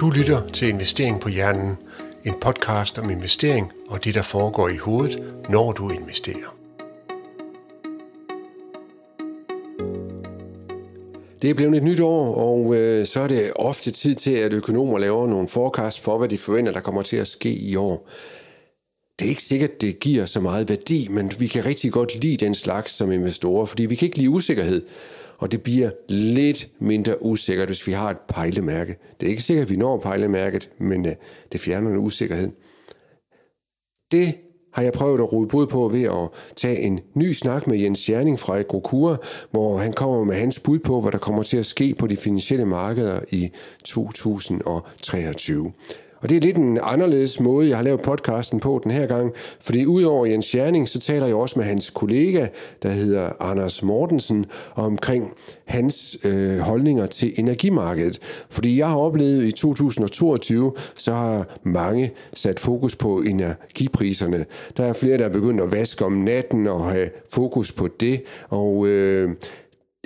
Du 0.00 0.10
lytter 0.10 0.48
til 0.48 0.68
Investering 0.68 1.20
på 1.20 1.28
Hjernen, 1.28 1.76
en 2.24 2.34
podcast 2.40 2.98
om 2.98 3.10
investering 3.10 3.72
og 3.88 4.04
det, 4.04 4.14
der 4.14 4.22
foregår 4.22 4.68
i 4.68 4.76
hovedet, 4.76 5.22
når 5.50 5.72
du 5.72 5.90
investerer. 5.90 6.56
Det 11.42 11.50
er 11.50 11.54
blevet 11.54 11.76
et 11.76 11.82
nyt 11.82 12.00
år, 12.00 12.34
og 12.34 12.74
øh, 12.74 13.06
så 13.06 13.20
er 13.20 13.28
det 13.28 13.52
ofte 13.56 13.90
tid 13.90 14.14
til, 14.14 14.30
at 14.30 14.52
økonomer 14.52 14.98
laver 14.98 15.26
nogle 15.26 15.48
forecast 15.48 16.00
for, 16.00 16.18
hvad 16.18 16.28
de 16.28 16.38
forventer, 16.38 16.72
der 16.72 16.80
kommer 16.80 17.02
til 17.02 17.16
at 17.16 17.28
ske 17.28 17.54
i 17.54 17.76
år. 17.76 18.08
Det 19.18 19.24
er 19.24 19.28
ikke 19.28 19.42
sikkert, 19.42 19.80
det 19.80 20.00
giver 20.00 20.26
så 20.26 20.40
meget 20.40 20.68
værdi, 20.68 21.08
men 21.10 21.32
vi 21.38 21.46
kan 21.46 21.66
rigtig 21.66 21.92
godt 21.92 22.22
lide 22.22 22.36
den 22.36 22.54
slags 22.54 22.92
som 22.92 23.12
investorer, 23.12 23.66
fordi 23.66 23.86
vi 23.86 23.94
kan 23.94 24.06
ikke 24.06 24.18
lide 24.18 24.30
usikkerhed 24.30 24.82
og 25.38 25.52
det 25.52 25.62
bliver 25.62 25.90
lidt 26.08 26.68
mindre 26.78 27.22
usikkert, 27.22 27.68
hvis 27.68 27.86
vi 27.86 27.92
har 27.92 28.10
et 28.10 28.18
pejlemærke. 28.28 28.96
Det 29.20 29.26
er 29.26 29.30
ikke 29.30 29.42
sikkert, 29.42 29.64
at 29.64 29.70
vi 29.70 29.76
når 29.76 29.98
pejlemærket, 29.98 30.70
men 30.78 31.06
øh, 31.06 31.12
det 31.52 31.60
fjerner 31.60 31.90
en 31.90 31.96
usikkerhed. 31.96 32.50
Det 34.12 34.34
har 34.72 34.82
jeg 34.82 34.92
prøvet 34.92 35.18
at 35.18 35.32
rode 35.32 35.48
bud 35.48 35.66
på 35.66 35.88
ved 35.88 36.02
at 36.02 36.28
tage 36.56 36.80
en 36.80 37.00
ny 37.14 37.32
snak 37.32 37.66
med 37.66 37.78
Jens 37.78 38.08
Jerning 38.08 38.40
fra 38.40 38.58
Agrokura, 38.58 39.16
hvor 39.50 39.78
han 39.78 39.92
kommer 39.92 40.24
med 40.24 40.34
hans 40.34 40.58
bud 40.58 40.78
på, 40.78 41.00
hvad 41.00 41.12
der 41.12 41.18
kommer 41.18 41.42
til 41.42 41.56
at 41.56 41.66
ske 41.66 41.94
på 41.98 42.06
de 42.06 42.16
finansielle 42.16 42.66
markeder 42.66 43.20
i 43.30 43.50
2023. 43.84 45.72
Og 46.26 46.30
det 46.30 46.36
er 46.36 46.40
lidt 46.40 46.56
en 46.56 46.78
anderledes 46.82 47.40
måde, 47.40 47.68
jeg 47.68 47.76
har 47.76 47.84
lavet 47.84 48.02
podcasten 48.02 48.60
på 48.60 48.80
den 48.84 48.90
her 48.90 49.06
gang, 49.06 49.32
fordi 49.60 49.86
udover 49.86 50.26
Jens 50.26 50.54
Jerning, 50.54 50.88
så 50.88 51.00
taler 51.00 51.26
jeg 51.26 51.36
også 51.36 51.58
med 51.58 51.66
hans 51.66 51.90
kollega, 51.90 52.46
der 52.82 52.88
hedder 52.88 53.30
Anders 53.40 53.82
Mortensen, 53.82 54.46
omkring 54.74 55.32
hans 55.64 56.18
øh, 56.24 56.58
holdninger 56.58 57.06
til 57.06 57.34
energimarkedet. 57.38 58.18
Fordi 58.50 58.78
jeg 58.78 58.88
har 58.88 58.96
oplevet 58.96 59.44
i 59.44 59.50
2022, 59.50 60.72
så 60.96 61.12
har 61.12 61.58
mange 61.62 62.12
sat 62.34 62.60
fokus 62.60 62.96
på 62.96 63.20
energipriserne. 63.20 64.46
Der 64.76 64.84
er 64.84 64.92
flere, 64.92 65.18
der 65.18 65.24
er 65.24 65.32
begyndt 65.32 65.60
at 65.60 65.72
vaske 65.72 66.04
om 66.04 66.12
natten 66.12 66.66
og 66.66 66.90
have 66.90 67.10
fokus 67.30 67.72
på 67.72 67.88
det, 68.00 68.22
og 68.48 68.86
øh, 68.86 69.30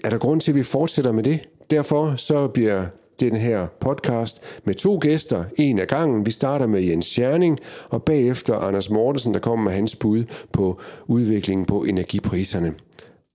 er 0.04 0.10
der 0.10 0.18
grund 0.18 0.40
til, 0.40 0.52
at 0.52 0.56
vi 0.56 0.62
fortsætter 0.62 1.12
med 1.12 1.22
det? 1.22 1.48
Derfor 1.70 2.14
så 2.16 2.48
bliver 2.48 2.86
den 3.20 3.36
her 3.36 3.66
podcast 3.80 4.60
med 4.64 4.74
to 4.74 4.98
gæster, 5.02 5.44
en 5.56 5.78
af 5.78 5.88
gangen. 5.88 6.26
Vi 6.26 6.30
starter 6.30 6.66
med 6.66 6.80
Jens 6.80 7.06
Scherning, 7.06 7.58
og 7.88 8.02
bagefter 8.02 8.54
Anders 8.54 8.90
Mortensen, 8.90 9.34
der 9.34 9.40
kommer 9.40 9.64
med 9.64 9.72
hans 9.72 9.96
bud 9.96 10.24
på 10.52 10.80
udviklingen 11.06 11.66
på 11.66 11.84
energipriserne. 11.84 12.74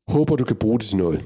Håber, 0.08 0.36
du 0.36 0.44
kan 0.44 0.56
bruge 0.56 0.80
det 0.80 0.88
til 0.88 0.97
noget. 0.97 1.23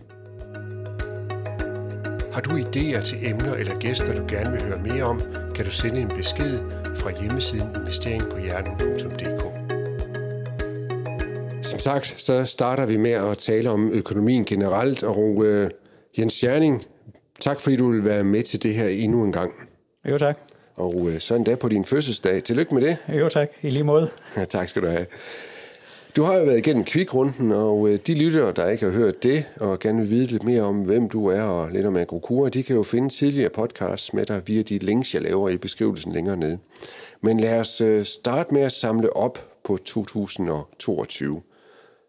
Har 2.31 2.41
du 2.41 2.57
idéer 2.57 3.01
til 3.03 3.17
emner 3.21 3.53
eller 3.53 3.79
gæster, 3.79 4.15
du 4.15 4.23
gerne 4.27 4.51
vil 4.51 4.61
høre 4.61 4.81
mere 4.87 5.03
om, 5.03 5.21
kan 5.55 5.65
du 5.65 5.71
sende 5.71 6.01
en 6.01 6.11
besked 6.17 6.59
fra 6.95 7.21
hjemmesiden 7.21 7.67
investeringpohjernen.dk. 7.75 9.59
Som 11.65 11.79
sagt, 11.79 12.21
så 12.21 12.45
starter 12.45 12.85
vi 12.85 12.97
med 12.97 13.11
at 13.11 13.37
tale 13.37 13.71
om 13.71 13.91
økonomien 13.91 14.45
generelt, 14.45 15.03
og 15.03 15.45
øh, 15.45 15.69
Jens 16.17 16.33
Scherning, 16.33 16.83
Tak 17.39 17.59
fordi 17.59 17.75
du 17.75 17.91
vil 17.91 18.05
være 18.05 18.23
med 18.23 18.43
til 18.43 18.63
det 18.63 18.73
her 18.73 18.87
endnu 18.87 19.23
en 19.23 19.31
gang. 19.31 19.53
Jo 20.05 20.17
tak. 20.17 20.37
Og 20.75 21.09
øh, 21.09 21.19
så 21.19 21.35
en 21.35 21.43
dag 21.43 21.59
på 21.59 21.69
din 21.69 21.85
fødselsdag. 21.85 22.43
Tillykke 22.43 22.73
med 22.73 22.81
det. 22.81 22.97
Jo 23.19 23.29
tak, 23.29 23.49
i 23.61 23.69
lige 23.69 23.83
måde. 23.83 24.09
Ja, 24.37 24.45
tak 24.45 24.69
skal 24.69 24.81
du 24.81 24.87
have. 24.87 25.05
Du 26.15 26.23
har 26.23 26.37
jo 26.37 26.43
været 26.43 26.57
igennem 26.57 26.83
kvikrunden, 26.83 27.51
og 27.51 27.89
øh, 27.89 27.99
de 28.07 28.13
lyttere, 28.13 28.51
der 28.51 28.69
ikke 28.69 28.85
har 28.85 28.91
hørt 28.91 29.23
det, 29.23 29.45
og 29.55 29.79
gerne 29.79 29.99
vil 29.99 30.09
vide 30.09 30.25
lidt 30.25 30.43
mere 30.43 30.61
om, 30.61 30.81
hvem 30.81 31.09
du 31.09 31.27
er, 31.27 31.41
og 31.41 31.71
lidt 31.71 31.85
om 31.85 31.95
Agrokura, 31.95 32.49
de 32.49 32.63
kan 32.63 32.75
jo 32.75 32.83
finde 32.83 33.09
tidligere 33.09 33.49
podcasts 33.49 34.13
med 34.13 34.25
dig 34.25 34.41
via 34.45 34.61
de 34.61 34.77
links, 34.77 35.13
jeg 35.13 35.21
laver 35.21 35.49
i 35.49 35.57
beskrivelsen 35.57 36.11
længere 36.11 36.37
nede. 36.37 36.57
Men 37.21 37.39
lad 37.39 37.59
os 37.59 37.81
øh, 37.81 38.05
starte 38.05 38.53
med 38.53 38.61
at 38.61 38.71
samle 38.71 39.15
op 39.15 39.47
på 39.63 39.77
2022. 39.77 41.41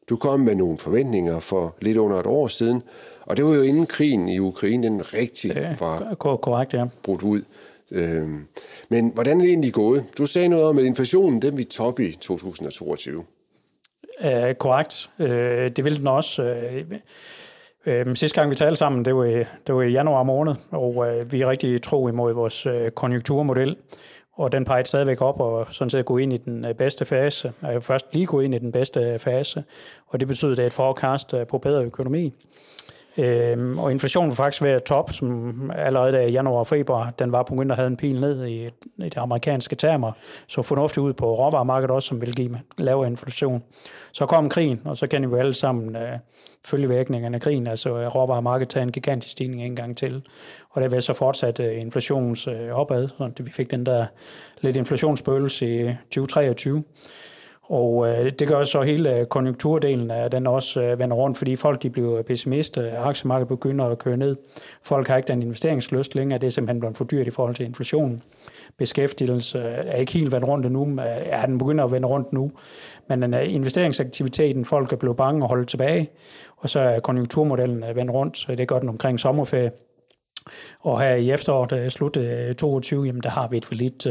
Du 0.09 0.17
kom 0.17 0.41
med 0.41 0.55
nogle 0.55 0.79
forventninger 0.79 1.41
for 1.41 1.77
lidt 1.81 1.97
under 1.97 2.17
et 2.17 2.27
år 2.27 2.47
siden, 2.47 2.83
og 3.31 3.37
det 3.37 3.45
var 3.45 3.55
jo 3.55 3.63
inden 3.63 3.87
krigen 3.87 4.29
i 4.29 4.39
Ukraine, 4.39 4.83
den 4.83 5.15
rigtig 5.15 5.53
ja, 5.55 5.77
var 5.81 6.15
korrekt, 6.15 6.75
ja. 6.75 6.85
brudt 7.03 7.23
ud. 7.23 7.43
Øhm, 7.91 8.47
men 8.89 9.11
hvordan 9.15 9.37
er 9.37 9.43
det 9.43 9.49
egentlig 9.49 9.73
gået? 9.73 10.05
Du 10.19 10.27
sagde 10.27 10.49
noget 10.49 10.65
om, 10.65 10.79
at 10.79 10.85
inflationen 10.85 11.43
den 11.43 11.59
vi 11.59 11.65
top 11.65 12.01
i 12.01 12.13
2022. 12.13 13.25
Uh, 14.25 14.53
korrekt. 14.59 15.11
Uh, 15.19 15.27
det 15.27 15.85
ville 15.85 15.99
den 15.99 16.07
også. 16.07 16.55
Uh, 17.87 18.15
sidste 18.15 18.41
gang 18.41 18.51
vi 18.51 18.55
talte 18.55 18.77
sammen, 18.77 19.05
det 19.05 19.17
var, 19.17 19.25
det 19.67 19.75
var 19.75 19.83
i 19.83 19.91
januar 19.91 20.23
måned, 20.23 20.55
og 20.71 20.97
uh, 20.97 21.33
vi 21.33 21.41
er 21.41 21.49
rigtig 21.49 21.83
tro 21.83 22.09
imod 22.09 22.33
vores 22.33 22.67
uh, 22.67 22.89
konjunkturmodel 22.95 23.77
og 24.41 24.53
den 24.53 24.65
pegede 24.65 24.89
stadigvæk 24.89 25.21
op 25.21 25.41
og 25.41 25.67
sådan 25.71 25.91
set 25.91 26.05
gå 26.05 26.19
ind 26.19 26.33
i 26.33 26.37
den 26.37 26.65
øh, 26.65 26.75
bedste 26.75 27.05
fase. 27.05 27.53
Er 27.63 27.81
først 27.81 28.07
lige 28.13 28.27
gå 28.27 28.41
ind 28.41 28.55
i 28.55 28.59
den 28.59 28.73
bedste 28.73 29.19
fase, 29.19 29.65
og 30.07 30.21
det 30.21 30.29
betyder, 30.29 30.51
at 30.51 30.57
det 30.57 30.63
er 30.63 30.67
et 30.67 30.73
forecast 30.73 31.35
øh, 31.35 31.47
på 31.47 31.59
bedre 31.59 31.85
økonomi. 31.85 32.33
Øhm, 33.19 33.79
og 33.79 33.91
inflationen 33.91 34.31
var 34.31 34.35
faktisk 34.35 34.63
ved 34.63 34.71
at 34.71 34.83
top, 34.83 35.13
som 35.13 35.71
allerede 35.75 36.29
i 36.29 36.33
januar 36.33 36.59
og 36.59 36.67
februar, 36.67 37.11
den 37.19 37.33
var 37.33 37.43
på 37.43 37.55
at 37.55 37.77
have 37.77 37.87
en 37.87 37.97
pil 37.97 38.21
ned 38.21 38.47
i, 38.47 38.67
i 38.67 38.71
det 38.99 39.17
amerikanske 39.17 39.77
termer, 39.77 40.13
så 40.47 40.63
fornuftigt 40.63 40.99
ud 40.99 41.13
på 41.13 41.35
råvaremarkedet 41.35 41.91
også, 41.91 42.07
som 42.07 42.21
vil 42.21 42.35
give 42.35 42.61
lavere 42.79 43.07
inflation. 43.07 43.63
Så 44.13 44.27
kom 44.27 44.49
krigen, 44.49 44.81
og 44.85 44.97
så 44.97 45.07
kan 45.07 45.23
vi 45.23 45.27
jo 45.27 45.37
alle 45.37 45.55
sammen 45.55 45.97
øh, 45.97 46.19
følge 46.65 46.89
virkningerne 46.89 47.37
af 47.37 47.41
krigen, 47.41 47.67
altså 47.67 47.99
øh, 47.99 48.07
råvaremarkedet 48.07 48.69
tager 48.69 48.85
en 48.85 48.93
gigantisk 48.93 49.33
stigning 49.33 49.63
en 49.63 49.77
gang 49.77 49.97
til, 49.97 50.23
og 50.71 50.83
der 50.83 50.89
vil 50.89 51.03
så 51.03 51.13
fortsat 51.13 51.61
øh, 51.61 51.79
inflations 51.83 52.47
øh, 52.47 52.71
opad, 52.71 53.09
så 53.09 53.43
vi 53.43 53.51
fik 53.51 53.71
den 53.71 53.87
der 53.87 54.07
lidt 54.61 54.77
inflationsbølse 54.77 55.67
i 55.67 55.95
2023. 56.05 56.85
Og 57.71 58.09
øh, 58.09 58.33
det 58.39 58.49
gør 58.49 58.65
så 58.65 58.83
hele 58.83 59.17
øh, 59.17 59.27
konjunkturdelen 59.27 60.11
af 60.11 60.31
den 60.31 60.47
også 60.47 60.83
øh, 60.83 60.99
vender 60.99 61.17
rundt, 61.17 61.39
fordi 61.39 61.57
folk 61.57 61.83
de 61.83 61.91
bliver 61.91 62.23
pessimister, 62.23 63.03
aktiemarkedet 63.03 63.49
begynder 63.49 63.85
at 63.85 63.99
køre 63.99 64.17
ned. 64.17 64.37
Folk 64.83 65.09
har 65.09 65.17
ikke 65.17 65.27
den 65.27 65.43
investeringslyst 65.43 66.15
længere, 66.15 66.39
det 66.39 66.47
er 66.47 66.51
simpelthen 66.51 66.81
blevet 66.81 66.97
for 66.97 67.05
dyrt 67.05 67.27
i 67.27 67.31
forhold 67.31 67.55
til 67.55 67.67
inflationen. 67.67 68.23
Beskæftigelse 68.77 69.59
øh, 69.59 69.65
er 69.65 69.97
ikke 69.97 70.13
helt 70.13 70.33
vendt 70.33 70.49
rundt 70.49 70.67
endnu, 70.67 71.03
ja, 71.03 71.43
den 71.47 71.59
begynder 71.59 71.85
at 71.85 71.93
vende 71.93 72.09
rundt 72.09 72.33
nu, 72.33 72.53
men 73.09 73.23
den 73.23 73.35
investeringsaktiviteten, 73.35 74.65
folk 74.65 74.93
er 74.93 74.97
blevet 74.97 75.17
bange 75.17 75.43
og 75.43 75.49
holde 75.49 75.65
tilbage, 75.65 76.11
og 76.57 76.69
så 76.69 76.81
er 76.81 77.01
konjunkturmodellen 77.01 77.85
vendt 77.95 78.11
rundt, 78.11 78.39
så 78.39 78.55
det 78.55 78.69
gør 78.69 78.79
den 78.79 78.89
omkring 78.89 79.21
sommerferie. 79.21 79.71
Og 80.81 81.01
her 81.01 81.15
i 81.15 81.31
efteråret, 81.31 81.93
slut 81.93 82.19
22, 82.59 83.05
jamen 83.05 83.23
der 83.23 83.31
har 83.31 83.49
vi 83.49 83.57
et 83.57 83.65
for 83.65 83.75
lidt 83.75 84.07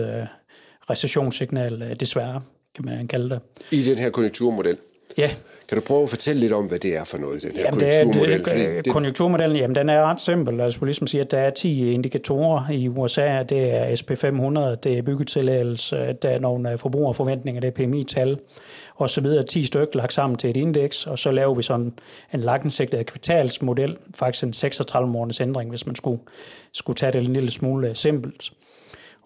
recessionssignal, 0.89 1.95
desværre 1.99 2.41
kan 2.75 2.85
man 2.85 3.07
kalde 3.07 3.29
det. 3.29 3.39
I 3.71 3.83
den 3.83 3.97
her 3.97 4.09
konjunkturmodel? 4.09 4.77
Ja. 5.17 5.31
Kan 5.67 5.77
du 5.77 5.83
prøve 5.83 6.03
at 6.03 6.09
fortælle 6.09 6.39
lidt 6.39 6.53
om, 6.53 6.65
hvad 6.65 6.79
det 6.79 6.95
er 6.95 7.03
for 7.03 7.17
noget, 7.17 7.43
den 7.43 7.51
her 7.51 7.61
jamen, 7.61 7.79
konjunkturmodel? 7.79 8.45
Det, 8.45 8.77
er, 8.77 8.81
det, 8.81 8.93
konjunkturmodellen, 8.93 9.57
jamen, 9.57 9.75
den 9.75 9.89
er 9.89 10.03
ret 10.03 10.21
simpel. 10.21 10.61
Altså, 10.61 10.85
ligesom 10.85 11.07
sige, 11.07 11.21
at 11.21 11.31
der 11.31 11.37
er 11.37 11.49
10 11.49 11.91
indikatorer 11.91 12.69
i 12.69 12.87
USA. 12.87 13.43
Det 13.43 13.73
er 13.73 13.85
SP500, 13.85 14.75
det 14.75 14.97
er 14.97 15.01
byggetilladelse, 15.01 16.13
der 16.13 16.29
er 16.29 16.39
nogle 16.39 16.71
øh, 16.71 16.77
forbrugerforventninger, 16.77 17.61
det 17.61 17.67
er 17.67 17.71
PMI-tal, 17.71 18.39
og 18.95 19.09
så 19.09 19.21
videre. 19.21 19.43
10 19.43 19.65
stykker 19.65 19.97
lagt 19.97 20.13
sammen 20.13 20.37
til 20.37 20.49
et 20.49 20.57
indeks, 20.57 21.07
og 21.07 21.19
så 21.19 21.31
laver 21.31 21.55
vi 21.55 21.63
sådan 21.63 21.93
en 22.33 22.39
langsigtet 22.39 23.05
kvartalsmodel, 23.05 23.97
faktisk 24.15 24.43
en 24.43 24.53
36 24.53 25.09
måneders 25.09 25.41
ændring, 25.41 25.69
hvis 25.69 25.85
man 25.85 25.95
skulle, 25.95 26.21
skulle 26.71 26.97
tage 26.97 27.11
det 27.11 27.21
en 27.21 27.33
lille 27.33 27.51
smule 27.51 27.95
simpelt 27.95 28.51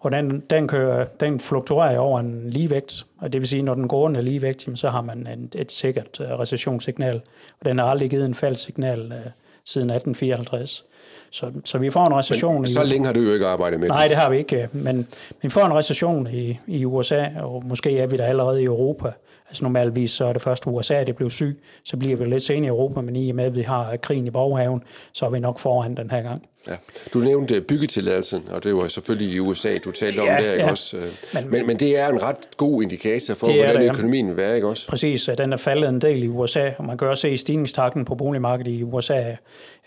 og 0.04 0.12
den, 0.12 0.42
den, 0.50 0.68
kører, 0.68 1.04
den 1.04 1.40
fluktuerer 1.40 1.98
over 1.98 2.20
en 2.20 2.50
ligevægt, 2.50 3.06
og 3.18 3.32
det 3.32 3.40
vil 3.40 3.48
sige, 3.48 3.62
når 3.62 3.74
den 3.74 3.88
går 3.88 4.00
under 4.00 4.20
ligevægt, 4.20 4.68
så 4.74 4.88
har 4.88 5.02
man 5.02 5.26
et, 5.26 5.60
et 5.60 5.72
sikkert 5.72 6.20
uh, 6.20 6.26
recessionssignal, 6.26 7.20
og 7.60 7.66
den 7.66 7.78
har 7.78 7.86
aldrig 7.86 8.10
givet 8.10 8.24
en 8.24 8.34
faldsignal 8.34 9.00
uh, 9.00 9.30
siden 9.64 9.90
1854. 9.90 10.84
Så, 11.30 11.52
så 11.64 11.78
vi 11.78 11.90
får 11.90 12.06
en 12.06 12.14
recession. 12.14 12.60
Men 12.60 12.66
så 12.66 12.82
i, 12.82 12.86
længe 12.86 13.06
har 13.06 13.12
du 13.12 13.20
jo 13.20 13.32
ikke 13.32 13.46
arbejdet 13.46 13.80
med 13.80 13.88
Nej, 13.88 14.08
det 14.08 14.16
har 14.16 14.30
vi 14.30 14.38
ikke, 14.38 14.68
men 14.72 15.08
vi 15.42 15.48
får 15.48 15.66
en 15.66 15.74
recession 15.74 16.28
i, 16.32 16.58
i 16.66 16.84
USA, 16.84 17.26
og 17.40 17.64
måske 17.66 17.98
er 17.98 18.06
vi 18.06 18.16
der 18.16 18.24
allerede 18.24 18.62
i 18.62 18.64
Europa. 18.64 19.12
Altså 19.48 19.64
normalvis 19.64 20.10
så 20.10 20.24
er 20.24 20.32
det 20.32 20.42
først 20.42 20.66
USA, 20.66 21.04
det 21.04 21.16
blev 21.16 21.30
syg, 21.30 21.62
så 21.84 21.96
bliver 21.96 22.16
vi 22.16 22.24
lidt 22.24 22.42
senere 22.42 22.64
i 22.64 22.68
Europa, 22.68 23.00
men 23.00 23.16
i 23.16 23.30
og 23.30 23.36
med, 23.36 23.44
at 23.44 23.56
vi 23.56 23.62
har 23.62 23.96
krigen 23.96 24.26
i 24.26 24.30
baghaven, 24.30 24.82
så 25.12 25.26
er 25.26 25.30
vi 25.30 25.38
nok 25.38 25.58
foran 25.58 25.96
den 25.96 26.10
her 26.10 26.22
gang. 26.22 26.48
Ja. 26.68 26.76
Du 27.14 27.18
nævnte 27.18 27.60
byggetilladelsen, 27.60 28.42
og 28.50 28.64
det 28.64 28.74
var 28.74 28.88
selvfølgelig 28.88 29.34
i 29.34 29.38
USA, 29.38 29.78
du 29.78 29.90
talte 29.90 30.22
ja, 30.22 30.36
om 30.36 30.42
der, 30.42 30.52
ikke 30.52 30.64
ja. 30.64 30.70
også? 30.70 30.96
Men, 31.34 31.50
men, 31.50 31.66
men 31.66 31.76
det 31.76 31.98
er 31.98 32.08
en 32.08 32.22
ret 32.22 32.56
god 32.56 32.82
indikator 32.82 33.34
for, 33.34 33.46
hvordan 33.46 33.76
det, 33.76 33.84
ja. 33.84 33.92
økonomien 33.92 34.28
vil 34.28 34.36
være, 34.36 34.54
ikke 34.54 34.68
også? 34.68 34.88
Præcis, 34.88 35.30
den 35.38 35.52
er 35.52 35.56
faldet 35.56 35.88
en 35.88 36.00
del 36.00 36.22
i 36.22 36.28
USA, 36.28 36.70
og 36.78 36.84
man 36.84 36.98
kan 36.98 37.08
også 37.08 37.20
se, 37.20 37.28
at 37.28 37.38
stigningstakten 37.38 38.04
på 38.04 38.14
boligmarkedet 38.14 38.72
i 38.72 38.82
USA 38.82 39.36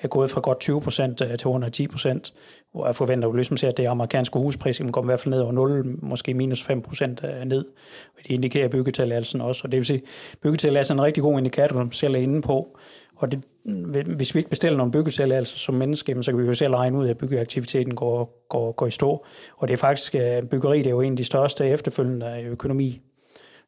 er 0.01 0.07
gået 0.07 0.29
fra 0.29 0.41
godt 0.41 0.59
20 0.59 0.81
procent 0.81 1.21
øh, 1.21 1.37
til 1.37 1.47
under 1.47 1.69
10 1.69 1.87
procent, 1.87 2.33
hvor 2.71 2.85
jeg 2.85 2.95
forventer 2.95 3.27
jo 3.27 3.33
ligesom 3.33 3.57
at 3.63 3.77
det 3.77 3.85
amerikanske 3.85 4.39
huspris 4.39 4.81
går 4.91 5.03
i 5.03 5.05
hvert 5.05 5.19
fald 5.19 5.33
ned 5.33 5.41
over 5.41 5.51
0, 5.51 5.95
måske 6.01 6.33
minus 6.33 6.63
5 6.63 6.81
procent 6.81 7.21
øh, 7.23 7.45
ned. 7.45 7.65
Det 8.17 8.31
indikerer 8.31 8.67
byggetilladelsen 8.67 9.41
også, 9.41 9.61
og 9.63 9.71
det 9.71 9.77
vil 9.77 9.85
sige, 9.85 10.01
byggetilladelsen 10.41 10.97
er 10.97 11.01
en 11.01 11.05
rigtig 11.05 11.23
god 11.23 11.37
indikator, 11.37 11.75
som 11.75 11.91
selv 11.91 12.15
er 12.15 12.19
inde 12.19 12.41
på, 12.41 12.77
Og 13.15 13.31
det, 13.31 13.41
hvis 14.05 14.35
vi 14.35 14.39
ikke 14.39 14.49
bestiller 14.49 14.77
nogle 14.77 14.91
byggetilladelser 14.91 15.53
altså 15.53 15.65
som 15.65 15.75
menneske, 15.75 16.23
så 16.23 16.31
kan 16.31 16.41
vi 16.41 16.45
jo 16.45 16.53
selv 16.53 16.73
regne 16.75 16.97
ud, 16.97 17.07
at 17.07 17.17
byggeaktiviteten 17.17 17.95
går, 17.95 18.45
går, 18.49 18.71
går 18.71 18.87
i 18.87 18.91
stå. 18.91 19.25
Og 19.57 19.67
det 19.67 19.73
er 19.73 19.77
faktisk, 19.77 20.11
byggeriet 20.11 20.49
byggeri 20.49 20.77
det 20.77 20.85
er 20.85 20.91
jo 20.91 21.01
en 21.01 21.13
af 21.13 21.17
de 21.17 21.23
største 21.23 21.67
efterfølgende 21.67 22.41
øh, 22.43 22.51
økonomi 22.51 23.01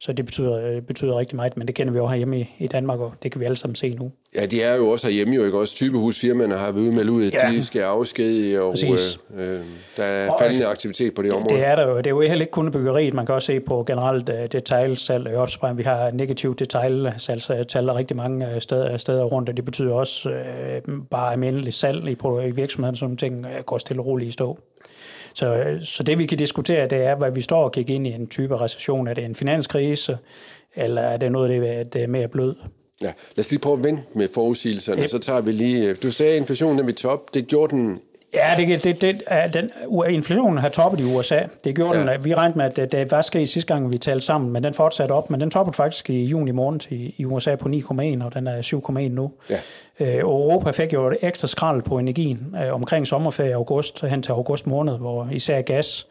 så 0.01 0.13
det 0.13 0.25
betyder, 0.25 0.81
betyder 0.81 1.19
rigtig 1.19 1.36
meget, 1.36 1.57
men 1.57 1.68
det 1.68 1.75
kender 1.75 1.94
vi 1.94 2.00
også 2.00 2.10
herhjemme 2.10 2.40
i, 2.40 2.56
i 2.60 2.68
Danmark, 2.68 3.00
og 3.00 3.13
det 3.24 3.31
kan 3.31 3.42
vi 3.42 3.46
alle 3.46 3.57
sammen 3.57 3.75
se 3.75 3.96
nu. 3.96 4.12
Ja, 4.36 4.46
de 4.46 4.62
er 4.62 4.75
jo 4.75 4.90
også 4.90 5.07
herhjemme 5.07 5.36
jo, 5.36 5.46
ikke? 5.46 5.60
Også 5.60 5.75
typehusfirmaerne 5.75 6.56
har 6.56 6.72
været 6.72 6.94
med 6.94 7.10
ud, 7.10 7.25
at 7.25 7.34
ja. 7.34 7.51
de 7.51 7.63
skal 7.63 7.81
afskedige, 7.81 8.62
og 8.62 8.75
øh, 8.84 8.90
øh, 9.38 9.60
der 9.98 10.04
er 10.04 10.31
faldende 10.40 10.66
aktivitet 10.66 11.16
på 11.16 11.22
det, 11.22 11.31
det 11.31 11.38
område. 11.40 11.56
Det 11.56 11.66
er 11.66 11.75
der 11.75 11.88
jo. 11.88 11.98
Det 11.98 12.07
er 12.07 12.12
jo 12.12 12.22
heller 12.22 12.42
ikke 12.42 12.51
kun 12.51 12.72
byggeriet. 12.72 13.13
Man 13.13 13.25
kan 13.25 13.36
også 13.36 13.46
se 13.46 13.60
på 13.60 13.84
generelt 13.88 14.30
uh, 14.30 14.36
detailsalg 14.51 15.28
og 15.28 15.42
opsparing. 15.42 15.78
Vi 15.78 15.84
har 15.84 16.12
negativ 16.12 16.56
detailsalgstal 16.56 17.90
rigtig 17.92 18.18
mange 18.18 18.54
øh, 18.54 18.62
steder, 18.62 18.98
steder 18.98 19.24
rundt, 19.24 19.50
og 19.50 19.57
det 19.57 19.66
betyder 19.66 19.94
også 19.94 20.30
uh, 20.30 20.94
bare 21.12 21.31
almindelig 21.31 21.74
salg 21.74 22.07
i, 22.07 22.18
i 22.48 22.52
virksomheden, 22.52 22.95
som 22.95 23.18
ting 23.18 23.45
går 23.66 23.78
stille 23.78 24.02
og 24.02 24.06
roligt 24.06 24.30
i 24.30 24.31
stå. 24.31 24.60
Så, 25.34 25.78
så 25.84 26.04
det 26.04 26.20
vi 26.20 26.26
kan 26.26 26.38
diskutere, 26.38 26.88
det 26.88 26.98
er, 26.98 27.16
hvad 27.16 27.31
vi 27.31 27.42
står 27.42 27.64
og 27.64 27.72
kigger 27.72 27.96
ind 27.96 28.08
i 28.08 28.12
en 28.12 28.28
type 28.28 28.62
recession. 28.62 29.08
Er 29.08 29.14
det 29.14 29.26
en 29.26 29.36
finanskrise, 29.36 30.18
eller 30.76 31.02
er 31.02 31.18
det 31.18 31.31
noget, 31.31 31.94
det 31.94 32.04
er 32.04 32.08
mere 32.08 32.28
blød? 32.28 32.56
Ja, 33.02 33.14
lad 33.36 33.46
os 33.46 33.52
lige 33.52 33.60
prøve 33.60 33.78
at 33.78 33.84
vente 33.84 34.04
med 34.14 34.28
forudsigelserne, 34.34 35.02
yep. 35.02 35.10
så 35.10 35.20
tager 35.20 35.42
vi 35.42 35.52
lige... 35.52 35.94
Du 35.94 36.12
sagde, 36.12 36.31
at 36.31 36.38
inflationen 36.38 36.80
er 36.80 36.84
ved 36.84 36.94
top. 36.94 37.34
Det 37.34 37.48
gjorde 37.48 37.76
den 37.76 38.00
Ja, 38.34 38.54
det, 38.58 38.84
det, 38.84 39.02
det, 39.02 39.24
den, 39.54 39.72
inflationen 40.10 40.58
har 40.58 40.70
toppet 40.70 41.00
i 41.00 41.04
USA. 41.18 41.40
Det 41.64 41.76
gjorde 41.76 42.00
ja. 42.00 42.14
den. 42.14 42.26
Vi 42.26 42.34
regnede 42.34 42.58
med, 42.58 42.80
at 42.80 42.92
det, 42.92 43.12
var 43.12 43.22
sket 43.22 43.50
sidste 43.50 43.74
gang, 43.74 43.92
vi 43.92 43.98
talte 43.98 44.26
sammen, 44.26 44.52
men 44.52 44.64
den 44.64 44.74
fortsatte 44.74 45.14
op. 45.14 45.30
Men 45.30 45.42
den 45.42 45.52
toppede 45.52 45.76
faktisk 45.76 46.10
i 46.10 46.24
juni 46.24 46.52
måned 46.52 46.92
i, 46.92 47.16
i 47.18 47.26
USA 47.26 47.56
på 47.56 47.70
9,1, 47.70 48.24
og 48.24 48.34
den 48.34 48.48
er 48.48 48.62
7,1 48.62 48.92
nu. 48.92 49.31
Ja. 49.50 49.56
Øh, 50.00 50.20
Europa 50.20 50.72
fik 50.72 50.94
jo 50.94 51.08
et 51.08 51.18
ekstra 51.22 51.48
skrald 51.48 51.81
på 51.81 52.00
energien 52.00 52.56
øh, 52.64 52.74
omkring 52.74 53.08
sommerferie 53.08 53.56
august, 53.56 54.02
hen 54.02 54.22
til 54.22 54.31
august 54.31 54.68
måned, 54.68 54.98
hvor 54.98 55.28
især 55.31 55.62
gas, 55.62 56.08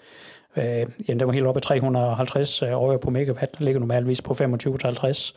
øh, 0.57 0.65
jamen, 0.65 1.21
den 1.21 1.27
var 1.27 1.33
helt 1.33 1.47
oppe 1.47 1.59
i 1.59 1.63
350 1.63 2.63
euro 2.63 2.97
på 2.97 3.11
megawatt, 3.11 3.61
ligger 3.61 3.81
normalvis 3.81 4.23
på 4.23 4.35
25-50. 4.35 5.35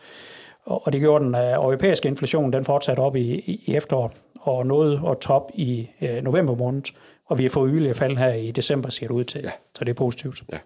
Og, 0.65 0.81
og 0.85 0.93
det 0.93 1.01
gjorde 1.01 1.25
den 1.25 1.35
øh, 1.35 1.51
europæiske 1.51 2.07
inflation, 2.07 2.53
den 2.53 2.65
fortsatte 2.65 2.99
op 2.99 3.15
i, 3.15 3.21
i, 3.21 3.63
i 3.65 3.75
efteråret 3.75 4.11
og 4.41 4.65
noget 4.65 4.99
og 5.03 5.19
top 5.19 5.51
i 5.53 5.89
øh, 6.01 6.23
november 6.23 6.55
måned, 6.55 6.83
og 7.25 7.37
vi 7.37 7.43
har 7.43 7.49
fået 7.49 7.69
yderligere 7.73 7.95
fald 7.95 8.17
her 8.17 8.33
i 8.33 8.51
december, 8.51 8.89
ser 8.89 9.07
det 9.07 9.13
ud 9.13 9.23
til. 9.23 9.41
Ja. 9.43 9.51
Så 9.77 9.83
det 9.83 9.89
er 9.89 9.93
positivt. 9.93 10.43
Ja. 10.51 10.57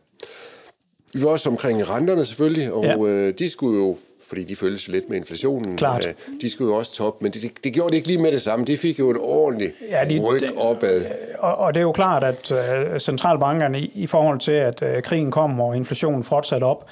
Vi 1.13 1.23
var 1.23 1.29
også 1.29 1.49
omkring 1.49 1.89
renterne 1.89 2.25
selvfølgelig, 2.25 2.73
og 2.73 2.85
ja. 2.85 2.97
øh, 2.97 3.33
de 3.39 3.49
skulle 3.49 3.79
jo 3.79 3.97
fordi 4.27 4.43
de 4.43 4.55
følges 4.55 4.87
lidt 4.87 5.09
med 5.09 5.17
inflationen. 5.17 5.77
Klart. 5.77 6.05
Øh, 6.05 6.13
de 6.41 6.49
skulle 6.49 6.71
jo 6.73 6.77
også 6.77 6.93
top, 6.93 7.21
men 7.21 7.31
det, 7.31 7.41
det, 7.41 7.51
det 7.63 7.73
gjorde 7.73 7.91
de 7.91 7.95
ikke 7.95 8.07
lige 8.07 8.21
med 8.21 8.31
det 8.31 8.41
samme. 8.41 8.65
De 8.65 8.77
fik 8.77 8.99
jo 8.99 9.11
et 9.11 9.17
ordentligt 9.17 9.73
ja, 9.89 10.05
de, 10.09 10.19
ryg 10.19 10.57
opad. 10.57 11.05
Og, 11.39 11.57
og 11.57 11.73
det 11.73 11.79
er 11.79 11.83
jo 11.83 11.91
klart, 11.91 12.23
at 12.23 12.51
uh, 12.51 12.97
centralbankerne 12.97 13.79
i, 13.79 13.91
i 13.95 14.07
forhold 14.07 14.39
til, 14.39 14.51
at 14.51 14.81
uh, 14.81 15.01
krigen 15.03 15.31
kom 15.31 15.59
og 15.59 15.75
inflationen 15.75 16.23
fortsatte 16.23 16.63
op, 16.65 16.85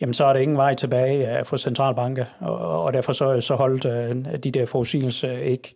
jamen 0.00 0.14
så 0.14 0.24
er 0.24 0.32
der 0.32 0.40
ingen 0.40 0.56
vej 0.56 0.74
tilbage 0.74 1.38
uh, 1.40 1.46
for 1.46 1.56
centralbanker, 1.56 2.24
og, 2.40 2.84
og 2.84 2.92
derfor 2.92 3.12
så, 3.12 3.40
så 3.40 3.54
holdt 3.54 4.44
de 4.44 4.50
der 4.50 4.66
forudsigelser 4.66 5.38
ikke. 5.38 5.74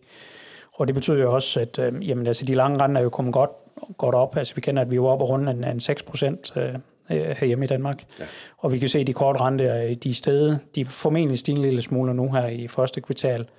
Og 0.75 0.87
det 0.87 0.95
betyder 0.95 1.17
jo 1.17 1.33
også, 1.33 1.59
at 1.59 1.79
øh, 1.79 2.09
jamen, 2.09 2.27
altså, 2.27 2.45
de 2.45 2.53
lange 2.53 2.83
renter 2.83 2.99
er 3.01 3.03
jo 3.03 3.09
kommet 3.09 3.33
godt, 3.33 3.51
godt 3.97 4.15
op. 4.15 4.37
Altså, 4.37 4.55
vi 4.55 4.61
kender, 4.61 4.81
at 4.81 4.91
vi 4.91 4.95
er 4.95 5.01
oppe 5.01 5.25
rundt 5.25 5.49
en, 5.49 5.63
en 5.63 5.79
6 5.79 6.03
procent 6.03 6.53
øh, 6.57 6.73
herhjemme 7.09 7.65
i 7.65 7.67
Danmark. 7.67 8.03
Ja. 8.19 8.25
Og 8.57 8.71
vi 8.71 8.77
kan 8.77 8.89
se, 8.89 8.99
at 8.99 9.07
de 9.07 9.13
korte 9.13 9.39
renter, 9.39 9.95
de 9.95 10.13
steder, 10.13 10.57
de 10.75 10.85
formentlig 10.85 11.39
stiger 11.39 11.57
en 11.57 11.61
lille 11.61 11.81
smule 11.81 12.13
nu 12.13 12.31
her 12.31 12.47
i 12.47 12.67
første 12.67 13.01
kvartal, 13.01 13.49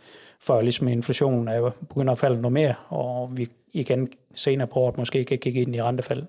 for 0.40 0.60
ligesom 0.60 0.88
inflationen 0.88 1.48
er 1.48 1.56
jo 1.56 1.70
begynder 1.88 2.12
at 2.12 2.18
falde 2.18 2.36
noget 2.36 2.52
mere, 2.52 2.74
og 2.88 3.30
vi 3.36 3.48
igen 3.72 4.08
senere 4.34 4.66
på 4.66 4.80
året 4.80 4.98
måske 4.98 5.24
kan 5.24 5.38
kigge 5.38 5.60
ind 5.60 5.76
i 5.76 5.82
rentefald. 5.82 6.22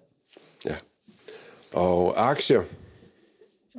Ja. 0.66 0.76
Og 1.74 2.30
aktier? 2.30 2.62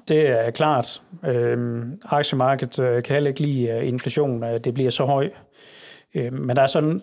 Det 0.09 0.29
er 0.29 0.51
klart. 0.51 1.03
Øhm, 1.27 2.01
aktiemarkedet 2.05 2.79
øh, 2.79 3.03
kan 3.03 3.15
heller 3.15 3.29
ikke 3.29 3.41
lide 3.41 3.69
øh, 3.71 3.89
inflation. 3.89 4.43
Det 4.43 4.75
bliver 4.75 4.91
så 4.91 5.05
høj, 5.05 5.25
Øh, 5.25 5.31
men 6.15 6.57
der 6.57 6.63
er 6.63 6.67
sådan, 6.67 7.03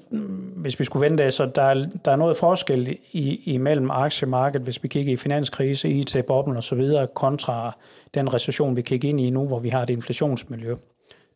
hvis 0.56 0.80
vi 0.80 0.84
skulle 0.84 1.06
vente 1.06 1.24
det, 1.24 1.34
så 1.34 1.46
der 1.46 1.62
er, 1.62 1.86
der 2.06 2.12
er 2.12 2.16
noget 2.16 2.38
forskel 2.38 2.98
i, 3.12 3.42
imellem 3.46 3.92
aktiemarkedet, 3.92 4.62
hvis 4.62 4.84
vi 4.84 4.88
kigger 4.88 5.14
i 5.14 5.18
finanskrise, 5.18 5.90
IT-boblen 5.90 6.58
osv., 6.58 6.92
kontra 7.14 7.78
den 8.14 8.34
recession, 8.34 8.76
vi 8.76 8.82
kigger 8.82 9.10
ind 9.10 9.22
i 9.22 9.30
nu, 9.30 9.48
hvor 9.48 9.60
vi 9.60 9.70
har 9.70 9.84
et 9.84 9.90
inflationsmiljø. 9.90 10.76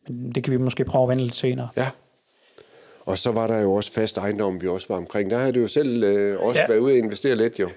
Men 0.07 0.31
det 0.31 0.43
kan 0.43 0.51
vi 0.51 0.57
måske 0.57 0.83
prøve 0.85 1.03
at 1.03 1.09
vende 1.09 1.23
lidt 1.23 1.35
senere. 1.35 1.69
Ja. 1.77 1.87
Og 3.05 3.17
så 3.17 3.31
var 3.31 3.47
der 3.47 3.59
jo 3.59 3.73
også 3.73 3.93
fast 3.93 4.17
ejendom, 4.17 4.61
vi 4.61 4.67
også 4.67 4.87
var 4.89 4.95
omkring. 4.95 5.31
Der 5.31 5.37
havde 5.37 5.51
du 5.51 5.59
jo 5.59 5.67
selv 5.67 6.03
øh, 6.03 6.39
også 6.39 6.59
ja. 6.59 6.67
været 6.67 6.79
ude 6.79 6.93
og 6.93 6.97
investere 6.97 7.35
lidt, 7.35 7.59
jo. 7.59 7.69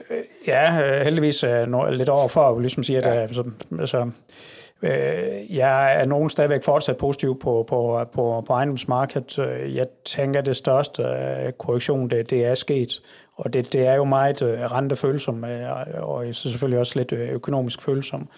Ja, 0.46 1.02
heldigvis 1.04 1.44
øh, 1.44 1.88
lidt 1.90 2.08
over 2.08 2.28
for, 2.28 2.60
ligesom 2.60 2.82
sige, 2.82 2.98
at 2.98 3.04
ja. 3.04 3.20
altså, 3.20 3.44
altså, 3.80 4.10
Øh, 4.82 5.56
jeg 5.56 6.00
er 6.00 6.04
nogen 6.04 6.30
stadigvæk 6.30 6.62
fortsat 6.62 6.96
positiv 6.96 7.38
på, 7.38 7.64
på, 7.68 8.04
på, 8.12 8.44
på 8.46 8.52
ejendomsmarkedet. 8.52 9.38
Øh, 9.38 9.76
jeg 9.76 9.86
tænker, 10.04 10.40
at 10.40 10.46
det 10.46 10.56
største 10.56 11.02
øh, 11.02 11.52
korrektion, 11.52 12.10
det, 12.10 12.30
det 12.30 12.44
er 12.44 12.54
sket. 12.54 13.02
Og 13.34 13.52
det, 13.52 13.72
det 13.72 13.86
er 13.86 13.94
jo 13.94 14.04
meget 14.04 14.42
øh, 14.42 14.60
rentefølsom, 14.60 15.44
og 15.96 16.24
så 16.32 16.50
selvfølgelig 16.50 16.78
også 16.78 16.98
lidt 16.98 17.12
økonomisk 17.12 17.82
følsom. 17.82 18.28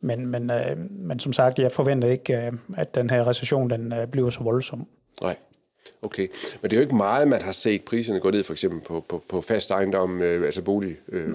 Men, 0.00 0.26
men, 0.26 0.50
men 0.90 1.18
som 1.18 1.32
sagt, 1.32 1.58
jeg 1.58 1.72
forventer 1.72 2.08
ikke, 2.08 2.52
at 2.76 2.94
den 2.94 3.10
her 3.10 3.28
recession 3.28 3.70
den 3.70 3.94
bliver 4.12 4.30
så 4.30 4.42
voldsom. 4.42 4.86
Nej. 5.22 5.36
Okay, 6.02 6.28
men 6.62 6.70
det 6.70 6.72
er 6.72 6.76
jo 6.76 6.82
ikke 6.82 6.96
meget, 6.96 7.28
man 7.28 7.42
har 7.42 7.52
set 7.52 7.82
priserne 7.82 8.20
gå 8.20 8.30
ned, 8.30 8.44
for 8.44 8.52
eksempel 8.52 8.80
på, 8.80 9.04
på, 9.08 9.22
på 9.28 9.40
fast 9.40 9.70
ejendom, 9.70 10.22
altså 10.22 10.62
bolig 10.62 10.96
øh, 11.08 11.34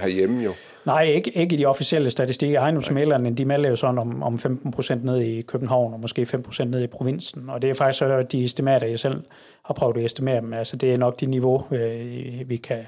herhjemme 0.00 0.42
jo. 0.42 0.52
Nej, 0.86 1.02
ikke, 1.02 1.30
ikke 1.30 1.54
i 1.54 1.58
de 1.58 1.66
officielle 1.66 2.10
statistikker. 2.10 2.60
Ejendomsmælerne, 2.60 3.34
de 3.34 3.44
melder 3.44 3.70
jo 3.70 3.76
sådan 3.76 3.98
om, 3.98 4.22
om 4.22 4.38
15 4.38 4.70
procent 4.70 5.04
ned 5.04 5.20
i 5.20 5.40
København, 5.40 5.92
og 5.94 6.00
måske 6.00 6.26
5 6.26 6.42
procent 6.42 6.70
ned 6.70 6.82
i 6.82 6.86
provinsen. 6.86 7.50
Og 7.50 7.62
det 7.62 7.70
er 7.70 7.74
faktisk 7.74 7.98
så 7.98 8.22
de 8.22 8.44
estimater, 8.44 8.86
jeg 8.86 8.98
selv 8.98 9.22
har 9.62 9.74
prøvet 9.74 9.96
at 9.96 10.04
estimere 10.04 10.40
dem. 10.40 10.52
Altså, 10.52 10.76
det 10.76 10.92
er 10.92 10.96
nok 10.96 11.20
de 11.20 11.26
niveau, 11.26 11.64
øh, 11.70 12.48
vi 12.48 12.56
kan, 12.56 12.86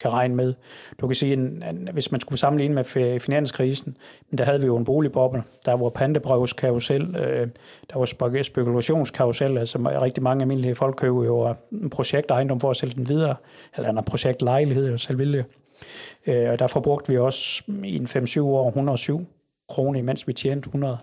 kan 0.00 0.12
regne 0.12 0.34
med. 0.34 0.54
Du 1.00 1.06
kan 1.06 1.14
sige, 1.14 1.32
at 1.62 1.74
hvis 1.74 2.10
man 2.10 2.20
skulle 2.20 2.38
sammenligne 2.38 2.74
med 2.74 3.20
finanskrisen, 3.20 3.96
men 4.30 4.38
der 4.38 4.44
havde 4.44 4.60
vi 4.60 4.66
jo 4.66 4.76
en 4.76 4.84
boligboble, 4.84 5.42
der 5.64 5.72
var 5.72 5.88
pantebrevskarusel, 5.88 7.16
øh, 7.16 7.48
der 7.92 7.98
var 7.98 8.42
spekulationskarusel, 8.42 9.58
altså 9.58 9.78
rigtig 9.78 10.22
mange 10.22 10.42
almindelige 10.42 10.74
folk 10.74 10.96
køber 10.96 11.24
jo 11.24 11.54
en 11.72 11.90
projektejendom 11.90 12.60
for 12.60 12.70
at 12.70 12.76
sælge 12.76 12.94
den 12.94 13.08
videre, 13.08 13.36
eller 13.76 13.90
en 13.90 14.04
projektlejlighed, 14.04 14.92
og 14.92 15.00
selv 15.00 15.18
ville. 15.18 15.44
Og 16.26 16.58
derfor 16.58 16.80
brugte 16.80 17.12
vi 17.12 17.18
også 17.18 17.62
i 17.84 17.96
en 17.96 18.06
5-7 18.06 18.40
år 18.40 18.68
107 18.68 19.26
kroner, 19.68 20.02
mens 20.02 20.28
vi 20.28 20.32
tjente 20.32 20.66
100. 20.66 20.98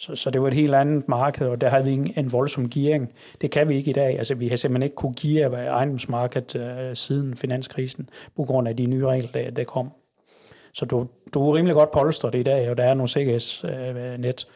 Så, 0.00 0.16
så 0.16 0.30
det 0.30 0.42
var 0.42 0.48
et 0.48 0.54
helt 0.54 0.74
andet 0.74 1.08
marked, 1.08 1.46
og 1.46 1.60
der 1.60 1.68
havde 1.68 1.84
vi 1.84 1.92
en, 1.92 2.12
en 2.16 2.32
voldsom 2.32 2.70
gearing. 2.70 3.12
Det 3.40 3.50
kan 3.50 3.68
vi 3.68 3.76
ikke 3.76 3.90
i 3.90 3.92
dag. 3.92 4.16
Altså, 4.18 4.34
vi 4.34 4.48
har 4.48 4.56
simpelthen 4.56 4.82
ikke 4.82 4.96
kunne 4.96 5.14
geare 5.20 5.66
ejendomsmarkedet 5.66 6.54
uh, 6.90 6.96
siden 6.96 7.36
finanskrisen, 7.36 8.08
på 8.36 8.42
grund 8.42 8.68
af 8.68 8.76
de 8.76 8.86
nye 8.86 9.06
regler, 9.06 9.30
der, 9.32 9.50
der 9.50 9.64
kom. 9.64 9.90
Så 10.72 10.84
du, 10.84 11.06
du 11.34 11.50
er 11.50 11.56
rimelig 11.56 11.74
godt 11.74 11.90
polstret 11.90 12.34
i 12.34 12.42
dag, 12.42 12.70
og 12.70 12.76
der 12.76 12.84
er 12.84 12.94
nogle 12.94 13.08
sikkerhedsnet. 13.08 14.46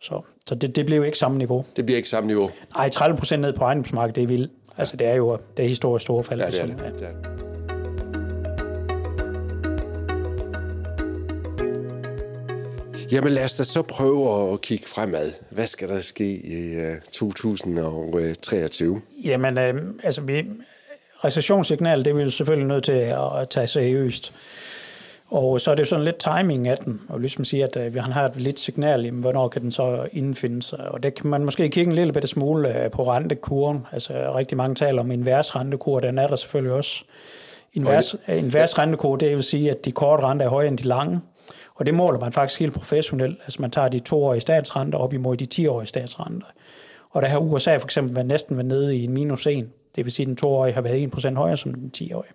Så, 0.00 0.22
så 0.46 0.54
det, 0.54 0.76
det 0.76 0.86
bliver 0.86 0.96
jo 0.96 1.02
ikke 1.02 1.18
samme 1.18 1.38
niveau. 1.38 1.64
Det 1.76 1.86
bliver 1.86 1.96
ikke 1.96 2.08
samme 2.08 2.26
niveau? 2.26 2.50
Nej, 2.76 2.88
30 2.88 3.16
procent 3.16 3.42
ned 3.42 3.52
på 3.52 3.64
ejendomsmarkedet, 3.64 4.16
det 4.16 4.22
er 4.22 4.26
vildt. 4.26 4.52
Altså, 4.76 4.96
det 4.96 5.06
er 5.06 5.14
jo 5.14 5.38
det 5.56 5.64
er 5.64 5.68
historisk 5.68 6.02
store 6.02 6.24
fald. 6.24 6.40
Ja, 6.40 6.46
det 6.46 6.60
er 6.60 6.66
det. 6.66 6.78
det, 6.78 7.08
er 7.08 7.12
det. 7.12 7.51
Jamen 13.12 13.32
lad 13.32 13.44
os 13.44 13.54
da 13.54 13.64
så 13.64 13.82
prøve 13.82 14.52
at 14.52 14.60
kigge 14.60 14.86
fremad. 14.86 15.32
Hvad 15.50 15.66
skal 15.66 15.88
der 15.88 16.00
ske 16.00 16.32
i 16.44 16.76
uh, 16.76 16.96
2023? 17.12 19.00
Jamen, 19.24 19.58
øh, 19.58 19.74
altså 20.02 20.20
vi, 20.20 20.44
recessionssignal, 21.24 22.04
det 22.04 22.10
er 22.10 22.14
vi 22.14 22.30
selvfølgelig 22.30 22.68
nødt 22.68 22.84
til 22.84 22.92
at 22.92 23.48
tage 23.50 23.66
seriøst. 23.66 24.34
Og 25.30 25.60
så 25.60 25.70
er 25.70 25.74
det 25.74 25.80
jo 25.80 25.86
sådan 25.86 26.04
lidt 26.04 26.16
timing 26.16 26.68
af 26.68 26.76
den, 26.76 27.00
og 27.08 27.20
ligesom 27.20 27.44
sige, 27.44 27.64
at 27.64 27.76
øh, 27.76 27.94
vi 27.94 27.98
har 27.98 28.28
et 28.28 28.36
lidt 28.36 28.60
signal, 28.60 29.04
jamen, 29.04 29.20
hvornår 29.20 29.48
kan 29.48 29.62
den 29.62 29.70
så 29.70 30.08
indfinde 30.12 30.62
sig. 30.62 30.78
Og 30.78 31.02
det 31.02 31.14
kan 31.14 31.30
man 31.30 31.44
måske 31.44 31.68
kigge 31.68 31.90
en 31.90 31.96
lille 31.96 32.12
bitte 32.12 32.28
smule 32.28 32.84
øh, 32.84 32.90
på 32.90 33.02
rentekurven. 33.02 33.86
Altså 33.92 34.32
rigtig 34.36 34.56
mange 34.56 34.74
taler 34.74 35.00
om 35.00 35.10
invers 35.10 35.56
rentekur, 35.56 36.00
den 36.00 36.18
er 36.18 36.26
der 36.26 36.36
selvfølgelig 36.36 36.72
også. 36.72 37.04
Invers, 37.74 38.16
invers 38.28 38.78
rentekur, 38.78 39.16
det 39.16 39.36
vil 39.36 39.42
sige, 39.42 39.70
at 39.70 39.84
de 39.84 39.92
korte 39.92 40.22
renter 40.22 40.46
er 40.46 40.50
højere 40.50 40.68
end 40.68 40.78
de 40.78 40.82
lange. 40.82 41.20
Og 41.82 41.86
det 41.86 41.94
måler 41.94 42.20
man 42.20 42.32
faktisk 42.32 42.60
helt 42.60 42.72
professionelt. 42.72 43.38
Altså 43.42 43.62
man 43.62 43.70
tager 43.70 43.88
de 43.88 43.98
toårige 43.98 44.40
statsrenter 44.40 44.98
op 44.98 45.12
imod 45.12 45.36
de 45.36 45.46
10-årige 45.54 45.86
statsrenter. 45.86 46.46
Og 47.10 47.22
der 47.22 47.28
har 47.28 47.38
USA 47.38 47.76
for 47.76 47.86
eksempel 47.86 48.14
været 48.14 48.26
næsten 48.26 48.56
været 48.56 48.66
nede 48.66 48.96
i 48.96 49.04
en 49.04 49.12
minus 49.12 49.46
1. 49.46 49.68
Det 49.96 50.04
vil 50.04 50.12
sige, 50.12 50.24
at 50.24 50.28
den 50.28 50.36
toårige 50.36 50.74
har 50.74 50.80
været 50.80 51.14
1% 51.14 51.34
højere 51.34 51.56
som 51.56 51.74
den 51.74 51.92
10-årige. 51.96 52.32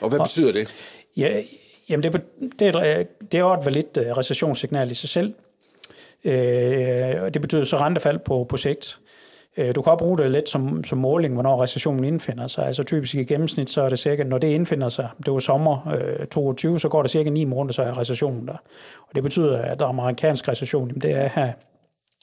Og 0.00 0.08
hvad 0.08 0.18
og, 0.18 0.24
betyder 0.26 0.52
det? 0.52 0.74
Ja, 1.16 1.42
jamen 1.88 2.02
det, 2.02 2.22
det, 2.58 2.68
er, 2.68 3.04
det 3.32 3.34
er 3.34 3.38
jo 3.38 3.52
et 3.52 3.72
lidt 3.72 3.96
uh, 3.96 4.18
recessionssignal 4.18 4.90
i 4.90 4.94
sig 4.94 5.08
selv. 5.08 5.34
Uh, 6.24 6.32
det 7.34 7.40
betyder 7.40 7.64
så 7.64 7.76
rentefald 7.76 8.18
på, 8.18 8.46
på 8.48 8.56
sigt. 8.56 8.99
Øh, 9.56 9.74
du 9.74 9.82
kan 9.82 9.92
også 9.92 10.04
bruge 10.04 10.18
det 10.18 10.30
lidt 10.30 10.48
som, 10.48 10.84
som 10.84 10.98
måling, 10.98 11.34
hvornår 11.34 11.62
recessionen 11.62 12.04
indfinder 12.04 12.46
sig. 12.46 12.66
Altså 12.66 12.82
typisk 12.82 13.14
i 13.14 13.24
gennemsnit, 13.24 13.70
så 13.70 13.82
er 13.82 13.88
det 13.88 13.98
cirka, 13.98 14.22
når 14.22 14.38
det 14.38 14.48
indfinder 14.48 14.88
sig, 14.88 15.08
det 15.26 15.32
var 15.32 15.38
sommer 15.38 15.94
øh, 16.20 16.26
22, 16.26 16.80
så 16.80 16.88
går 16.88 17.02
det 17.02 17.10
cirka 17.10 17.30
9 17.30 17.44
måneder, 17.44 17.72
så 17.72 17.82
er 17.82 17.98
recessionen 17.98 18.46
der. 18.48 18.56
Og 19.08 19.14
det 19.14 19.22
betyder, 19.22 19.58
at 19.58 19.80
der 19.80 19.86
amerikansk 19.86 20.48
recession, 20.48 20.88
det 20.88 21.10
er 21.10 21.28
her 21.28 21.52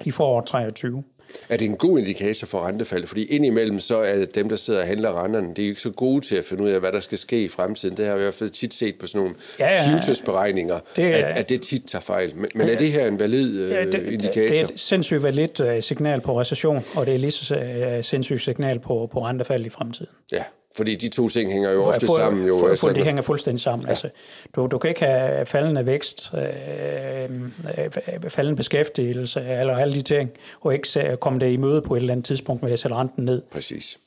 i 0.05 0.11
foråret 0.11 0.45
23. 0.45 1.03
Er 1.49 1.57
det 1.57 1.65
en 1.65 1.75
god 1.75 1.99
indikator 1.99 2.47
for 2.47 2.67
rentefald? 2.67 3.07
Fordi 3.07 3.23
indimellem 3.23 3.79
så 3.79 3.97
er 3.97 4.25
dem, 4.25 4.49
der 4.49 4.55
sidder 4.55 4.81
og 4.81 4.87
handler 4.87 5.23
renterne, 5.23 5.53
de 5.53 5.63
er 5.63 5.67
ikke 5.67 5.81
så 5.81 5.89
gode 5.89 6.25
til 6.25 6.35
at 6.35 6.45
finde 6.45 6.63
ud 6.63 6.69
af, 6.69 6.79
hvad 6.79 6.91
der 6.91 6.99
skal 6.99 7.17
ske 7.17 7.43
i 7.43 7.47
fremtiden. 7.47 7.97
Det 7.97 8.05
har 8.05 8.13
vi 8.13 8.19
i 8.19 8.23
hvert 8.23 8.33
fald 8.33 8.49
tit 8.49 8.73
set 8.73 8.95
på 8.95 9.07
sådan 9.07 9.21
nogle 9.21 9.35
ja, 9.59 9.83
ja, 9.83 9.97
futuresberegninger, 9.97 10.79
det, 10.95 11.03
at, 11.03 11.37
at 11.37 11.49
det 11.49 11.61
tit 11.61 11.83
tager 11.87 12.01
fejl. 12.01 12.35
Men, 12.35 12.49
men 12.55 12.69
er 12.69 12.77
det 12.77 12.91
her 12.91 13.07
en 13.07 13.19
valid 13.19 13.71
ja, 13.71 13.85
det, 13.85 13.93
indikator? 13.93 14.53
Det 14.53 14.61
er 14.61 14.63
et 14.65 14.79
sindssygt 14.79 15.23
validt 15.23 15.59
uh, 15.59 15.67
signal 15.81 16.21
på 16.21 16.39
recession, 16.41 16.83
og 16.95 17.05
det 17.05 17.13
er 17.13 17.17
lige 17.17 17.31
så 17.31 17.55
uh, 17.97 18.03
sindssygt 18.03 18.41
signal 18.41 18.79
på, 18.79 19.09
på 19.11 19.19
rentefald 19.19 19.65
i 19.65 19.69
fremtiden. 19.69 20.11
Ja, 20.31 20.43
fordi 20.77 20.95
de 20.95 21.09
to 21.09 21.29
ting 21.29 21.51
hænger 21.51 21.71
jo 21.71 21.83
ofte 21.83 22.05
for, 22.05 22.15
sammen. 22.15 22.47
Jo, 22.47 22.59
for, 22.59 22.67
for, 22.67 22.75
for 22.75 22.93
de 22.93 23.03
hænger 23.03 23.21
fuldstændig 23.21 23.61
sammen. 23.61 23.83
Ja. 23.83 23.89
Altså, 23.89 24.09
du, 24.55 24.67
du 24.67 24.77
kan 24.77 24.89
ikke 24.89 25.05
have 25.05 25.45
faldende 25.45 25.85
vækst, 25.85 26.31
øh, 26.33 26.41
øh, 28.23 28.29
faldende 28.29 28.57
beskæftigelse, 28.57 29.39
eller 29.39 29.77
alle 29.77 29.93
de 29.93 30.01
ting, 30.01 30.29
og 30.61 30.73
ikke 30.73 31.17
komme 31.21 31.39
det 31.39 31.51
i 31.51 31.57
møde 31.57 31.81
på 31.81 31.95
et 31.95 31.99
eller 31.99 32.13
andet 32.13 32.25
tidspunkt 32.25 32.63
med 32.63 32.71
at 32.71 32.79
sætte 32.79 32.95
renten 32.95 33.25
ned. 33.25 33.41
Præcis 33.51 33.97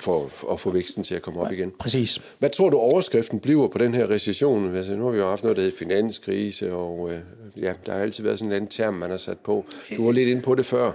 for 0.00 0.52
at 0.52 0.60
få 0.60 0.70
væksten 0.70 1.04
til 1.04 1.14
at 1.14 1.22
komme 1.22 1.40
op 1.40 1.52
igen. 1.52 1.72
Præcis. 1.78 2.20
Hvad 2.38 2.50
tror 2.50 2.70
du 2.70 2.76
overskriften 2.76 3.40
bliver 3.40 3.68
på 3.68 3.78
den 3.78 3.94
her 3.94 4.10
recession? 4.10 4.76
Altså, 4.76 4.94
nu 4.94 5.04
har 5.04 5.10
vi 5.10 5.18
jo 5.18 5.28
haft 5.28 5.42
noget, 5.42 5.56
der 5.56 5.62
hedder 5.62 5.76
finanskrise, 5.76 6.72
og 6.72 7.10
øh, 7.12 7.18
ja, 7.62 7.72
der 7.86 7.92
har 7.92 8.00
altid 8.00 8.24
været 8.24 8.38
sådan 8.38 8.52
en 8.52 8.56
anden 8.56 8.70
term, 8.70 8.94
man 8.94 9.10
har 9.10 9.16
sat 9.16 9.38
på. 9.38 9.64
Du 9.96 10.04
var 10.04 10.12
lidt 10.12 10.28
inde 10.28 10.42
på 10.42 10.54
det 10.54 10.66
før. 10.66 10.92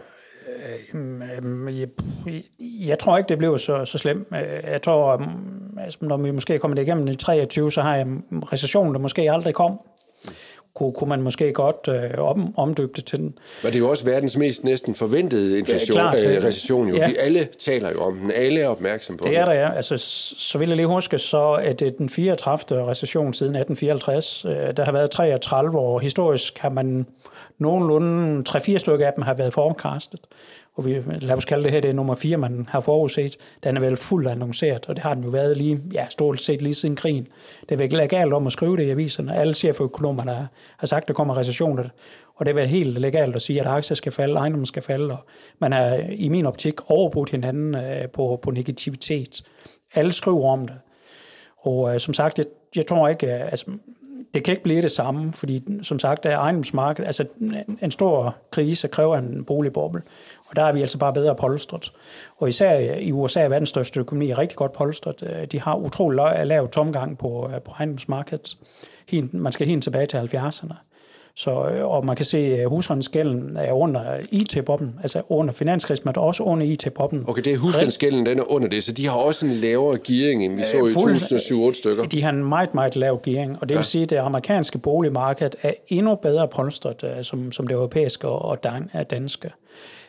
Øh, 0.56 1.80
jeg, 1.80 1.88
jeg 2.88 3.00
tror 3.00 3.18
ikke, 3.18 3.30
det 3.30 3.38
blev 3.38 3.58
så, 3.58 3.86
så 3.86 3.98
slemt. 3.98 4.28
Øh, 4.34 4.72
jeg 4.72 4.82
tror, 4.82 5.14
øh, 5.14 5.28
altså, 5.84 5.98
når 6.02 6.18
vi 6.18 6.32
måske 6.32 6.60
kommer 6.60 6.76
det 6.76 6.82
igennem 6.82 7.08
i 7.08 7.16
23, 7.16 7.72
så 7.72 7.82
har 7.82 7.96
jeg 7.96 8.08
recessionen, 8.32 8.94
der 8.94 9.00
måske 9.00 9.32
aldrig 9.32 9.54
kom. 9.54 9.80
Kunne, 10.74 10.94
kunne 10.94 11.10
man 11.10 11.22
måske 11.22 11.54
godt 11.54 11.88
øh, 11.88 12.24
om, 12.24 12.58
omdøbe 12.58 12.92
det 12.96 13.06
til 13.06 13.20
den. 13.20 13.38
Men 13.64 13.72
det 13.72 13.76
er 13.76 13.80
jo 13.80 13.90
også 13.90 14.06
verdens 14.06 14.38
mest 14.38 14.64
næsten 14.64 14.96
forventede 14.96 15.60
inflation, 15.60 15.98
ja, 15.98 16.02
klart, 16.02 16.20
øh, 16.20 16.44
recession. 16.44 16.88
Jo. 16.88 16.96
Ja. 16.96 17.08
Vi 17.08 17.16
alle 17.20 17.44
taler 17.44 17.92
jo 17.92 18.02
om 18.02 18.18
den. 18.18 18.32
Alle 18.32 18.60
er 18.60 18.68
opmærksom 18.68 19.18
på 19.18 19.24
det. 19.24 19.32
Det 19.32 19.40
er 19.40 19.46
der, 19.46 19.54
ja. 19.54 19.74
Altså, 19.74 19.98
så 20.38 20.58
vil 20.58 20.68
jeg 20.68 20.76
lige 20.76 20.88
huske, 20.88 21.18
så 21.20 21.52
at 21.54 21.80
det 21.80 21.88
er 21.88 21.92
den 21.92 22.10
34. 22.10 22.88
recession 22.88 23.34
siden 23.34 23.56
1854. 23.56 24.46
Der 24.78 24.84
har 24.84 24.92
været 24.92 25.12
33 25.12 25.78
år. 25.78 26.00
Historisk 26.00 26.58
har 26.58 26.70
man 26.70 27.06
nogenlunde 27.58 28.44
3-4 28.50 28.78
stykker 28.78 29.08
af 29.08 29.14
dem 29.14 29.24
har 29.24 29.34
været 29.34 29.54
forecastet. 29.54 30.20
Og 30.74 30.86
vi, 30.86 31.02
lad 31.20 31.36
os 31.36 31.46
kalde 31.46 31.64
det 31.64 31.72
her, 31.72 31.80
det 31.82 31.90
er 31.90 31.94
nummer 31.94 32.16
4, 32.16 32.38
man 32.38 32.68
har 32.70 32.80
forudset. 32.80 33.38
Den 33.64 33.78
er 33.78 33.82
vel 33.82 33.98
fuldt 33.98 34.28
annonceret, 34.28 34.86
og 34.88 34.96
det 34.96 35.04
har 35.04 35.14
den 35.14 35.24
jo 35.24 35.30
været 35.30 35.58
lige, 35.58 35.82
ja, 35.94 36.08
stort 36.10 36.42
set 36.42 36.62
lige 36.62 36.74
siden 36.74 36.96
krigen. 36.96 37.28
Det 37.70 37.72
er 37.72 37.78
vel 37.78 38.08
galt 38.10 38.34
om 38.34 38.48
at 38.48 38.54
skrive 38.54 38.78
det 38.78 38.84
i 38.84 38.90
aviserne. 38.90 39.36
Alle 39.36 39.54
cheføkonomerne 39.54 40.32
har, 40.32 40.48
har 40.78 40.88
sagt, 40.88 41.04
at 41.04 41.08
der 41.08 41.14
kommer 41.14 41.38
recessioner, 41.38 41.84
og 42.36 42.46
det 42.46 42.52
er 42.52 42.56
vel 42.56 42.68
helt 42.68 43.00
legalt 43.00 43.36
at 43.36 43.42
sige, 43.42 43.60
at 43.60 43.66
aktier 43.66 43.96
skal 43.96 44.12
falde, 44.12 44.36
ejendommen 44.36 44.66
skal 44.66 44.82
falde, 44.82 45.12
og 45.12 45.26
man 45.60 45.72
har 45.72 45.96
i 46.10 46.30
min 46.30 46.46
optik 46.46 46.92
overbrudt 46.92 47.30
hinanden 47.30 47.76
øh, 47.76 48.10
på, 48.10 48.40
på 48.42 48.52
negativitet. 48.52 49.44
Alle 49.94 50.14
skriver 50.14 50.52
om 50.52 50.68
det. 50.68 50.76
Og 51.58 51.94
øh, 51.94 52.00
som 52.00 52.14
sagt, 52.14 52.38
jeg, 52.38 52.46
jeg 52.76 52.88
tror 52.88 53.08
ikke, 53.08 53.28
øh, 53.28 53.42
altså, 53.42 53.66
det 54.34 54.44
kan 54.44 54.52
ikke 54.52 54.64
blive 54.64 54.82
det 54.82 54.92
samme, 54.92 55.34
fordi 55.34 55.64
som 55.82 56.00
sagt, 56.00 56.26
er 56.26 56.38
ejendomsmarkedet, 56.38 57.08
altså 57.08 57.26
en 57.82 57.92
stor 57.92 58.36
krise 58.52 58.88
kræver 58.88 59.18
en 59.18 59.46
boligboble, 59.46 60.02
og 60.48 60.56
der 60.56 60.64
er 60.64 60.72
vi 60.72 60.82
altså 60.82 60.98
bare 60.98 61.14
bedre 61.14 61.36
polstret. 61.36 61.94
Og 62.38 62.48
især 62.48 62.80
i 62.80 63.12
USA 63.12 63.42
er 63.42 63.48
verdens 63.48 63.70
største 63.70 64.00
økonomi 64.00 64.34
rigtig 64.34 64.58
godt 64.58 64.74
polstret. 64.74 65.24
Øh, 65.24 65.46
de 65.46 65.60
har 65.60 65.76
utrolig 65.76 66.48
lav 66.48 66.68
tomgang 66.68 67.18
på, 67.18 67.50
øh, 67.54 67.62
på 67.62 67.72
ejendomsmarkedet. 67.72 68.58
Man 69.32 69.52
skal 69.52 69.68
helt 69.68 69.84
tilbage 69.84 70.06
til 70.06 70.18
70'erne. 70.18 70.74
Så, 71.38 71.70
øh, 71.70 71.86
og 71.86 72.06
man 72.06 72.16
kan 72.16 72.26
se, 72.26 72.38
at 72.38 72.70
husholdningsgælden 72.70 73.58
er 73.58 73.72
under 73.72 74.02
IT-bobben, 74.32 75.00
altså 75.02 75.22
under 75.30 75.54
finanskrisen, 75.54 76.04
men 76.06 76.18
også 76.18 76.44
under 76.44 76.66
IT-bobben. 76.66 77.26
Okay, 77.28 77.42
det 77.42 77.54
er 77.54 77.58
husholdningsgælden, 77.58 78.26
den 78.26 78.40
er 78.40 78.52
under 78.52 78.68
det, 78.68 78.84
så 78.84 78.92
de 78.92 79.08
har 79.08 79.18
også 79.18 79.46
en 79.46 79.52
lavere 79.52 79.98
gearing, 79.98 80.46
end 80.46 80.56
vi 80.56 80.64
så 80.64 80.78
i 80.86 80.94
2007 80.94 81.74
stykker. 81.74 82.06
De 82.06 82.24
har 82.24 82.30
en 82.30 82.44
meget, 82.44 82.74
meget 82.74 82.96
lav 82.96 83.22
gearing, 83.24 83.58
og 83.62 83.70
det 83.70 83.76
vil 83.76 83.80
ja. 83.80 83.84
sige, 83.84 84.04
at 84.04 84.10
det 84.10 84.16
amerikanske 84.16 84.78
boligmarked 84.78 85.50
er 85.62 85.74
endnu 85.88 86.16
bedre 86.16 86.48
polstret, 86.48 87.04
øh, 87.04 87.24
som, 87.24 87.52
som 87.52 87.68
det 87.68 87.76
europæiske 87.76 88.28
og 88.28 88.64
danske. 89.10 89.52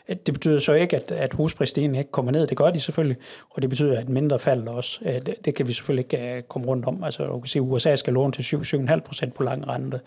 Det 0.08 0.34
betyder 0.34 0.58
så 0.58 0.72
ikke, 0.72 0.96
at, 0.96 1.12
at 1.12 1.32
husprisstigningen 1.32 1.98
ikke 1.98 2.10
kommer 2.10 2.32
ned. 2.32 2.46
Det 2.46 2.56
gør 2.56 2.70
de 2.70 2.80
selvfølgelig, 2.80 3.16
og 3.50 3.62
det 3.62 3.70
betyder, 3.70 4.00
at 4.00 4.08
mindre 4.08 4.38
fald 4.38 4.68
også. 4.68 5.00
Det, 5.04 5.34
det 5.44 5.54
kan 5.54 5.68
vi 5.68 5.72
selvfølgelig 5.72 6.04
ikke 6.12 6.36
øh, 6.36 6.42
komme 6.42 6.66
rundt 6.66 6.86
om. 6.86 7.04
Altså, 7.04 7.26
du 7.26 7.40
kan 7.40 7.48
sige, 7.48 7.62
at 7.62 7.68
USA 7.68 7.96
skal 7.96 8.12
låne 8.12 8.32
til 8.32 8.42
7-7,5 8.42 9.00
procent 9.00 9.34
på 9.34 9.42
lang 9.42 9.68
rente. 9.68 10.00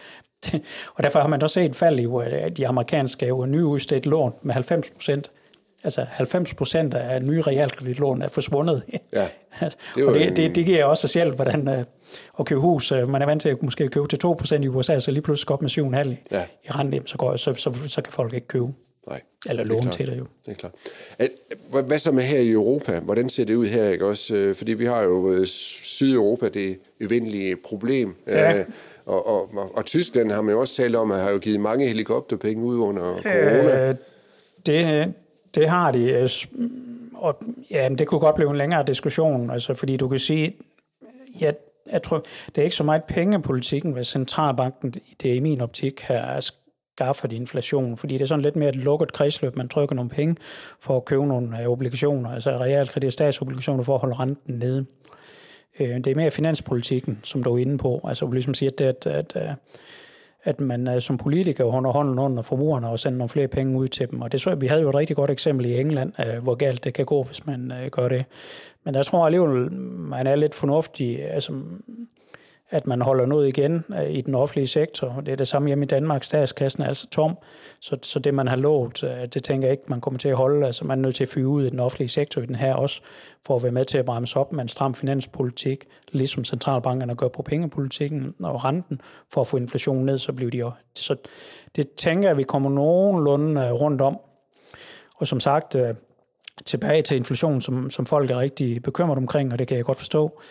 og 0.96 1.04
derfor 1.04 1.20
har 1.20 1.28
man 1.28 1.44
også 1.44 1.54
set 1.54 1.66
et 1.66 1.76
fald 1.76 2.00
i 2.00 2.06
øh, 2.06 2.52
de 2.58 2.68
amerikanske 2.68 3.46
nyudstedt 3.48 4.06
lån 4.06 4.34
med 4.42 4.54
90 4.54 4.90
procent. 4.90 5.32
Altså 5.84 6.06
90 6.10 6.54
procent 6.54 6.94
af 6.94 7.24
nye 7.24 7.42
realkreditlån 7.42 8.22
er 8.22 8.28
forsvundet. 8.30 8.84
Ja, 9.14 9.28
det, 9.96 10.06
og 10.06 10.14
det, 10.14 10.38
det, 10.38 10.56
det 10.56 10.66
giver 10.66 10.86
også 10.86 11.02
sig 11.02 11.10
selv, 11.10 11.36
hvordan 11.36 11.68
uh, 11.68 11.74
at 12.40 12.46
købe 12.46 12.62
hus. 12.62 12.92
Man 13.08 13.22
er 13.22 13.26
vant 13.26 13.42
til 13.42 13.50
at 13.50 13.64
måske 13.64 13.88
købe 13.88 14.08
til 14.08 14.20
2 14.20 14.34
procent 14.34 14.66
i 14.66 14.68
USA, 14.68 15.00
så 15.00 15.12
lige 15.12 15.22
pludselig 15.22 15.48
går 15.48 15.54
op 15.54 15.62
med 15.62 15.70
7,5 15.70 16.16
ja. 16.32 16.44
i 16.66 16.70
rente, 16.70 17.02
så, 17.06 17.18
går, 17.18 17.36
så, 17.36 17.54
så, 17.54 17.74
så 17.88 18.02
kan 18.02 18.14
folk 18.14 18.34
ikke 18.34 18.48
købe. 18.48 18.74
Nej. 19.08 19.22
Eller 19.50 19.64
låne 19.64 19.92
til 19.92 20.08
det 20.08 20.18
jo. 20.18 20.26
Det 20.46 20.52
er 20.52 20.56
klart. 20.56 21.86
Hvad 21.88 21.98
så 21.98 22.12
med 22.12 22.24
her 22.24 22.40
i 22.40 22.52
Europa? 22.52 23.00
Hvordan 23.00 23.30
ser 23.30 23.46
det 23.46 23.56
ud 23.56 23.68
her? 23.68 23.90
Ikke? 23.90 24.06
Også, 24.06 24.54
fordi 24.58 24.74
vi 24.74 24.86
har 24.86 25.02
jo 25.02 25.46
Sydeuropa, 25.46 26.50
det 26.50 26.80
evindelige 27.02 27.56
problem. 27.56 28.16
Ja. 28.28 28.64
Og, 29.06 29.28
og, 29.28 29.58
og, 29.58 29.78
og 29.78 29.86
Tyskland 29.86 30.32
har 30.32 30.42
man 30.42 30.54
jo 30.54 30.60
også 30.60 30.76
talt 30.76 30.96
om, 30.96 31.12
at 31.12 31.20
har 31.20 31.32
jo 31.32 31.38
givet 31.38 31.60
mange 31.60 31.88
helikopterpenge 31.88 32.64
ud 32.64 32.78
under 32.78 33.02
corona. 33.02 33.90
Øh, 33.90 33.96
det, 34.66 35.14
det 35.56 35.70
har 35.70 35.92
de. 35.92 36.04
Øh, 36.04 36.30
og 37.14 37.44
ja, 37.72 37.90
det 37.98 38.08
kunne 38.08 38.20
godt 38.20 38.36
blive 38.36 38.50
en 38.50 38.58
længere 38.58 38.84
diskussion, 38.88 39.52
altså, 39.52 39.74
fordi 39.74 39.98
du 39.98 40.08
kan 40.08 40.20
sige, 40.20 40.56
ja, 41.42 41.52
jeg 41.92 42.04
tror, 42.04 42.26
det 42.56 42.58
er 42.58 42.64
ikke 42.64 42.76
så 42.76 42.84
meget 42.84 43.04
pengepolitikken, 43.04 43.92
hvad 43.92 44.04
centralbanken, 44.04 44.94
det 45.22 45.32
er 45.32 45.36
i 45.36 45.40
min 45.40 45.62
optik, 45.62 46.02
har 47.00 47.14
skaffet 47.14 47.34
inflation, 47.34 47.98
fordi 47.98 48.14
det 48.14 48.22
er 48.22 48.26
sådan 48.26 48.42
lidt 48.42 48.56
mere 48.56 48.70
et 48.70 48.76
lukket 48.76 49.14
kredsløb. 49.14 49.56
Man 49.56 49.70
trykker 49.70 49.96
nogle 49.96 50.10
penge 50.10 50.36
for 50.80 50.98
at 50.98 51.06
købe 51.06 51.26
nogle 51.26 51.62
øh, 51.62 51.68
obligationer, 51.68 52.30
altså 52.30 52.50
realkredit 52.52 53.08
og 53.08 53.14
statsobligationer 53.14 53.84
for 53.84 53.96
at 53.96 54.02
holde 54.02 54.16
renten 54.16 54.56
nede. 54.56 54.86
Øh, 55.80 55.98
det 55.98 56.08
er 56.08 56.16
mere 56.16 56.32
finanspolitikken, 56.32 57.20
som 57.24 57.44
du 57.44 57.56
er 57.56 57.58
inde 57.58 57.78
på. 57.78 58.02
Altså 58.04 58.32
ligesom 58.32 58.54
siger, 58.54 58.70
at, 58.80 59.08
at, 59.08 59.36
at, 59.36 59.56
at 60.44 60.60
man 60.60 61.02
som 61.02 61.18
politiker 61.18 61.66
holder 61.66 61.92
hånden 61.92 62.20
under 62.20 62.44
forbrugerne 62.44 62.90
og 62.90 63.00
sender 63.00 63.18
nogle 63.18 63.30
flere 63.30 63.48
penge 63.48 63.78
ud 63.78 63.88
til 63.88 64.12
dem. 64.12 64.22
Og 64.22 64.32
det 64.32 64.42
så 64.42 64.56
vi 64.56 64.68
havde 64.68 64.82
jo 64.82 64.90
et 64.90 64.96
rigtig 64.96 65.16
godt 65.16 65.32
eksempel 65.32 65.66
i 65.66 65.80
England, 65.80 66.14
hvor 66.42 66.56
galt 66.56 66.84
det 66.84 66.94
kan 66.94 67.06
gå, 67.06 67.24
hvis 67.24 67.46
man 67.46 67.74
gør 67.92 68.08
det. 68.08 68.26
Men 68.84 68.96
jeg 68.96 69.06
tror 69.06 69.26
alligevel, 69.26 69.72
man 69.72 70.28
er 70.28 70.36
lidt 70.36 70.56
fornuftig. 70.56 71.32
Altså, 71.32 71.54
at 72.70 72.88
man 72.88 73.02
holder 73.02 73.26
noget 73.26 73.48
igen 73.48 73.86
øh, 74.00 74.10
i 74.10 74.22
den 74.22 74.36
offentlige 74.36 74.68
sektor. 74.68 75.22
Det 75.26 75.32
er 75.32 75.36
det 75.36 75.48
samme 75.48 75.68
hjemme 75.68 75.86
i 75.86 75.88
Danmark. 75.88 76.24
Statskassen 76.24 76.84
er 76.84 76.88
altså 76.88 77.08
tom, 77.08 77.38
så, 77.82 77.98
så 78.02 78.20
det, 78.20 78.34
man 78.34 78.48
har 78.48 78.56
lovet, 78.56 79.04
øh, 79.04 79.28
det 79.34 79.44
tænker 79.44 79.68
jeg 79.68 79.72
ikke, 79.72 79.84
man 79.88 80.02
kommer 80.02 80.18
til 80.18 80.30
at 80.30 80.36
holde. 80.36 80.66
Altså, 80.66 80.86
man 80.86 81.00
er 81.00 81.02
nødt 81.02 81.16
til 81.16 81.24
at 81.24 81.30
fyre 81.30 81.48
ud 81.48 81.66
i 81.66 81.70
den 81.70 81.80
offentlige 81.80 82.10
sektor 82.10 82.42
i 82.42 82.46
den 82.46 82.56
her 82.56 82.74
også, 82.74 83.02
for 83.46 83.56
at 83.56 83.64
være 83.64 83.72
med 83.72 83.86
til 83.86 83.98
at 83.98 84.06
bremse 84.06 84.40
op 84.40 84.54
med 84.54 84.62
en 84.62 84.68
stram 84.68 84.96
finanspolitik, 84.96 85.86
ligesom 86.12 86.44
centralbankerne 86.44 87.16
gør 87.16 87.28
på 87.28 87.42
pengepolitikken 87.42 88.36
og 88.44 88.66
renten, 88.66 89.02
for 89.34 89.42
at 89.42 89.48
få 89.48 89.58
inflationen 89.58 90.06
ned, 90.06 90.18
så 90.18 90.34
bliver 90.34 90.52
de 90.52 90.58
jo. 90.58 90.72
Så 90.96 91.16
det 91.76 91.92
tænker 91.92 92.24
jeg, 92.24 92.32
at 92.32 92.38
vi 92.38 92.44
kommer 92.44 92.70
nogenlunde 92.70 93.62
øh, 93.62 93.72
rundt 93.72 94.02
om. 94.02 94.20
Og 95.16 95.28
som 95.28 95.40
sagt, 95.40 95.76
øh, 95.76 95.96
tilbage 96.66 97.02
til 97.02 97.18
inflation, 97.18 97.62
som, 97.62 97.90
som 97.90 98.06
folk 98.06 98.32
er 98.32 98.40
rigtig 98.40 98.82
bekymret 98.82 99.18
omkring, 99.18 99.54
og 99.54 99.60
det 99.60 99.68
kan 99.68 99.78
jeg 99.78 99.86
godt 99.86 99.98
forstå. 99.98 100.42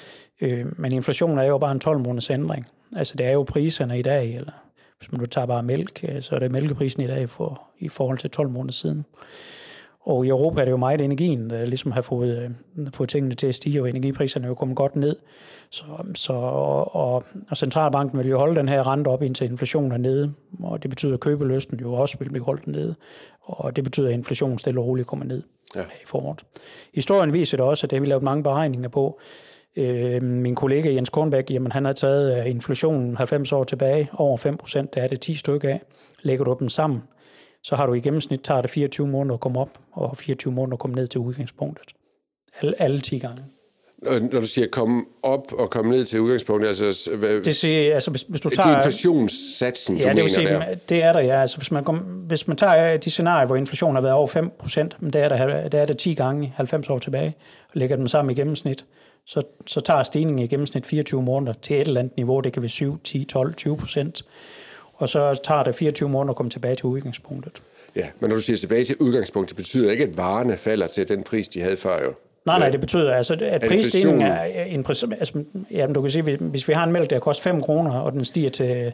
Øh, 0.41 0.81
men 0.81 0.93
inflation 0.93 1.39
er 1.39 1.43
jo 1.43 1.59
bare 1.59 1.73
en 1.73 1.81
12 1.81 1.99
måneders 1.99 2.31
ændring. 2.31 2.67
Altså 2.97 3.15
det 3.17 3.27
er 3.27 3.33
jo 3.33 3.43
priserne 3.43 3.99
i 3.99 4.03
dag, 4.03 4.35
eller 4.35 4.53
hvis 4.99 5.13
man 5.13 5.21
nu 5.21 5.27
tager 5.27 5.47
bare 5.47 5.63
mælk, 5.63 6.05
øh, 6.09 6.23
så 6.23 6.35
er 6.35 6.39
det 6.39 6.51
mælkeprisen 6.51 7.03
i 7.03 7.07
dag 7.07 7.29
for, 7.29 7.63
i 7.79 7.89
forhold 7.89 8.19
til 8.19 8.31
12 8.31 8.49
måneder 8.49 8.73
siden. 8.73 9.05
Og 10.01 10.27
i 10.27 10.29
Europa 10.29 10.61
er 10.61 10.65
det 10.65 10.73
jo 10.73 10.77
meget 10.77 11.01
energien, 11.01 11.51
der 11.51 11.67
ligesom 11.67 11.93
har 11.93 12.03
fået, 12.03 12.51
øh, 12.79 12.87
fået 12.95 13.09
tingene 13.09 13.35
til 13.35 13.47
at 13.47 13.55
stige, 13.55 13.83
og 13.83 13.89
energipriserne 13.89 14.45
er 14.45 14.49
jo 14.49 14.55
kommet 14.55 14.77
godt 14.77 14.97
ned. 14.97 15.17
Så, 15.71 15.85
så, 16.15 16.33
og, 16.33 17.25
og 17.51 17.57
centralbanken 17.57 18.19
vil 18.19 18.29
jo 18.29 18.39
holde 18.39 18.57
den 18.57 18.69
her 18.69 18.93
rente 18.93 19.09
op, 19.09 19.23
indtil 19.23 19.51
inflationen 19.51 19.93
er 19.93 19.97
nede, 19.97 20.33
og 20.63 20.83
det 20.83 20.91
betyder, 20.91 21.15
at 21.15 21.21
købelysten 21.21 21.81
jo 21.81 21.93
også 21.93 22.19
vil 22.19 22.29
blive 22.29 22.45
holdt 22.45 22.67
nede, 22.67 22.95
og 23.43 23.77
det 23.77 23.85
betyder, 23.85 24.09
at 24.09 24.15
inflationen 24.15 24.59
stille 24.59 24.81
og 24.81 24.87
roligt 24.87 25.09
kommer 25.09 25.27
ned 25.27 25.43
ja. 25.75 25.81
i 25.81 26.07
foråret. 26.07 26.45
Historien 26.95 27.33
viser 27.33 27.57
det 27.57 27.67
også, 27.67 27.87
at 27.87 27.91
det 27.91 27.97
har 27.97 28.01
vi 28.01 28.07
lavet 28.07 28.23
mange 28.23 28.43
beregninger 28.43 28.89
på, 28.89 29.21
Øh, 29.77 30.23
min 30.23 30.55
kollega 30.55 30.93
Jens 30.95 31.09
Kornbæk, 31.11 31.51
jamen, 31.51 31.73
han 31.73 31.85
har 31.85 31.93
taget 31.93 32.41
øh, 32.41 32.51
inflationen 32.51 33.17
90 33.17 33.53
år 33.53 33.65
tilbage, 33.65 34.11
over 34.15 34.37
5 34.37 34.57
procent, 34.57 34.95
der 34.95 35.03
er 35.03 35.09
det 35.09 35.21
10 35.21 35.35
stykker 35.35 35.69
af. 35.69 35.81
Lægger 36.23 36.45
du 36.45 36.57
dem 36.61 36.69
sammen, 36.69 37.03
så 37.63 37.77
har 37.77 37.87
du 37.87 37.95
i 37.95 38.01
gennemsnit 38.01 38.41
tager 38.41 38.61
det 38.61 38.71
24 38.71 39.07
måneder 39.07 39.35
at 39.35 39.41
komme 39.41 39.61
op, 39.61 39.79
og 39.93 40.17
24 40.17 40.53
måneder 40.53 40.75
at 40.75 40.79
komme 40.81 40.97
ned 40.97 41.07
til 41.07 41.21
udgangspunktet. 41.21 41.93
Alle, 42.61 42.83
alle 42.83 42.99
10 42.99 43.19
gange. 43.19 43.43
Når, 44.03 44.41
du 44.41 44.47
siger 44.47 44.67
komme 44.73 45.05
op 45.23 45.53
og 45.53 45.71
komme 45.71 45.91
ned 45.91 46.05
til 46.05 46.21
udgangspunktet, 46.21 46.69
altså... 46.69 47.11
Hvad, 47.17 47.41
Det 47.41 47.57
siger, 47.57 47.95
altså 47.95 48.11
hvis, 48.11 48.23
hvis 48.29 48.41
du 48.41 48.49
det 48.49 48.59
er 48.59 48.63
tager... 48.63 48.77
inflationssatsen, 48.77 49.97
Ja, 49.97 50.03
du 50.03 50.09
det 50.09 50.17
mener 50.17 50.29
sige, 50.29 50.47
der. 50.49 50.75
det 50.89 51.03
er 51.03 51.13
der, 51.13 51.21
ja. 51.21 51.41
Altså, 51.41 51.57
hvis, 51.57 51.71
man 51.71 51.85
hvis 52.27 52.49
man 52.49 52.57
tager 52.57 52.97
de 52.97 53.11
scenarier, 53.11 53.47
hvor 53.47 53.57
inflationen 53.57 53.95
har 53.97 54.03
været 54.03 54.15
over 54.15 54.27
5 54.27 54.51
procent, 54.59 54.97
det 55.03 55.15
er 55.17 55.29
der, 55.29 55.69
der 55.69 55.79
er 55.79 55.87
det 55.87 55.99
10 55.99 56.15
gange 56.15 56.53
90 56.57 56.91
år 56.91 56.99
tilbage, 56.99 57.35
og 57.63 57.71
lægger 57.75 57.97
dem 57.97 58.07
sammen 58.09 58.31
i 58.31 58.35
gennemsnit, 58.35 58.85
så, 59.29 59.43
så 59.67 59.81
tager 59.81 60.03
stigningen 60.03 60.45
i 60.45 60.47
gennemsnit 60.47 60.87
24 60.87 61.23
måneder 61.23 61.53
til 61.63 61.81
et 61.81 61.87
eller 61.87 62.01
andet 62.01 62.17
niveau. 62.17 62.41
Det 62.41 62.53
kan 62.53 62.63
være 62.63 62.69
7, 62.69 63.01
10, 63.05 63.25
12, 63.25 63.55
20 63.55 63.77
procent. 63.77 64.25
Og 64.95 65.09
så 65.09 65.41
tager 65.45 65.63
det 65.63 65.75
24 65.75 66.09
måneder 66.09 66.31
at 66.31 66.37
komme 66.37 66.51
tilbage 66.51 66.75
til 66.75 66.85
udgangspunktet. 66.85 67.53
Ja, 67.97 68.07
men 68.21 68.31
når 68.31 68.37
du 68.37 68.43
siger 68.43 68.57
tilbage 68.57 68.85
til 68.85 68.97
udgangspunktet, 69.01 69.57
det 69.57 69.57
betyder 69.57 69.91
ikke, 69.91 70.05
at 70.05 70.17
varerne 70.17 70.57
falder 70.57 70.87
til 70.87 71.09
den 71.09 71.23
pris, 71.23 71.49
de 71.49 71.61
havde 71.61 71.77
før 71.77 72.05
jo. 72.05 72.15
Nej, 72.47 72.59
nej, 72.59 72.69
det 72.69 72.81
betyder 72.81 73.15
altså, 73.15 73.37
at 73.41 73.61
prisstigningen 73.69 74.23
er 74.23 74.65
en 74.65 74.85
pris, 74.85 75.03
altså, 75.03 75.45
ja, 75.71 75.87
men 75.87 75.95
du 75.95 76.01
kan 76.01 76.11
sige, 76.11 76.37
hvis 76.37 76.69
vi 76.69 76.73
har 76.73 76.87
en 76.87 76.93
mælk, 76.93 77.11
der 77.11 77.19
koster 77.19 77.43
5 77.43 77.61
kroner, 77.61 77.99
og 77.99 78.13
den 78.13 78.25
stiger 78.25 78.51
til, 78.51 78.93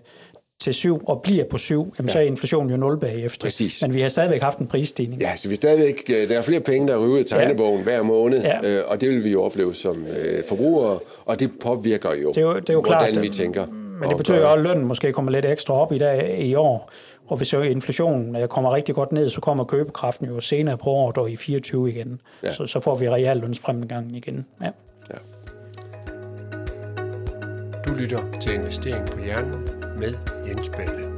til 0.61 0.75
7 0.75 1.05
og 1.07 1.23
bliver 1.23 1.45
på 1.45 1.59
7, 1.59 1.95
jamen, 1.99 2.09
ja. 2.09 2.13
så 2.13 2.19
er 2.19 2.23
inflationen 2.23 2.71
jo 2.71 2.77
0 2.77 2.99
bagefter. 3.01 3.47
Præcis. 3.47 3.83
Men 3.83 3.95
vi 3.95 4.01
har 4.01 4.09
stadigvæk 4.09 4.41
haft 4.43 4.59
en 4.59 4.67
prisstigning. 4.67 5.21
Ja, 5.23 5.37
så 5.37 5.49
vi 5.49 5.55
stadigvæk, 5.55 6.03
øh, 6.09 6.29
der 6.29 6.39
er 6.39 6.43
flere 6.43 6.61
penge, 6.61 6.89
der 6.89 6.99
ryger 7.07 7.19
af 7.19 7.25
tegnebogen 7.27 7.79
ja. 7.79 7.85
hver 7.85 8.03
måned, 8.03 8.43
Ja. 8.43 8.59
øh, 8.65 8.83
og 8.87 9.01
det 9.01 9.09
vil 9.11 9.25
vi 9.25 9.31
jo 9.33 9.43
opleve 9.43 9.75
som 9.75 10.05
øh, 10.19 10.45
forbrugere, 10.49 10.99
og 11.25 11.41
det 11.41 11.51
påvirker 11.63 12.15
jo, 12.15 12.29
Det 12.29 12.37
er 12.37 12.43
jo- 12.43 12.55
det 12.61 12.71
er 12.71 12.75
jo 12.75 12.81
hvordan 12.81 13.13
klart, 13.13 13.23
vi 13.23 13.29
tænker. 13.29 13.67
Men 14.01 14.09
det 14.09 14.17
betyder 14.17 14.39
jo 14.39 14.45
også, 14.45 14.59
at 14.59 14.63
lønnen 14.65 14.85
måske 14.85 15.13
kommer 15.13 15.33
lidt 15.33 15.45
ekstra 15.45 15.75
op 15.75 15.93
i 15.93 15.99
dag 15.99 16.39
i 16.41 16.55
år. 16.55 16.91
Og 17.27 17.37
hvis 17.37 17.53
inflationen 17.53 18.49
kommer 18.49 18.75
rigtig 18.75 18.95
godt 18.95 19.13
ned, 19.13 19.31
så 19.31 19.41
kommer 19.41 19.65
købekraften 19.65 20.27
jo 20.27 20.41
senere 20.41 20.79
på 20.79 20.91
året 20.91 21.19
og 21.19 21.31
i 21.31 21.37
24 21.37 21.89
igen. 21.91 22.21
Ja. 22.43 22.53
Så, 22.53 22.67
så 22.67 22.81
får 22.81 22.95
vi 22.95 23.09
reallønsfremgangen 23.09 24.15
igen. 24.15 24.47
Ja. 24.63 24.69
Ja. 25.11 25.19
Du 27.87 27.93
lytter 27.95 28.19
til 28.41 28.55
Investering 28.55 29.07
på 29.11 29.19
Hjernen 29.25 29.69
med 29.99 30.15
Jens 30.49 30.69
Balle. 30.69 31.11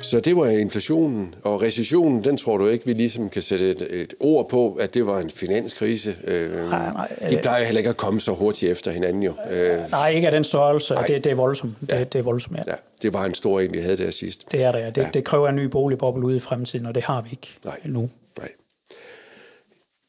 Så 0.00 0.20
det 0.20 0.36
var 0.36 0.46
inflationen, 0.46 1.34
og 1.42 1.62
recessionen, 1.62 2.24
den 2.24 2.36
tror 2.36 2.56
du 2.56 2.66
ikke, 2.68 2.86
vi 2.86 2.92
ligesom 2.92 3.30
kan 3.30 3.42
sætte 3.42 3.70
et, 3.70 3.82
et 3.90 4.14
ord 4.20 4.48
på, 4.48 4.72
at 4.74 4.94
det 4.94 5.06
var 5.06 5.18
en 5.20 5.30
finanskrise. 5.30 6.16
Øh, 6.24 6.70
Nej, 6.70 6.92
nej, 6.92 7.08
de 7.28 7.34
øh, 7.36 7.42
plejer 7.42 7.64
heller 7.64 7.78
ikke 7.78 7.90
at 7.90 7.96
komme 7.96 8.20
så 8.20 8.32
hurtigt 8.32 8.72
efter 8.72 8.90
hinanden 8.90 9.22
jo. 9.22 9.34
Øh, 9.50 9.90
Nej, 9.90 10.08
ikke 10.10 10.26
af 10.26 10.32
den 10.32 10.44
størrelse. 10.44 10.94
Det, 11.06 11.24
det 11.24 11.32
er 11.32 11.34
voldsomt. 11.34 11.74
Det, 11.80 12.12
det 12.12 12.18
er 12.18 12.22
voldsomt, 12.22 12.56
ja. 12.56 12.62
ja, 12.66 12.74
det 13.02 13.12
var 13.12 13.24
en 13.24 13.34
stor 13.34 13.60
en, 13.60 13.72
vi 13.74 13.78
havde 13.78 13.96
der 13.96 14.10
sidst. 14.10 14.52
Det 14.52 14.62
er 14.62 14.72
det, 14.72 14.78
ja. 14.78 14.86
Det, 14.86 14.96
Ja. 14.96 15.02
ja. 15.02 15.08
det 15.14 15.24
kræver 15.24 15.48
en 15.48 15.56
ny 15.56 15.64
boligboble 15.64 16.26
ude 16.26 16.36
i 16.36 16.40
fremtiden, 16.40 16.86
og 16.86 16.94
det 16.94 17.02
har 17.04 17.20
vi 17.22 17.28
ikke 17.32 17.58
Nej. 17.64 17.76
nu. 17.84 18.10
Nej. 18.38 18.48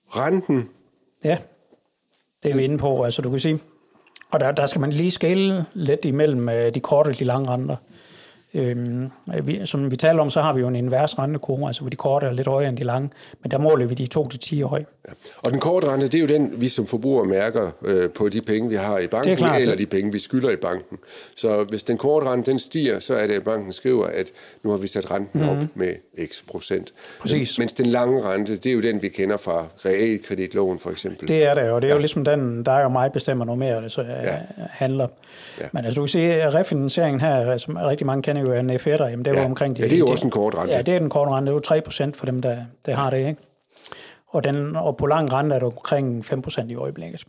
Renten, 0.10 0.70
Ja, 1.24 1.38
det 2.44 2.52
er 2.52 2.56
vi 2.56 2.64
inde 2.64 2.78
på. 2.78 3.04
Altså, 3.04 3.22
du 3.22 3.30
kan 3.30 3.40
sige, 3.40 3.60
og 4.32 4.40
der, 4.40 4.52
der 4.52 4.66
skal 4.66 4.82
man 4.82 4.90
lige 4.90 5.12
skille 5.12 5.66
lidt 5.74 6.06
imellem 6.06 6.50
øh, 6.50 6.74
de 6.74 6.80
korte 6.80 7.10
og 7.10 7.20
de 7.20 7.24
lange 7.24 7.50
renter. 7.50 7.76
Øhm, 8.54 9.12
øh, 9.36 9.48
vi, 9.48 9.66
som 9.66 9.92
vi 9.92 9.96
taler 9.96 10.22
om, 10.22 10.30
så 10.30 10.42
har 10.42 10.54
vi 10.54 10.60
jo 10.60 10.68
en 10.68 10.76
invers 10.76 11.20
rentekurve, 11.20 11.68
altså 11.68 11.82
hvor 11.82 11.90
de 11.90 11.96
korte 11.96 12.28
er 12.28 12.32
lidt 12.32 12.48
højere 12.48 12.70
end 12.70 12.78
de 12.78 12.84
lange, 12.84 13.10
men 13.42 13.52
der 13.52 13.58
måler 13.58 13.86
vi 13.86 13.94
de 13.94 14.08
2-10 14.18 14.66
år. 14.66 14.80
Ja. 15.08 15.14
Og 15.38 15.52
den 15.52 15.60
korte 15.60 15.88
rente, 15.88 16.08
det 16.08 16.16
er 16.16 16.22
jo 16.22 16.28
den, 16.28 16.62
vi 16.62 16.68
som 16.68 16.88
forbrugere 16.88 17.26
mærker 17.26 17.72
øh, 17.86 18.10
på 18.10 18.30
de 18.30 18.42
penge, 18.42 18.70
vi 18.70 18.76
har 18.76 19.00
i 19.00 19.08
banken, 19.08 19.38
klart. 19.38 19.62
eller 19.62 19.76
de 19.76 19.86
penge, 19.86 20.12
vi 20.12 20.20
skylder 20.20 20.50
i 20.50 20.56
banken. 20.56 20.98
Så 21.36 21.64
hvis 21.64 21.84
den 21.84 21.98
korte 21.98 22.26
rente, 22.32 22.52
den 22.52 22.60
stiger, 22.60 23.00
så 23.00 23.14
er 23.16 23.28
det, 23.28 23.34
at 23.34 23.44
banken 23.44 23.74
skriver, 23.74 24.06
at 24.06 24.32
nu 24.64 24.70
har 24.70 24.78
vi 24.78 24.88
sat 24.88 25.12
renten 25.12 25.42
mm-hmm. 25.42 25.58
op 25.58 25.68
med 25.76 25.94
x 26.28 26.44
procent. 26.48 26.94
Præcis. 27.20 27.60
Mens 27.60 27.74
den 27.74 27.86
lange 27.86 28.24
rente, 28.24 28.56
det 28.56 28.66
er 28.66 28.74
jo 28.74 28.82
den, 28.82 29.02
vi 29.02 29.10
kender 29.10 29.38
fra 29.38 29.66
realkreditlån 29.86 30.80
for 30.80 30.90
eksempel. 30.90 31.28
Det 31.28 31.46
er 31.46 31.54
det, 31.54 31.64
og 31.64 31.82
det 31.82 31.88
er 31.88 31.92
ja. 31.92 31.96
jo 31.96 32.00
ligesom 32.00 32.26
den, 32.26 32.66
der 32.66 32.72
er 32.72 32.82
jo 32.84 32.90
mig 32.90 33.12
bestemmer 33.12 33.46
noget 33.46 33.60
mere, 33.60 33.84
altså 33.84 34.02
ja. 34.02 34.40
handler. 34.70 35.08
Ja. 35.58 35.64
Ja. 35.64 35.68
Men 35.72 35.86
altså, 35.86 35.96
du 35.96 36.06
kan 36.06 36.10
se, 36.10 36.20
at 36.20 36.56
refinansieringen 36.56 37.22
her, 37.22 37.58
som 37.58 37.76
rigtig 37.76 38.08
mange 38.08 38.24
kender 38.24 38.42
jo 38.42 38.52
af 38.52 38.60
en 38.60 38.70
F1'er, 38.70 38.88
jamen 39.04 39.26
det 39.26 39.32
er 39.32 39.34
Ja. 39.36 39.40
jo 39.40 39.46
omkring... 39.46 39.78
Ja, 39.78 39.84
det 39.84 39.94
er 39.94 39.98
jo 39.98 40.06
også 40.06 40.28
en 40.28 40.32
kort 40.32 40.56
rente. 40.56 40.74
Ja, 40.74 40.82
det 40.82 40.96
er 40.96 41.00
den 41.00 41.10
korte 41.10 41.32
rente, 41.32 41.46
det 41.46 41.52
er 41.52 41.56
jo 41.56 41.60
3 41.60 41.82
procent 41.82 42.16
for 42.16 42.26
dem, 42.26 42.42
der, 42.42 42.58
der 42.86 42.96
har 42.96 43.10
det, 43.10 43.18
ikke? 43.18 43.36
Og, 44.34 44.44
den, 44.44 44.76
og 44.76 44.98
på 44.98 45.06
lang 45.06 45.34
rente 45.34 45.56
er 45.56 45.60
det 45.60 45.68
omkring 45.68 46.26
5% 46.26 46.70
i 46.70 46.76
øjeblikket. 46.76 47.24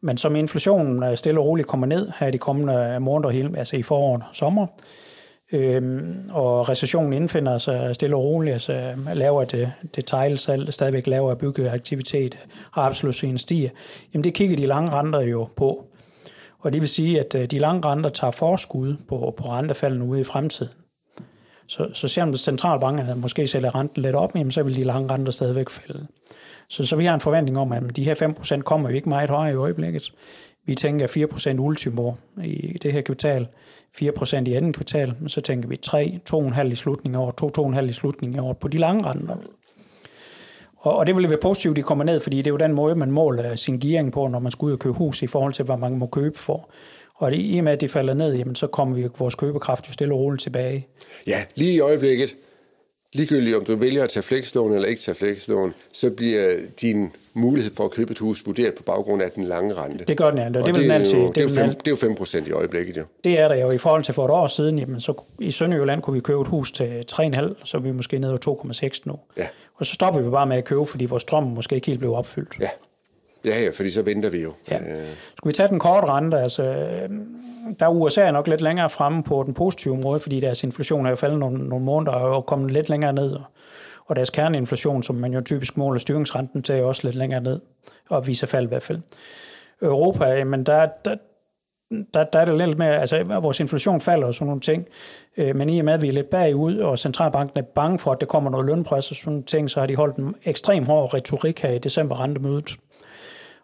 Men 0.00 0.16
som 0.16 0.36
inflationen 0.36 1.02
er 1.02 1.14
stille 1.14 1.40
og 1.40 1.46
roligt 1.46 1.68
kommer 1.68 1.86
ned 1.86 2.10
her 2.18 2.26
i 2.26 2.30
de 2.30 2.38
kommende 2.38 3.00
måneder, 3.00 3.30
hele, 3.30 3.58
altså 3.58 3.76
i 3.76 3.82
foråret 3.82 4.22
og 4.28 4.36
sommer, 4.36 4.66
øhm, 5.52 6.30
og 6.32 6.68
recessionen 6.68 7.12
indfinder 7.12 7.58
sig 7.58 7.94
stille 7.94 8.16
og 8.16 8.24
roligt, 8.24 8.52
altså 8.52 8.94
laver 9.14 9.44
det, 9.44 9.72
detaljsalg, 9.96 10.72
stadigvæk 10.72 11.06
laver 11.06 11.34
byggeaktivitet, 11.34 12.38
og 12.72 12.84
arbejdsløsheden 12.84 13.38
stiger, 13.38 13.70
jamen 14.14 14.24
det 14.24 14.34
kigger 14.34 14.56
de 14.56 14.66
lange 14.66 14.90
renter 14.90 15.20
jo 15.20 15.48
på. 15.56 15.86
Og 16.58 16.72
det 16.72 16.80
vil 16.80 16.88
sige, 16.88 17.20
at 17.20 17.34
øh, 17.34 17.46
de 17.46 17.58
lange 17.58 17.88
renter 17.88 18.10
tager 18.10 18.30
forskud 18.30 18.96
på, 19.08 19.34
på 19.36 19.44
rentefaldene 19.44 20.04
ude 20.04 20.20
i 20.20 20.24
fremtiden. 20.24 20.72
Så, 21.70 21.88
så 21.92 22.08
selvom 22.08 22.36
centralbankerne 22.36 23.14
måske 23.14 23.46
sætter 23.46 23.74
renten 23.74 24.02
lidt 24.02 24.16
op, 24.16 24.34
jamen, 24.34 24.50
så 24.50 24.62
vil 24.62 24.76
de 24.76 24.84
lange 24.84 25.14
renter 25.14 25.32
stadigvæk 25.32 25.68
falde. 25.68 26.06
Så, 26.68 26.84
så 26.84 26.96
vi 26.96 27.04
har 27.04 27.14
en 27.14 27.20
forventning 27.20 27.58
om, 27.58 27.72
at 27.72 27.96
de 27.96 28.04
her 28.04 28.34
5% 28.58 28.62
kommer 28.62 28.88
jo 28.88 28.94
ikke 28.94 29.08
meget 29.08 29.30
højere 29.30 29.52
i 29.52 29.56
øjeblikket. 29.56 30.12
Vi 30.64 30.74
tænker 30.74 31.06
4% 31.56 31.58
ultimo 31.58 32.12
i 32.44 32.78
det 32.82 32.92
her 32.92 33.00
kvartal, 33.00 33.48
4% 34.02 34.36
i 34.46 34.54
anden 34.54 34.72
kvartal, 34.72 35.14
men 35.20 35.28
så 35.28 35.40
tænker 35.40 35.68
vi 35.68 35.76
3, 35.76 36.20
2,5 36.30 36.62
i 36.62 36.74
slutningen 36.74 37.20
af 37.20 37.24
året, 37.24 37.54
2, 37.54 37.70
2,5 37.70 37.80
i 37.80 37.92
slutningen 37.92 38.38
af 38.38 38.42
året 38.42 38.56
på 38.56 38.68
de 38.68 38.78
lange 38.78 39.04
renter. 39.04 39.36
Og, 40.76 40.96
og 40.96 41.06
det 41.06 41.16
vil 41.16 41.28
være 41.28 41.38
positivt, 41.42 41.72
at 41.72 41.76
de 41.76 41.82
kommer 41.82 42.04
ned, 42.04 42.20
fordi 42.20 42.36
det 42.36 42.46
er 42.46 42.50
jo 42.50 42.56
den 42.56 42.72
måde, 42.72 42.94
man 42.94 43.10
måler 43.10 43.54
sin 43.54 43.80
gearing 43.80 44.12
på, 44.12 44.28
når 44.28 44.38
man 44.38 44.52
skal 44.52 44.66
ud 44.66 44.72
og 44.72 44.78
købe 44.78 44.94
hus, 44.94 45.22
i 45.22 45.26
forhold 45.26 45.52
til, 45.52 45.64
hvad 45.64 45.76
man 45.76 45.96
må 45.96 46.06
købe 46.06 46.38
for. 46.38 46.68
Og 47.20 47.30
det, 47.30 47.36
i 47.40 47.58
og 47.58 47.64
med, 47.64 47.72
at 47.72 47.80
de 47.80 47.88
falder 47.88 48.14
ned, 48.14 48.34
jamen, 48.34 48.54
så 48.54 48.66
kommer 48.66 48.96
vi 48.96 49.08
vores 49.18 49.34
købekraft 49.34 49.88
jo 49.88 49.92
stille 49.92 50.14
og 50.14 50.20
roligt 50.20 50.42
tilbage. 50.42 50.86
Ja, 51.26 51.44
lige 51.54 51.72
i 51.72 51.80
øjeblikket, 51.80 52.36
ligegyldigt 53.12 53.56
om 53.56 53.64
du 53.64 53.76
vælger 53.76 54.04
at 54.04 54.10
tage 54.10 54.22
flekslån 54.22 54.72
eller 54.74 54.88
ikke 54.88 55.00
tage 55.00 55.14
flekslån, 55.14 55.74
så 55.92 56.10
bliver 56.10 56.50
din 56.80 57.12
mulighed 57.34 57.74
for 57.74 57.84
at 57.84 57.90
købe 57.90 58.10
et 58.12 58.18
hus 58.18 58.46
vurderet 58.46 58.74
på 58.74 58.82
baggrund 58.82 59.22
af 59.22 59.30
den 59.30 59.44
lange 59.44 59.74
rente. 59.74 60.04
Det 60.04 60.16
gør 60.16 60.30
den, 60.30 60.38
ja. 60.38 60.48
Det, 60.48 60.56
Og 60.56 60.74
det, 60.74 60.86
er 60.90 60.94
altid. 60.94 61.12
jo, 61.14 61.26
Det, 61.26 61.34
det, 61.34 61.40
er 61.40 61.42
jo 61.42 61.46
vil 61.48 61.56
den 61.56 61.62
fem, 61.62 61.68
alt- 61.68 61.78
det 61.78 61.86
er 61.86 61.90
jo 61.92 61.96
5 61.96 62.14
procent 62.14 62.48
i 62.48 62.52
øjeblikket, 62.52 62.96
jo. 62.96 63.02
det 63.24 63.40
er 63.40 63.48
der 63.48 63.54
jo 63.54 63.70
i 63.70 63.78
forhold 63.78 64.04
til 64.04 64.14
for 64.14 64.24
et 64.24 64.30
år 64.30 64.46
siden. 64.46 64.78
Jamen, 64.78 65.00
så 65.00 65.12
i 65.40 65.50
Sønderjylland 65.50 66.02
kunne 66.02 66.14
vi 66.14 66.20
købe 66.20 66.40
et 66.40 66.46
hus 66.46 66.72
til 66.72 67.04
3,5, 67.12 67.54
så 67.64 67.76
er 67.76 67.80
vi 67.80 67.92
måske 67.92 68.18
nede 68.18 68.38
over 68.46 68.62
2,6 68.82 69.00
nu. 69.04 69.18
Ja. 69.38 69.46
Og 69.74 69.86
så 69.86 69.94
stopper 69.94 70.20
vi 70.20 70.30
bare 70.30 70.46
med 70.46 70.56
at 70.56 70.64
købe, 70.64 70.86
fordi 70.86 71.04
vores 71.04 71.24
drøm 71.24 71.42
måske 71.42 71.74
ikke 71.74 71.86
helt 71.86 71.98
blev 71.98 72.14
opfyldt. 72.14 72.56
Ja. 72.60 72.68
Ja, 73.44 73.62
ja, 73.62 73.70
fordi 73.70 73.90
så 73.90 74.02
venter 74.02 74.30
vi 74.30 74.42
jo. 74.42 74.52
Ja. 74.70 74.76
Øh, 74.78 75.06
Skulle 75.36 75.50
vi 75.50 75.54
tage 75.54 75.68
den 75.68 75.78
korte 75.78 76.06
rente, 76.06 76.38
altså, 76.38 76.62
øh, 76.62 77.10
der 77.80 77.86
er 77.86 77.90
USA 77.90 78.30
nok 78.30 78.46
lidt 78.46 78.60
længere 78.60 78.90
fremme 78.90 79.22
på 79.22 79.42
den 79.46 79.54
positive 79.54 79.96
måde, 79.96 80.20
fordi 80.20 80.40
deres 80.40 80.64
inflation 80.64 81.06
er 81.06 81.10
jo 81.10 81.16
faldet 81.16 81.38
nogle, 81.38 81.68
nogle 81.68 81.84
måneder 81.84 82.12
og 82.12 82.36
er 82.36 82.40
kommet 82.40 82.70
lidt 82.70 82.88
længere 82.88 83.12
ned. 83.12 83.36
Og 84.06 84.16
deres 84.16 84.30
kerneinflation, 84.30 85.02
som 85.02 85.16
man 85.16 85.32
jo 85.32 85.40
typisk 85.40 85.76
måler 85.76 85.98
styringsrenten 85.98 86.62
til, 86.62 86.74
er 86.74 86.82
også 86.82 87.00
lidt 87.04 87.16
længere 87.16 87.40
ned, 87.40 87.60
og 88.08 88.26
viser 88.26 88.46
fald 88.46 88.64
i 88.64 88.68
hvert 88.68 88.82
fald. 88.82 88.98
Europa, 89.82 90.44
men 90.44 90.66
der, 90.66 90.88
der, 91.04 91.14
der, 92.14 92.24
der 92.24 92.38
er 92.38 92.44
det 92.44 92.58
lidt 92.58 92.78
mere, 92.78 93.00
altså 93.00 93.22
vores 93.22 93.60
inflation 93.60 94.00
falder 94.00 94.26
og 94.26 94.34
sådan 94.34 94.46
nogle 94.46 94.60
ting, 94.60 94.86
øh, 95.36 95.56
men 95.56 95.68
i 95.68 95.78
og 95.78 95.84
med, 95.84 95.92
at 95.92 96.02
vi 96.02 96.08
er 96.08 96.12
lidt 96.12 96.30
bagud, 96.30 96.78
og 96.78 96.98
centralbanken 96.98 97.58
er 97.58 97.62
bange 97.62 97.98
for, 97.98 98.12
at 98.12 98.20
der 98.20 98.26
kommer 98.26 98.50
noget 98.50 98.66
lønpres 98.66 99.10
og 99.10 99.16
sådan 99.16 99.30
nogle 99.32 99.44
ting, 99.44 99.70
så 99.70 99.80
har 99.80 99.86
de 99.86 99.96
holdt 99.96 100.16
en 100.16 100.34
ekstrem 100.44 100.84
hård 100.84 101.14
retorik 101.14 101.60
her 101.60 101.70
i 101.70 101.78
december 101.78 102.20
rentemødet. 102.20 102.76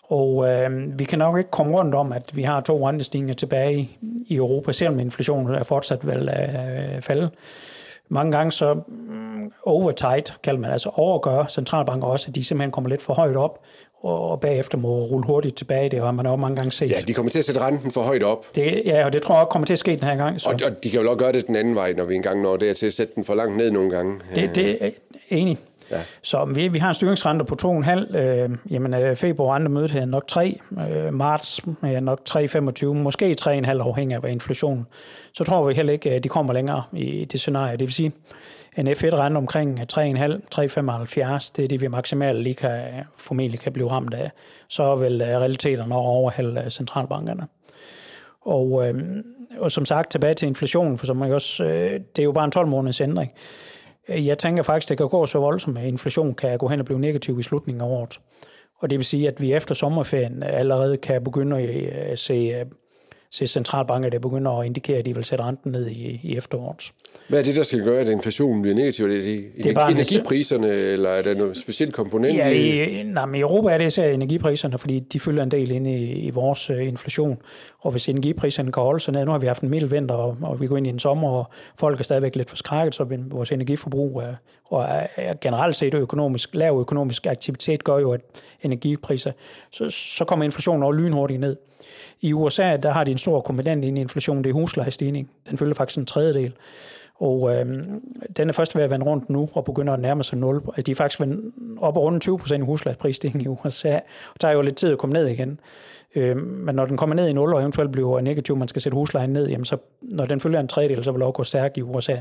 Og 0.08 0.48
øh, 0.48 0.98
vi 0.98 1.04
kan 1.04 1.18
nok 1.18 1.38
ikke 1.38 1.50
komme 1.50 1.78
rundt 1.78 1.94
om, 1.94 2.12
at 2.12 2.36
vi 2.36 2.42
har 2.42 2.60
to 2.60 2.88
rentestigninger 2.88 3.34
tilbage 3.34 3.90
i 4.26 4.34
Europa, 4.34 4.72
selvom 4.72 5.00
inflationen 5.00 5.54
er 5.54 5.62
fortsat 5.62 6.06
vel 6.06 6.28
øh, 6.28 7.02
falde. 7.02 7.30
Mange 8.08 8.32
gange 8.32 8.52
så 8.52 8.74
mm, 8.74 9.52
overtight, 9.62 10.36
kalder 10.42 10.60
man 10.60 10.70
altså 10.70 10.90
overgør 10.92 11.44
centralbanker 11.46 12.06
også, 12.08 12.26
at 12.28 12.34
de 12.34 12.44
simpelthen 12.44 12.70
kommer 12.70 12.90
lidt 12.90 13.02
for 13.02 13.14
højt 13.14 13.36
op, 13.36 13.60
og, 14.02 14.40
bagefter 14.40 14.78
må 14.78 14.88
rulle 14.88 15.26
hurtigt 15.26 15.56
tilbage. 15.56 15.90
Det 15.90 16.00
har 16.00 16.12
man 16.12 16.26
også 16.26 16.36
mange 16.36 16.56
gange 16.56 16.72
set. 16.72 16.90
ja, 16.90 16.96
de 17.06 17.14
kommer 17.14 17.30
til 17.30 17.38
at 17.38 17.44
sætte 17.44 17.60
renten 17.60 17.90
for 17.90 18.00
højt 18.00 18.22
op, 18.22 18.46
Det, 18.54 18.82
ja, 18.84 19.04
og 19.04 19.12
det 19.12 19.22
tror 19.22 19.34
jeg 19.34 19.42
også 19.42 19.50
kommer 19.50 19.66
til 19.66 19.72
at 19.72 19.78
ske 19.78 19.90
den 19.90 20.02
her 20.08 20.16
gang. 20.16 20.40
Så 20.40 20.48
og, 20.48 20.54
og 20.64 20.84
de 20.84 20.90
kan 20.90 21.00
jo 21.00 21.10
også 21.10 21.18
gøre 21.18 21.32
det 21.32 21.46
den 21.46 21.56
anden 21.56 21.74
vej, 21.74 21.92
når 21.92 22.04
vi 22.04 22.14
engang 22.14 22.42
når 22.42 22.56
dertil 22.56 22.86
at 22.86 22.92
sætte 22.92 23.14
den 23.14 23.24
for 23.24 23.34
langt 23.34 23.56
ned 23.56 23.70
nogle 23.70 23.90
gange. 23.90 24.20
det, 24.34 24.54
det 24.54 24.84
er 24.84 24.90
enig. 25.28 25.58
Ja. 25.90 26.00
Så 26.22 26.44
vi, 26.44 26.68
vi 26.68 26.78
har 26.78 26.88
en 26.88 26.94
styringsrente 26.94 27.44
på 27.44 27.56
2,5. 27.62 28.16
Øh, 28.16 28.50
jamen, 28.70 28.94
øh, 28.94 29.16
februar 29.16 29.54
rentemødet 29.54 29.90
her 29.90 30.04
nok 30.04 30.26
3. 30.28 30.60
Øh, 30.90 31.14
marts 31.14 31.60
havde 31.82 32.00
nok 32.00 32.20
3,25. 32.28 32.86
Måske 32.86 33.36
3,5 33.40 33.48
afhængig 33.82 34.24
af 34.24 34.30
inflationen. 34.30 34.86
Så 35.32 35.44
tror 35.44 35.66
vi 35.66 35.74
heller 35.74 35.92
ikke, 35.92 36.10
at 36.10 36.24
de 36.24 36.28
kommer 36.28 36.52
længere 36.52 36.82
i 36.92 37.24
det 37.24 37.40
scenarie. 37.40 37.72
Det 37.72 37.80
vil 37.80 37.92
sige, 37.92 38.12
en 38.76 38.88
F1-rente 38.88 39.36
omkring 39.36 39.80
3,5, 39.80 39.84
3,75, 40.50 41.52
det 41.56 41.64
er 41.64 41.68
det, 41.68 41.80
vi 41.80 41.88
maksimalt 41.88 42.42
lige 42.42 42.54
kan, 42.54 42.80
formentlig 43.16 43.60
kan 43.60 43.72
blive 43.72 43.90
ramt 43.90 44.14
af. 44.14 44.30
Så 44.68 44.96
vil 44.96 45.20
øh, 45.20 45.28
realiteterne 45.28 45.94
over 45.94 46.08
overhælde 46.08 46.60
øh, 46.60 46.70
centralbankerne. 46.70 47.46
Og, 48.40 48.88
øh, 48.88 48.94
og 49.58 49.72
som 49.72 49.84
sagt, 49.84 50.10
tilbage 50.10 50.34
til 50.34 50.48
inflationen, 50.48 50.98
for 50.98 51.06
som 51.06 51.16
man 51.16 51.32
også, 51.32 51.64
øh, 51.64 52.00
det 52.16 52.18
er 52.18 52.24
jo 52.24 52.32
bare 52.32 52.44
en 52.44 52.50
12 52.50 52.68
måneders 52.68 53.00
ændring. 53.00 53.32
Øh, 54.08 54.26
jeg 54.26 54.38
tænker 54.38 54.62
faktisk, 54.62 54.88
det 54.88 54.98
kan 54.98 55.08
gå 55.08 55.26
så 55.26 55.38
voldsomt, 55.38 55.78
at 55.78 55.86
inflation 55.86 56.34
kan 56.34 56.58
gå 56.58 56.68
hen 56.68 56.80
og 56.80 56.86
blive 56.86 57.00
negativ 57.00 57.38
i 57.38 57.42
slutningen 57.42 57.80
af 57.80 57.86
året. 57.86 58.20
Og 58.78 58.90
det 58.90 58.98
vil 58.98 59.04
sige, 59.04 59.28
at 59.28 59.40
vi 59.40 59.52
efter 59.52 59.74
sommerferien 59.74 60.42
allerede 60.42 60.96
kan 60.96 61.24
begynde 61.24 61.56
at 61.56 62.10
øh, 62.10 62.16
se 62.16 62.34
øh, 62.34 62.66
se 63.30 63.46
centralbanker, 63.46 64.10
der 64.10 64.18
begynder 64.18 64.50
at 64.50 64.66
indikere, 64.66 64.98
at 64.98 65.06
de 65.06 65.14
vil 65.14 65.24
sætte 65.24 65.44
renten 65.44 65.72
ned 65.72 65.86
i, 65.86 66.20
i 66.22 66.36
efteråret. 66.36 66.92
Hvad 67.28 67.38
er 67.38 67.44
det, 67.44 67.56
der 67.56 67.62
skal 67.62 67.82
gøre, 67.82 68.00
at 68.00 68.08
inflationen 68.08 68.62
bliver 68.62 68.74
negativ? 68.74 69.04
Er 69.04 69.08
det, 69.08 69.24
det 69.56 69.66
er 69.66 69.74
bare 69.74 69.90
energipriserne, 69.90 70.68
eller 70.68 71.08
er 71.08 71.22
der 71.22 71.34
noget 71.34 71.56
specielt 71.56 71.94
komponent? 71.94 72.36
Ja, 72.36 72.48
i, 72.48 73.02
nej, 73.02 73.26
men 73.26 73.34
i 73.34 73.40
Europa 73.40 73.68
er 73.68 73.78
det 73.78 73.86
især 73.86 74.10
energipriserne, 74.10 74.78
fordi 74.78 74.98
de 74.98 75.20
følger 75.20 75.42
en 75.42 75.50
del 75.50 75.70
ind 75.70 75.86
i, 75.86 76.12
i 76.12 76.30
vores 76.30 76.70
uh, 76.70 76.86
inflation. 76.86 77.38
Og 77.80 77.90
hvis 77.90 78.08
energipriserne 78.08 78.72
kan 78.72 78.82
holde 78.82 79.00
sig 79.00 79.12
ned, 79.12 79.24
nu 79.24 79.30
har 79.30 79.38
vi 79.38 79.46
haft 79.46 79.62
en 79.62 79.68
mild 79.68 79.86
vinter, 79.86 80.14
og, 80.14 80.36
og 80.42 80.60
vi 80.60 80.66
går 80.66 80.76
ind 80.76 80.86
i 80.86 80.90
en 80.90 80.98
sommer, 80.98 81.28
og 81.28 81.50
folk 81.78 82.00
er 82.00 82.04
stadigvæk 82.04 82.36
lidt 82.36 82.48
forskrækket, 82.48 82.94
så 82.94 83.06
vores 83.30 83.52
energiforbrug 83.52 84.20
er, 84.20 84.34
og 84.64 84.84
er, 84.84 85.06
er 85.16 85.34
generelt 85.40 85.76
set 85.76 85.94
økonomisk, 85.94 86.54
lav 86.54 86.80
økonomisk 86.80 87.26
aktivitet 87.26 87.84
gør 87.84 87.98
jo, 87.98 88.12
at 88.12 88.20
energipriser, 88.62 89.32
så, 89.70 89.90
så 89.90 90.24
kommer 90.24 90.44
inflationen 90.44 90.82
over 90.82 90.92
lynhurtigt 90.92 91.40
ned. 91.40 91.56
I 92.20 92.32
USA, 92.32 92.76
der 92.76 92.90
har 92.90 93.04
de 93.04 93.10
en 93.10 93.18
stor 93.18 93.40
komponent 93.40 93.84
i 93.84 93.88
inflation, 93.88 94.44
det 94.44 94.50
er 94.50 94.54
huslejestigning. 94.54 95.30
Den 95.50 95.58
følger 95.58 95.74
faktisk 95.74 95.98
en 95.98 96.06
tredjedel. 96.06 96.52
Og 97.14 97.56
øh, 97.56 97.66
den 98.36 98.48
er 98.48 98.52
først 98.52 98.76
ved 98.76 98.82
at 98.82 98.90
vende 98.90 99.06
rundt 99.06 99.30
nu 99.30 99.48
og 99.52 99.64
begynder 99.64 99.92
at 99.92 100.00
nærme 100.00 100.24
sig 100.24 100.38
0. 100.38 100.56
Altså, 100.66 100.82
de 100.82 100.90
er 100.90 100.94
faktisk 100.94 101.20
op 101.78 101.96
og 101.96 102.02
rundt 102.02 102.22
20 102.22 102.38
procent 102.38 102.62
i 102.62 102.66
huslejeprisstigning 102.66 103.44
i 103.44 103.48
USA. 103.48 103.94
Og 104.34 104.40
der 104.40 104.48
er 104.48 104.52
jo 104.52 104.62
lidt 104.62 104.76
tid 104.76 104.92
at 104.92 104.98
komme 104.98 105.12
ned 105.12 105.26
igen. 105.26 105.60
Øh, 106.14 106.36
men 106.36 106.74
når 106.74 106.86
den 106.86 106.96
kommer 106.96 107.16
ned 107.16 107.28
i 107.28 107.32
0 107.32 107.54
og 107.54 107.60
eventuelt 107.60 107.92
bliver 107.92 108.20
negativ, 108.20 108.56
man 108.56 108.68
skal 108.68 108.82
sætte 108.82 108.96
huslejen 108.96 109.30
ned, 109.30 109.48
jamen 109.48 109.64
så, 109.64 109.76
når 110.02 110.26
den 110.26 110.40
følger 110.40 110.60
en 110.60 110.68
tredjedel, 110.68 111.04
så 111.04 111.12
vil 111.12 111.18
det 111.18 111.26
også 111.26 111.36
gå 111.36 111.44
stærkt 111.44 111.76
i 111.76 111.82
USA. 111.82 112.16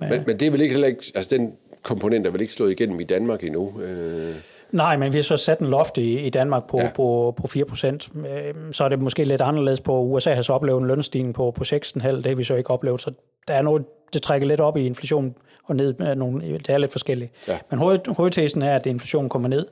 Men, 0.00 0.08
men, 0.08 0.22
men 0.26 0.40
det 0.40 0.46
er 0.46 0.50
vel 0.50 0.60
ikke 0.60 0.72
heller 0.72 0.88
ikke, 0.88 1.12
altså 1.14 1.36
den 1.36 1.52
komponent 1.82 2.26
er 2.26 2.30
vel 2.30 2.40
ikke 2.40 2.52
slået 2.52 2.70
igennem 2.70 3.00
i 3.00 3.04
Danmark 3.04 3.44
endnu? 3.44 3.80
Øh 3.80 4.34
Nej, 4.72 4.96
men 4.96 5.12
vi 5.12 5.18
har 5.18 5.22
så 5.22 5.36
sat 5.36 5.58
en 5.58 5.66
loft 5.66 5.98
i, 5.98 6.18
i 6.18 6.30
Danmark 6.30 6.66
på, 6.66 6.78
ja. 6.78 6.90
på, 6.94 7.34
på 7.36 7.46
4 7.46 7.64
procent. 7.64 8.08
Øhm, 8.14 8.72
så 8.72 8.84
er 8.84 8.88
det 8.88 9.02
måske 9.02 9.24
lidt 9.24 9.40
anderledes 9.40 9.80
på 9.80 10.00
USA 10.00 10.34
har 10.34 10.42
så 10.42 10.52
oplevet 10.52 10.80
en 10.80 10.86
lønstigning 10.86 11.34
på, 11.34 11.50
på 11.50 11.64
6,5. 11.64 12.08
Det 12.08 12.26
har 12.26 12.34
vi 12.34 12.44
så 12.44 12.54
ikke 12.54 12.70
oplevet. 12.70 13.00
Så 13.00 13.12
der 13.48 13.54
er 13.54 13.62
noget, 13.62 13.84
det 14.12 14.22
trækker 14.22 14.48
lidt 14.48 14.60
op 14.60 14.76
i 14.76 14.86
inflation 14.86 15.34
og 15.64 15.76
ned. 15.76 15.94
Med 15.98 16.16
nogle, 16.16 16.58
det 16.58 16.70
er 16.70 16.78
lidt 16.78 16.92
forskelligt. 16.92 17.32
Ja. 17.48 17.58
Men 17.70 17.78
hoved, 17.78 18.14
hovedtesen 18.16 18.62
er, 18.62 18.76
at 18.76 18.86
inflationen 18.86 19.28
kommer 19.28 19.48
ned. 19.48 19.66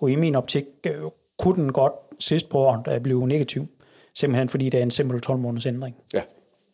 Og 0.00 0.10
i 0.10 0.16
min 0.16 0.34
optik 0.34 0.64
øh, 0.86 0.94
kunne 1.38 1.54
den 1.54 1.72
godt 1.72 1.92
sidst 2.20 2.48
på 2.48 2.58
året 2.58 3.02
blive 3.02 3.28
negativ. 3.28 3.66
Simpelthen 4.14 4.48
fordi 4.48 4.68
det 4.68 4.78
er 4.78 4.82
en 4.82 4.90
simpel 4.90 5.20
12 5.20 5.38
måneders 5.38 5.66
ændring. 5.66 5.96
Ja 6.14 6.20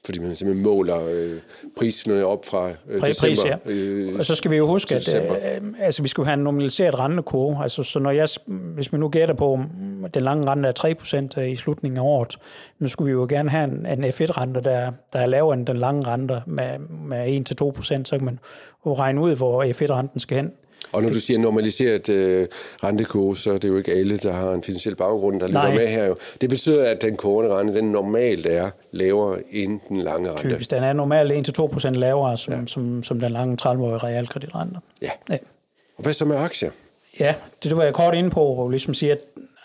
fordi 0.05 0.19
man 0.19 0.37
simpelthen 0.37 0.65
måler 0.65 1.07
øh, 1.11 1.39
prisen 1.79 2.23
op 2.23 2.45
fra 2.45 2.71
øh, 2.89 3.01
Pris, 3.01 3.17
december. 3.17 3.59
Ja. 3.67 3.73
Øh, 3.73 4.19
og 4.19 4.25
så 4.25 4.35
skal 4.35 4.51
vi 4.51 4.57
jo 4.57 4.67
huske, 4.67 4.95
at 4.95 5.15
øh, 5.15 5.63
altså, 5.81 6.03
vi 6.03 6.09
skal 6.09 6.25
have 6.25 6.35
en 6.35 6.41
normaliseret 6.41 6.99
rentekurve. 6.99 7.63
Altså, 7.63 7.83
så 7.83 7.99
når 7.99 8.11
jeg, 8.11 8.29
hvis 8.47 8.93
vi 8.93 8.99
nu 8.99 9.09
gætter 9.09 9.35
på, 9.35 9.61
at 10.05 10.15
den 10.15 10.23
lange 10.23 10.47
rente 10.51 10.69
er 10.69 11.35
3% 11.39 11.41
i 11.41 11.57
slutningen 11.57 11.99
af 11.99 12.03
året, 12.03 12.39
nu 12.79 12.89
skulle 12.89 13.07
vi 13.07 13.13
jo 13.13 13.27
gerne 13.29 13.51
have 13.51 13.65
en, 13.65 13.87
en 13.87 14.05
F1-rente, 14.05 14.61
der, 14.61 14.93
der 15.13 15.19
er 15.19 15.27
lavere 15.27 15.55
end 15.55 15.67
den 15.67 15.77
lange 15.77 16.07
rente 16.07 16.43
med, 16.47 16.79
med 17.07 17.51
1-2%, 17.51 17.83
så 17.83 18.17
kan 18.17 18.25
man 18.25 18.39
jo 18.87 18.95
regne 18.95 19.21
ud, 19.21 19.37
hvor 19.37 19.65
F1-renten 19.65 20.21
skal 20.21 20.37
hen. 20.37 20.53
Og 20.93 21.03
når 21.03 21.11
du 21.11 21.21
siger 21.21 21.39
normaliseret 21.39 22.09
øh, 22.09 22.49
rentekurve, 22.85 23.37
så 23.37 23.53
er 23.53 23.59
det 23.59 23.69
jo 23.69 23.77
ikke 23.77 23.93
alle, 23.93 24.19
der 24.19 24.33
har 24.33 24.53
en 24.53 24.63
finansiel 24.63 24.97
baggrund, 24.97 25.41
der 25.41 25.47
ligger 25.47 25.75
med 25.75 25.89
her. 25.89 26.05
Jo. 26.05 26.15
Det 26.41 26.51
betyder, 26.51 26.85
at 26.85 27.03
den 27.03 27.17
korte 27.17 27.49
rente, 27.49 27.75
den 27.75 27.93
normalt 27.93 28.47
er 28.47 28.71
lavere 28.91 29.39
end 29.51 29.81
den 29.89 30.01
lange 30.01 30.29
rente. 30.29 30.43
Typisk. 30.49 30.71
Den 30.71 30.83
er 30.83 30.93
normalt 30.93 31.59
1-2% 31.59 31.89
lavere, 31.91 32.39
som, 32.39 32.55
ja. 32.55 32.67
som, 32.67 33.03
som 33.03 33.21
den 33.21 33.31
lange 33.33 33.57
30-årige 33.63 33.97
realkreditrente. 33.97 34.81
Ja. 35.03 35.11
ja. 35.31 35.39
Og 35.97 36.03
hvad 36.03 36.13
så 36.13 36.25
med 36.25 36.37
aktier? 36.37 36.71
Ja, 37.21 37.35
det 37.63 37.77
var 37.77 37.85
jeg 37.85 37.95
kort 37.95 38.15
inde 38.15 38.31
på, 38.31 38.55
hvor 38.55 38.71
ligesom 38.71 38.95
siger, 38.95 39.13
at 39.13 39.21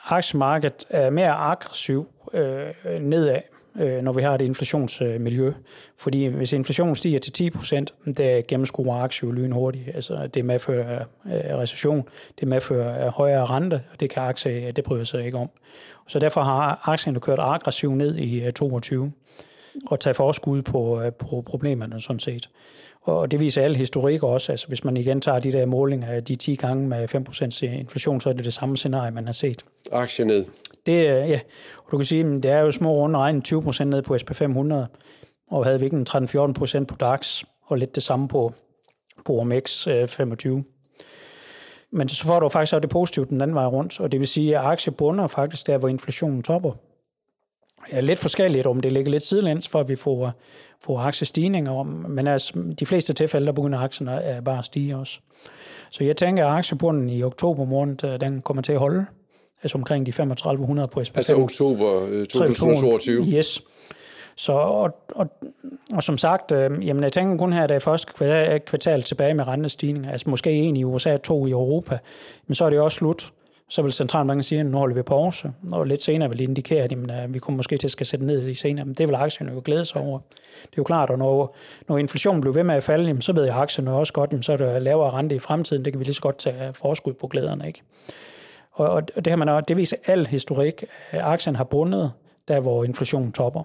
aktiemarkedet 0.05 0.85
er 0.89 1.09
mere 1.09 1.31
aggressiv 1.31 2.07
øh, 2.33 2.65
nedad 2.99 3.41
øh, 3.79 4.01
når 4.01 4.13
vi 4.13 4.21
har 4.21 4.35
et 4.35 4.41
inflationsmiljø. 4.41 5.53
Fordi 5.97 6.25
hvis 6.25 6.53
inflationen 6.53 6.95
stiger 6.95 7.19
til 7.19 7.31
10 7.31 7.49
procent, 7.49 7.93
det 8.17 8.47
gennemskruer 8.47 8.95
aktier 8.95 9.31
lynhurtigt. 9.31 9.89
Altså, 9.95 10.27
det 10.27 10.45
medfører 10.45 11.05
øh, 11.25 11.57
recession, 11.57 12.07
det 12.39 12.47
medfører 12.47 13.05
øh, 13.05 13.13
højere 13.13 13.45
rente, 13.45 13.83
og 13.93 13.99
det 13.99 14.09
kan 14.09 14.23
aktier, 14.23 14.71
det 14.71 14.83
bryder 14.83 15.03
sig 15.03 15.25
ikke 15.25 15.37
om. 15.37 15.49
Så 16.07 16.19
derfor 16.19 16.41
har 16.41 16.89
aktierne 16.89 17.19
kørt 17.19 17.39
aggressivt 17.39 17.97
ned 17.97 18.17
i 18.17 18.51
22 18.51 19.05
øh, 19.05 19.11
og 19.85 19.99
tage 19.99 20.13
forskud 20.13 20.61
på, 20.61 21.01
øh, 21.01 21.13
på 21.13 21.43
problemerne 21.45 22.01
sådan 22.01 22.19
set. 22.19 22.49
Og 23.01 23.31
det 23.31 23.39
viser 23.39 23.61
alle 23.61 23.77
historikker 23.77 24.27
også. 24.27 24.51
Altså, 24.51 24.67
hvis 24.67 24.83
man 24.83 24.97
igen 24.97 25.21
tager 25.21 25.39
de 25.39 25.51
der 25.51 25.65
målinger 25.65 26.07
af 26.07 26.23
de 26.23 26.35
10 26.35 26.55
gange 26.55 26.87
med 26.87 27.15
5% 27.15 27.65
inflation, 27.65 28.21
så 28.21 28.29
er 28.29 28.33
det 28.33 28.45
det 28.45 28.53
samme 28.53 28.77
scenarie, 28.77 29.11
man 29.11 29.25
har 29.25 29.33
set. 29.33 29.65
Aktier 29.91 30.25
ned. 30.25 30.45
Det, 30.85 31.03
ja, 31.03 31.39
du 31.93 31.97
kan 31.97 32.05
sige, 32.05 32.25
at 32.25 32.43
det 32.43 32.51
er 32.51 32.59
jo 32.59 32.71
små 32.71 32.93
runde 32.93 33.19
regn, 33.19 33.43
20% 33.47 33.83
ned 33.83 34.01
på 34.01 34.15
SP500, 34.15 34.73
og 35.51 35.65
havde 35.65 35.79
vi 35.79 35.85
ikke 35.85 35.97
en 35.97 36.07
13-14% 36.09 36.85
på 36.85 36.95
DAX, 36.95 37.43
og 37.65 37.77
lidt 37.77 37.95
det 37.95 38.03
samme 38.03 38.27
på, 38.27 38.53
på 39.25 39.33
OMX 39.33 39.87
25. 40.07 40.57
Øh, 40.57 40.63
men 41.91 42.09
så 42.09 42.25
får 42.25 42.39
du 42.39 42.49
faktisk 42.49 42.73
også 42.73 42.79
det 42.79 42.89
positive 42.89 43.25
den 43.25 43.41
anden 43.41 43.55
vej 43.55 43.65
rundt, 43.65 43.99
og 43.99 44.11
det 44.11 44.19
vil 44.19 44.27
sige, 44.27 44.57
at 44.57 44.65
aktiebunder 44.65 45.27
faktisk 45.27 45.67
der, 45.67 45.77
hvor 45.77 45.87
inflationen 45.87 46.43
topper. 46.43 46.71
Ja, 47.91 47.99
lidt 47.99 48.19
forskelligt, 48.19 48.67
om 48.67 48.79
det 48.79 48.91
ligger 48.91 49.11
lidt 49.11 49.23
sidelæns, 49.23 49.67
for 49.67 49.79
at 49.79 49.89
vi 49.89 49.95
får, 49.95 50.31
får 50.81 50.99
aktiestigninger, 50.99 51.83
men 51.83 52.27
altså, 52.27 52.73
de 52.79 52.85
fleste 52.85 53.13
tilfælde, 53.13 53.45
der 53.45 53.51
begynder 53.51 53.79
aktierne 53.79 54.41
bare 54.45 54.59
at 54.59 54.65
stige 54.65 54.97
også. 54.97 55.19
Så 55.89 56.03
jeg 56.03 56.17
tænker, 56.17 56.47
at 56.47 56.57
aktiebunden 56.57 57.09
i 57.09 57.23
oktober 57.23 57.65
måned, 57.65 58.03
øh, 58.03 58.21
den 58.21 58.41
kommer 58.41 58.63
til 58.63 58.73
at 58.73 58.79
holde 58.79 59.05
altså 59.63 59.77
omkring 59.77 60.05
de 60.05 60.11
3500 60.11 60.87
på 60.87 61.03
SPK. 61.03 61.17
Altså 61.17 61.35
oktober 61.35 62.25
2022? 62.29 63.21
Øh, 63.21 63.33
yes. 63.33 63.61
Så, 64.35 64.53
og, 64.53 64.97
og, 65.09 65.31
og 65.93 66.03
som 66.03 66.17
sagt, 66.17 66.51
øh, 66.51 66.87
jamen 66.87 67.03
jeg 67.03 67.11
tænker 67.11 67.37
kun 67.37 67.53
her, 67.53 67.63
at 67.63 67.69
der 67.69 67.75
er 67.75 67.79
første 67.79 68.13
kvartal, 68.13 68.59
kvartal 68.59 69.03
tilbage 69.03 69.33
med 69.33 69.47
rentestigninger, 69.47 70.11
altså 70.11 70.29
måske 70.29 70.51
en 70.51 70.77
i 70.77 70.83
USA, 70.83 71.17
to 71.17 71.47
i 71.47 71.51
Europa, 71.51 71.97
men 72.47 72.55
så 72.55 72.65
er 72.65 72.69
det 72.69 72.79
også 72.79 72.95
slut. 72.95 73.31
Så 73.69 73.81
vil 73.81 73.93
centralbanken 73.93 74.43
sige, 74.43 74.59
at 74.59 74.65
nu 74.65 74.77
holder 74.77 74.95
vi 74.95 75.01
pause, 75.01 75.51
og 75.71 75.87
lidt 75.87 76.01
senere 76.01 76.29
vil 76.29 76.39
de 76.39 76.43
indikere, 76.43 76.83
at 76.83 76.91
jamen, 76.91 77.11
øh, 77.11 77.33
vi 77.33 77.39
kommer 77.39 77.57
måske 77.57 77.77
til 77.77 77.87
at 77.87 77.91
skal 77.91 78.05
sætte 78.05 78.25
ned 78.25 78.47
i 78.47 78.53
senere, 78.53 78.85
men 78.85 78.93
det 78.93 79.07
vil 79.07 79.15
aktierne 79.15 79.51
jo 79.51 79.61
glæde 79.65 79.85
sig 79.85 80.01
over. 80.01 80.19
Det 80.61 80.67
er 80.67 80.77
jo 80.77 80.83
klart, 80.83 81.09
at 81.09 81.19
når, 81.19 81.55
når 81.87 81.97
inflationen 81.97 82.41
bliver 82.41 82.53
ved 82.53 82.63
med 82.63 82.75
at 82.75 82.83
falde, 82.83 83.07
jamen, 83.07 83.21
så 83.21 83.33
ved 83.33 83.43
jeg 83.43 83.55
aktierne 83.55 83.91
også 83.91 84.13
godt, 84.13 84.31
jamen, 84.31 84.43
så 84.43 84.53
er 84.53 84.57
der 84.57 84.79
lavere 84.79 85.09
rente 85.09 85.35
i 85.35 85.39
fremtiden, 85.39 85.85
det 85.85 85.93
kan 85.93 85.99
vi 85.99 86.05
lige 86.05 86.13
så 86.13 86.21
godt 86.21 86.37
tage 86.37 86.73
forskud 86.73 87.13
på 87.13 87.27
glæderne. 87.27 87.67
Ikke? 87.67 87.81
Og, 88.73 88.87
og 88.87 89.25
det, 89.25 89.27
har 89.27 89.35
man, 89.35 89.63
det 89.67 89.77
viser 89.77 89.97
al 90.05 90.27
historik. 90.27 90.85
Aktien 91.11 91.55
har 91.55 91.63
bundet 91.63 92.11
der, 92.47 92.59
hvor 92.59 92.83
inflationen 92.83 93.31
topper. 93.31 93.63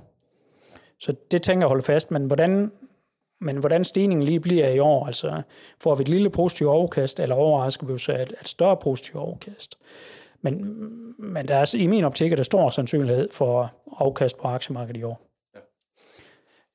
Så 1.01 1.15
det 1.31 1.43
tænker 1.43 1.61
jeg 1.61 1.67
at 1.67 1.71
holde 1.71 1.83
fast. 1.83 2.11
Men 2.11 2.25
hvordan, 2.25 2.73
men 3.41 3.57
hvordan 3.57 3.85
stigningen 3.85 4.27
lige 4.27 4.41
bliver 4.41 4.69
i 4.69 4.79
år, 4.79 5.07
altså 5.07 5.43
får 5.81 5.95
vi 5.95 6.03
et 6.03 6.09
lille 6.09 6.31
positivt 6.31 6.71
overkast, 6.71 7.21
eller 7.21 7.37
overrasker 7.37 7.87
vi 7.87 7.93
os 7.93 8.09
et, 8.09 8.35
et 8.41 8.49
større 8.49 8.77
positivt 8.77 9.17
overkast. 9.17 9.79
Men, 10.41 10.65
men 11.19 11.49
der 11.49 11.55
er, 11.55 11.75
i 11.77 11.87
min 11.87 12.05
optik 12.05 12.33
er 12.33 12.37
der 12.37 12.43
stor 12.43 12.71
sandsynlighed 12.71 13.29
for 13.33 13.73
afkast 13.97 14.39
på 14.39 14.49
aktiemarkedet 14.49 15.01
i 15.01 15.03
år. 15.03 15.21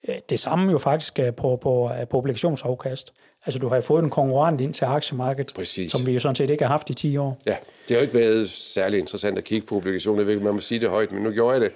Ja. 0.08 0.20
Det 0.30 0.40
samme 0.40 0.72
jo 0.72 0.78
faktisk 0.78 1.20
på, 1.38 1.56
på, 1.56 1.92
på 2.10 2.18
obligationsafkast. 2.18 3.14
Altså, 3.46 3.60
du 3.60 3.68
har 3.68 3.82
fået 3.82 4.04
en 4.04 4.10
konkurrent 4.10 4.62
ind 4.62 4.74
til 4.74 4.86
aktiemarkedet, 4.86 5.52
Præcis. 5.56 5.92
som 5.92 6.08
vi 6.08 6.12
jo 6.12 6.20
sådan 6.20 6.36
set 6.36 6.50
ikke 6.50 6.64
har 6.64 6.72
haft 6.72 6.90
i 6.90 6.94
10 6.94 7.18
år. 7.18 7.38
Ja, 7.46 7.56
det 7.88 7.90
har 7.90 7.96
jo 7.96 8.02
ikke 8.02 8.14
været 8.14 8.50
særlig 8.50 9.00
interessant 9.00 9.38
at 9.38 9.44
kigge 9.44 9.68
på 9.68 9.76
obligationer. 9.76 10.30
Ikke, 10.30 10.44
man 10.44 10.54
må 10.54 10.60
sige 10.60 10.80
det 10.80 10.90
højt, 10.90 11.12
men 11.12 11.24
nu 11.24 11.32
gjorde 11.32 11.54
jeg 11.54 11.62
det 11.62 11.72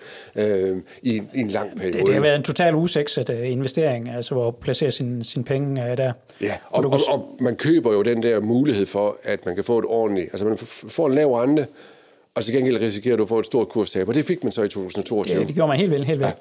øh, 0.72 0.78
i, 1.02 1.22
i 1.34 1.40
en 1.40 1.48
lang 1.48 1.78
periode. 1.78 1.98
Det, 1.98 2.06
det 2.06 2.14
har 2.14 2.22
været 2.22 2.36
en 2.36 2.44
total 2.44 2.76
usekset 2.76 3.30
uh, 3.30 3.52
investering, 3.52 4.10
altså 4.10 4.48
at 4.48 4.56
placere 4.56 4.92
sin, 4.92 5.24
sin 5.24 5.44
penge 5.44 5.82
uh, 5.82 5.98
der. 5.98 6.12
Ja, 6.42 6.54
og, 6.70 6.86
og, 6.86 6.92
og, 6.92 7.00
og 7.10 7.36
man 7.40 7.56
køber 7.56 7.94
jo 7.94 8.02
den 8.02 8.24
der 8.24 8.40
mulighed 8.40 8.86
for, 8.86 9.18
at 9.24 9.46
man 9.46 9.56
kan 9.56 9.64
få 9.64 9.80
et 9.80 9.86
ordentligt... 9.86 10.28
Altså, 10.28 10.46
man 10.46 10.58
får 10.90 11.08
en 11.08 11.16
lav 11.16 11.34
rente, 11.34 11.68
og 12.36 12.44
så 12.44 12.52
gengæld 12.52 12.80
risikerer 12.80 13.18
du 13.18 13.24
at 13.24 13.30
få 13.30 13.40
et 13.40 13.46
stort 13.46 13.70
kurstab, 13.70 14.08
og 14.08 14.16
det 14.16 14.26
fik 14.26 14.44
man 14.44 14.52
så 14.52 14.62
i 14.64 14.70
2022. 14.70 15.40
Ja, 15.40 15.48
det 15.48 15.56
gjorde 15.56 15.68
man 15.68 15.78
helt 15.78 15.92
vildt, 15.92 16.06
helt 16.06 16.20
vildt. 16.20 16.32
Ja. 16.32 16.38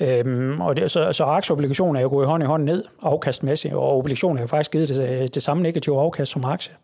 Øhm, 0.00 0.60
og 0.60 0.76
det, 0.76 0.90
så, 0.90 1.12
så 1.12 1.24
aktieobligationer 1.24 2.00
er 2.00 2.02
jo 2.02 2.08
gået 2.08 2.26
hånd 2.26 2.42
i 2.42 2.46
hånd 2.46 2.64
ned 2.64 2.84
afkastmæssigt, 3.02 3.74
og 3.74 3.98
obligationer 3.98 4.36
har 4.36 4.42
jo 4.42 4.46
faktisk 4.46 4.70
givet 4.70 4.88
det, 4.88 5.08
øh, 5.08 5.28
det 5.34 5.42
samme 5.42 5.62
negative 5.62 6.00
afkast 6.00 6.32
som 6.32 6.44
aktie. 6.44 6.74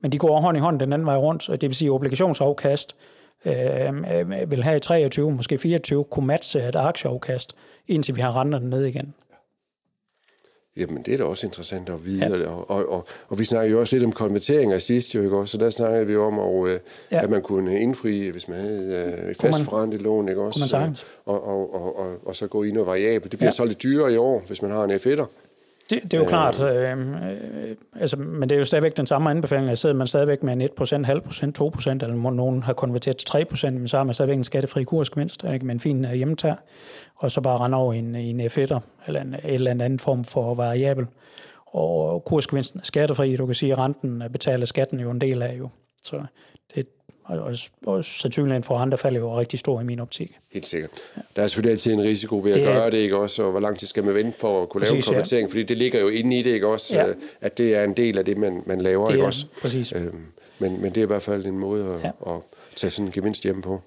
Men 0.00 0.12
de 0.12 0.18
går 0.18 0.40
hånd 0.40 0.56
i 0.56 0.60
hånd 0.60 0.80
den 0.80 0.92
anden 0.92 1.06
vej 1.06 1.16
rundt, 1.16 1.48
og 1.48 1.60
det 1.60 1.68
vil 1.68 1.76
sige, 1.76 1.88
at 1.88 1.92
obligationsafkast 1.92 2.96
øhm, 3.44 4.04
øh, 4.04 4.50
vil 4.50 4.64
have 4.64 4.76
i 4.76 4.80
23, 4.80 5.32
måske 5.32 5.58
24, 5.58 6.04
kunne 6.04 6.26
matche 6.26 6.68
et 6.68 6.76
aktieafkast, 6.76 7.54
indtil 7.86 8.16
vi 8.16 8.20
har 8.20 8.40
renterne 8.40 8.70
ned 8.70 8.84
igen. 8.84 9.14
Jamen, 10.78 11.02
det 11.02 11.14
er 11.14 11.18
da 11.18 11.24
også 11.24 11.46
interessant 11.46 11.88
at 11.88 12.04
vide. 12.04 12.38
Ja. 12.38 12.48
Og, 12.48 12.70
og, 12.70 12.92
og, 12.92 13.04
og 13.28 13.38
vi 13.38 13.44
snakkede 13.44 13.72
jo 13.72 13.80
også 13.80 13.96
lidt 13.96 14.04
om 14.04 14.12
konverteringer 14.12 14.78
sidst, 14.78 15.14
jo, 15.14 15.22
ikke 15.22 15.36
også? 15.36 15.52
Så 15.52 15.58
der 15.58 15.70
snakkede 15.70 16.06
vi 16.06 16.16
om, 16.16 16.38
og, 16.38 16.68
øh, 16.68 16.80
ja. 17.12 17.22
at 17.22 17.30
man 17.30 17.42
kunne 17.42 17.80
indfri, 17.80 18.30
hvis 18.30 18.48
man 18.48 18.58
havde 18.58 19.14
øh, 19.28 19.34
fast 19.34 19.60
forrentet 19.60 20.02
lån, 20.02 20.28
ikke 20.28 20.40
også? 20.40 20.60
Kunne 20.60 20.80
man 20.80 20.96
og, 21.26 21.46
og, 21.46 21.74
og, 21.74 21.98
og, 21.98 22.16
og 22.26 22.36
så 22.36 22.46
gå 22.46 22.62
ind 22.62 22.78
og 22.78 22.86
variabelt. 22.86 23.32
Det 23.32 23.38
bliver 23.38 23.46
ja. 23.46 23.56
så 23.56 23.64
lidt 23.64 23.82
dyrere 23.82 24.12
i 24.12 24.16
år, 24.16 24.42
hvis 24.46 24.62
man 24.62 24.70
har 24.70 24.84
en 24.84 24.90
F1'er. 24.90 25.26
Det, 25.90 26.02
det 26.02 26.14
er 26.14 26.18
jo 26.18 26.24
øh, 26.24 26.28
klart, 26.28 26.60
øh, 26.60 26.90
øh, 26.90 27.76
altså, 28.00 28.16
men 28.16 28.48
det 28.48 28.56
er 28.56 28.58
jo 28.58 28.64
stadigvæk 28.64 28.96
den 28.96 29.06
samme 29.06 29.30
anbefaling. 29.30 29.68
Jeg 29.68 29.78
sidder 29.78 29.94
man 29.94 30.06
stadigvæk 30.06 30.42
med 30.42 30.52
en 30.52 30.62
1%, 30.62 31.04
halv 31.04 31.20
procent, 31.20 31.60
2%, 31.60 31.90
eller 31.90 32.30
nogen 32.30 32.62
har 32.62 32.72
konverteret 32.72 33.16
til 33.16 33.46
3%, 33.66 33.70
men 33.70 33.88
så 33.88 33.96
har 33.96 34.04
man 34.04 34.14
stadigvæk 34.14 34.36
en 34.36 34.44
skattefri 34.44 34.84
kursgevinst, 34.84 35.44
ikke, 35.52 35.66
med 35.66 35.74
en 35.74 35.80
fin 35.80 36.04
øh, 36.04 36.12
hjemmetag, 36.12 36.56
og 37.16 37.30
så 37.30 37.40
bare 37.40 37.56
rende 37.56 37.76
over 37.76 37.92
i 37.92 37.98
en, 37.98 38.14
i 38.14 38.30
en 38.30 38.40
F1'er, 38.40 38.78
eller 39.06 39.20
en, 39.20 39.26
en 39.26 39.38
eller 39.44 39.70
anden 39.70 39.98
form 39.98 40.24
for 40.24 40.54
variabel. 40.54 41.06
Og 41.66 42.24
kursgevinsten 42.24 42.80
er 42.80 42.84
skattefri, 42.84 43.36
du 43.36 43.46
kan 43.46 43.54
sige, 43.54 43.72
at 43.72 43.78
renten 43.78 44.22
betaler 44.32 44.66
skatten 44.66 45.00
jo 45.00 45.10
en 45.10 45.20
del 45.20 45.42
af 45.42 45.58
jo. 45.58 45.68
Så 46.02 46.22
og, 47.28 47.38
og, 47.38 47.54
og 47.86 48.04
sandsynligheden 48.04 48.62
for 48.62 48.76
andre 48.76 48.98
falder 48.98 49.20
jo 49.20 49.38
rigtig 49.38 49.58
stor 49.58 49.80
i 49.80 49.84
min 49.84 50.00
optik. 50.00 50.38
Helt 50.52 50.66
sikkert. 50.66 50.90
Ja. 51.16 51.22
Der 51.36 51.42
er 51.42 51.46
selvfølgelig 51.46 51.72
altid 51.72 51.92
en 51.92 52.02
risiko 52.02 52.38
ved 52.38 52.50
at 52.50 52.54
det, 52.54 52.64
gøre 52.64 52.90
det, 52.90 52.98
ikke 52.98 53.16
også? 53.16 53.42
Og 53.42 53.50
hvor 53.50 53.60
lang 53.60 53.78
tid 53.78 53.86
skal 53.86 54.04
man 54.04 54.14
vente 54.14 54.38
for 54.38 54.62
at 54.62 54.68
kunne 54.68 54.80
lave 54.84 54.94
præcis, 54.94 55.06
en 55.08 55.12
konvertering? 55.12 55.48
Ja. 55.48 55.52
Fordi 55.52 55.62
det 55.62 55.76
ligger 55.76 56.00
jo 56.00 56.08
inde 56.08 56.38
i 56.38 56.42
det, 56.42 56.50
ikke 56.50 56.66
også? 56.66 56.96
Ja. 56.96 57.06
At 57.40 57.58
det 57.58 57.74
er 57.74 57.84
en 57.84 57.92
del 57.92 58.18
af 58.18 58.24
det, 58.24 58.36
man, 58.36 58.62
man 58.66 58.80
laver, 58.80 59.04
det 59.04 59.12
er, 59.12 59.16
ikke 59.16 59.26
også? 59.26 59.46
Præcis. 59.62 59.92
Øhm, 59.92 60.24
men, 60.58 60.82
men 60.82 60.90
det 60.90 60.98
er 60.98 61.02
i 61.02 61.06
hvert 61.06 61.22
fald 61.22 61.46
en 61.46 61.58
måde 61.58 61.84
at, 61.84 62.04
ja. 62.04 62.34
at 62.34 62.40
tage 62.76 62.90
sådan 62.90 63.06
en 63.06 63.12
gevinst 63.12 63.42
hjem 63.42 63.62
på 63.62 63.80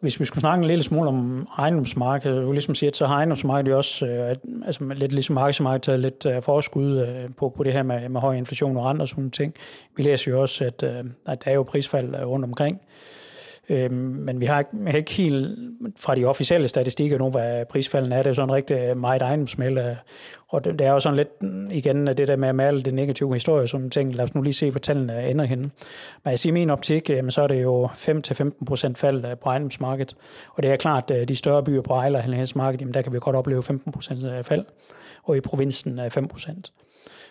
hvis 0.00 0.20
vi 0.20 0.24
skulle 0.24 0.40
snakke 0.40 0.62
en 0.62 0.68
lille 0.68 0.84
smule 0.84 1.08
om 1.08 1.48
ejendomsmarkedet, 1.58 2.42
jo 2.42 2.52
ligesom 2.52 2.74
siger, 2.74 2.90
så 2.94 3.06
har 3.06 3.14
ejendomsmarkedet 3.14 3.70
jo 3.70 3.76
også, 3.76 4.06
øh, 4.06 4.36
altså 4.66 4.84
lidt 4.94 5.12
ligesom 5.12 5.38
aktiemarkedet, 5.38 5.82
taget 5.82 6.00
lidt 6.00 6.26
øh, 6.26 6.42
forskud 6.42 7.00
øh, 7.00 7.34
på, 7.36 7.48
på 7.48 7.62
det 7.62 7.72
her 7.72 7.82
med, 7.82 8.08
med 8.08 8.20
høj 8.20 8.34
inflation 8.34 8.76
og 8.76 8.84
renter 8.84 9.02
og 9.02 9.08
sådan 9.08 9.30
ting. 9.30 9.54
Vi 9.96 10.02
læser 10.02 10.30
jo 10.30 10.40
også, 10.40 10.64
at, 10.64 10.82
øh, 10.82 11.04
at 11.26 11.44
der 11.44 11.50
er 11.50 11.54
jo 11.54 11.62
prisfald 11.62 12.14
øh, 12.14 12.26
rundt 12.26 12.44
omkring. 12.44 12.80
Øh, 12.80 13.15
Øhm, 13.68 13.94
men 13.94 14.40
vi 14.40 14.46
har, 14.46 14.58
ikke, 14.58 14.70
vi 14.72 14.90
har 14.90 14.98
ikke 14.98 15.12
helt 15.12 15.58
fra 15.96 16.14
de 16.14 16.24
officielle 16.24 16.68
statistikker 16.68 17.18
nu, 17.18 17.30
hvad 17.30 17.66
prisfalden 17.66 18.12
er. 18.12 18.22
Det 18.22 18.30
er 18.30 18.34
sådan 18.34 18.52
rigtig 18.52 18.76
øh, 18.76 18.96
meget 18.96 19.22
ejendomsmæld. 19.22 19.78
Øh, 19.78 19.96
og 20.48 20.64
det, 20.64 20.78
det 20.78 20.86
er 20.86 20.90
jo 20.90 21.00
sådan 21.00 21.16
lidt, 21.16 21.42
mm, 21.42 21.70
igen, 21.70 22.06
det 22.06 22.28
der 22.28 22.36
med 22.36 22.48
at 22.48 22.54
male 22.54 22.82
det 22.82 22.94
negative 22.94 23.34
historie, 23.34 23.66
som 23.66 23.90
ting, 23.90 24.14
lad 24.14 24.24
os 24.24 24.34
nu 24.34 24.42
lige 24.42 24.54
se, 24.54 24.70
hvor 24.70 24.80
tallene 24.80 25.30
ender 25.30 25.44
henne. 25.44 25.70
Men 26.24 26.30
jeg 26.30 26.38
siger, 26.38 26.50
i 26.50 26.54
min 26.54 26.70
optik, 26.70 27.10
øh, 27.10 27.30
så 27.30 27.42
er 27.42 27.46
det 27.46 27.62
jo 27.62 27.86
5-15 27.86 28.64
procent 28.66 28.98
fald 28.98 29.36
på 29.36 29.48
ejendomsmarkedet. 29.48 30.16
Og 30.54 30.62
det 30.62 30.70
er 30.70 30.76
klart, 30.76 31.10
at 31.10 31.28
de 31.28 31.36
større 31.36 31.64
byer 31.64 31.82
på 31.82 31.94
ejerlejlighedsmarkedet, 31.94 32.80
jamen 32.80 32.94
der 32.94 33.02
kan 33.02 33.12
vi 33.12 33.18
godt 33.20 33.36
opleve 33.36 33.62
15 33.62 33.92
procent 33.92 34.46
fald, 34.46 34.64
og 35.22 35.36
i 35.36 35.40
provinsen 35.40 36.00
5 36.10 36.28
procent. 36.28 36.72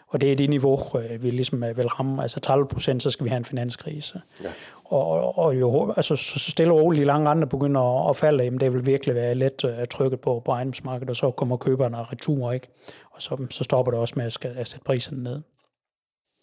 Og 0.07 0.21
det 0.21 0.31
er 0.31 0.35
det 0.35 0.49
niveau, 0.49 0.79
vi 1.19 1.29
ligesom 1.29 1.61
vil 1.61 1.87
ramme. 1.87 2.21
Altså 2.21 2.39
30 2.39 2.67
procent, 2.67 3.03
så 3.03 3.09
skal 3.09 3.23
vi 3.23 3.29
have 3.29 3.37
en 3.37 3.45
finanskrise. 3.45 4.21
Ja. 4.43 4.49
Og, 4.85 5.37
og 5.37 5.59
jo 5.59 5.93
altså, 5.97 6.15
så 6.15 6.51
stille 6.51 6.73
og 6.73 6.81
roligt, 6.81 7.01
de 7.01 7.05
lange 7.05 7.29
andre 7.29 7.47
begynder 7.47 7.81
at, 7.81 8.09
at 8.09 8.17
falde, 8.17 8.43
jamen 8.43 8.59
det 8.59 8.73
vil 8.73 8.85
virkelig 8.85 9.15
være 9.15 9.35
let 9.35 9.63
uh, 9.63 9.71
trykket 9.91 10.19
på, 10.19 10.41
på 10.45 10.51
ejendomsmarkedet, 10.51 11.09
og 11.09 11.15
så 11.15 11.31
kommer 11.31 11.57
køberne 11.57 11.97
retur, 11.97 12.51
ikke? 12.51 12.67
Og 13.11 13.21
så, 13.21 13.47
så 13.49 13.63
stopper 13.63 13.91
det 13.91 14.01
også 14.01 14.13
med 14.17 14.25
at, 14.25 14.33
skal, 14.33 14.53
at 14.57 14.67
sætte 14.67 14.83
priserne 14.83 15.23
ned. 15.23 15.41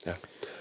Ja. 0.07 0.13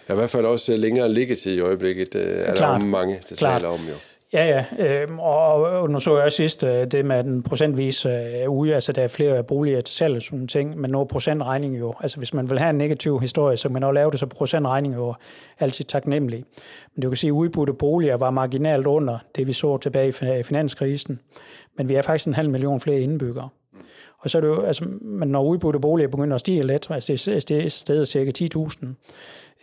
Der 0.08 0.14
er 0.14 0.14
i 0.14 0.16
hvert 0.16 0.30
fald 0.30 0.46
også 0.46 0.76
længere 0.76 1.10
liggetid 1.10 1.58
i 1.58 1.60
øjeblikket, 1.60 2.16
er 2.16 2.56
Klart. 2.56 2.82
der 2.82 2.86
mange, 2.86 3.22
der 3.30 3.36
taler 3.36 3.68
om 3.68 3.80
jo. 3.80 3.96
Ja, 4.34 4.66
ja. 4.80 4.88
Øh, 5.04 5.08
og 5.20 5.90
nu 5.90 6.00
så 6.00 6.16
jeg 6.16 6.26
også 6.26 6.36
sidst 6.36 6.64
øh, 6.64 6.88
det 6.88 7.06
med 7.06 7.24
den 7.24 7.44
procentvis 7.44 8.06
øh, 8.06 8.50
ude, 8.50 8.76
altså 8.76 8.92
der 8.92 9.02
er 9.02 9.08
flere 9.08 9.44
boliger 9.44 9.82
til 9.82 9.96
salg 9.96 10.16
og 10.16 10.22
sådan 10.22 10.48
ting, 10.48 10.78
men 10.78 10.92
nu 10.92 11.04
procentregning 11.04 11.80
jo, 11.80 11.94
altså 12.00 12.18
hvis 12.18 12.34
man 12.34 12.50
vil 12.50 12.60
have 12.60 12.70
en 12.70 12.78
negativ 12.78 13.20
historie, 13.20 13.58
så 13.58 13.68
kan 13.68 13.74
man 13.74 13.84
også 13.84 13.94
lave 13.94 14.12
det, 14.12 14.20
så 14.20 14.26
procentregning 14.26 14.96
jo 14.96 15.14
altid 15.60 15.86
taknemmelig. 15.86 16.44
Men 16.96 17.02
du 17.02 17.10
kan 17.10 17.18
sige, 17.18 17.30
at 17.30 17.34
udbudte 17.34 17.74
boliger 17.74 18.18
var 18.18 18.30
marginalt 18.30 18.88
under 18.88 19.18
det, 19.36 19.48
vi 19.48 19.54
så 19.54 19.78
tilbage 19.78 20.40
i 20.40 20.44
finanskrisen, 20.44 21.20
men 21.78 21.90
vi 21.90 21.96
er 21.96 22.02
faktisk 22.02 22.28
en 22.28 22.34
halv 22.34 22.50
million 22.50 22.80
flere 22.80 23.00
indbyggere. 23.00 23.50
Og 24.20 24.30
så 24.30 24.38
er 24.38 24.42
det 24.42 24.48
jo, 24.48 24.62
altså, 24.62 24.86
men 25.02 25.30
når 25.30 25.44
udbudte 25.44 25.80
boliger 25.80 26.08
begynder 26.08 26.36
at 26.36 26.42
stige 26.42 26.64
lidt, 26.64 26.88
altså 26.92 27.42
det 27.48 27.66
er 27.66 27.70
stedet 27.70 28.08
cirka 28.08 28.32
10.000, 28.56 28.86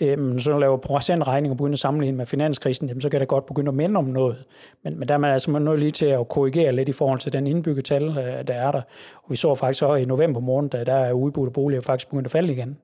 øhm, 0.00 0.38
så 0.38 0.58
laver 0.58 0.76
procentregning 0.76 1.50
og 1.50 1.56
begynder 1.56 1.74
at 1.74 1.78
sammenligne 1.78 2.16
med 2.16 2.26
finanskrisen, 2.26 2.88
jamen, 2.88 3.00
så 3.00 3.08
kan 3.08 3.20
det 3.20 3.28
godt 3.28 3.46
begynde 3.46 3.68
at 3.68 3.74
minde 3.74 3.98
om 3.98 4.04
noget. 4.04 4.44
Men, 4.84 4.98
men 4.98 5.08
der 5.08 5.14
er 5.14 5.18
man 5.18 5.32
altså 5.32 5.50
nødt 5.50 5.80
lige 5.80 5.90
til 5.90 6.06
at 6.06 6.28
korrigere 6.28 6.72
lidt 6.72 6.88
i 6.88 6.92
forhold 6.92 7.18
til 7.18 7.32
den 7.32 7.46
indbygget 7.46 7.84
tal, 7.84 8.08
øh, 8.08 8.46
der 8.46 8.54
er 8.54 8.70
der. 8.70 8.82
Og 9.22 9.30
vi 9.30 9.36
så 9.36 9.54
faktisk 9.54 9.82
også 9.82 10.02
i 10.02 10.04
november 10.04 10.40
måned, 10.40 10.70
der 10.70 10.94
er 10.94 11.12
udbudte 11.12 11.52
boliger 11.52 11.80
faktisk 11.80 12.08
begyndt 12.08 12.26
at 12.26 12.32
falde 12.32 12.52
igen. 12.52 12.78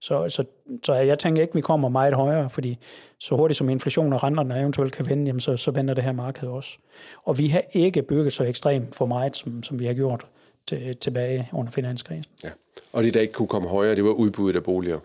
Så, 0.00 0.28
så, 0.28 0.44
så 0.82 0.94
jeg 0.94 1.18
tænker 1.18 1.42
ikke, 1.42 1.52
at 1.52 1.56
vi 1.56 1.60
kommer 1.60 1.88
meget 1.88 2.14
højere, 2.14 2.50
fordi 2.50 2.78
så 3.18 3.36
hurtigt 3.36 3.58
som 3.58 3.68
inflation 3.68 4.12
og 4.12 4.22
renterne 4.22 4.60
eventuelt 4.60 4.92
kan 4.92 5.08
vende, 5.08 5.24
jamen 5.26 5.40
så, 5.40 5.56
så 5.56 5.70
vender 5.70 5.94
det 5.94 6.04
her 6.04 6.12
marked 6.12 6.48
også. 6.48 6.78
Og 7.24 7.38
vi 7.38 7.48
har 7.48 7.62
ikke 7.72 8.02
bygget 8.02 8.32
så 8.32 8.44
ekstremt 8.44 8.94
for 8.94 9.06
meget, 9.06 9.36
som, 9.36 9.62
som 9.62 9.78
vi 9.78 9.86
har 9.86 9.94
gjort 9.94 10.26
til, 10.66 10.96
tilbage 10.96 11.48
under 11.52 11.72
finanskrisen. 11.72 12.32
Ja. 12.44 12.50
Og 12.92 13.02
det, 13.02 13.14
der 13.14 13.20
ikke 13.20 13.32
kunne 13.32 13.48
komme 13.48 13.68
højere, 13.68 13.94
det 13.94 14.04
var 14.04 14.10
udbuddet 14.10 14.56
af 14.56 14.62
boliger? 14.62 14.98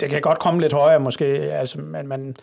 Det 0.00 0.10
kan 0.10 0.20
godt 0.20 0.38
komme 0.38 0.60
lidt 0.60 0.72
højere 0.72 1.00
måske, 1.00 1.24
altså, 1.26 1.80
men, 1.80 2.08
men, 2.08 2.36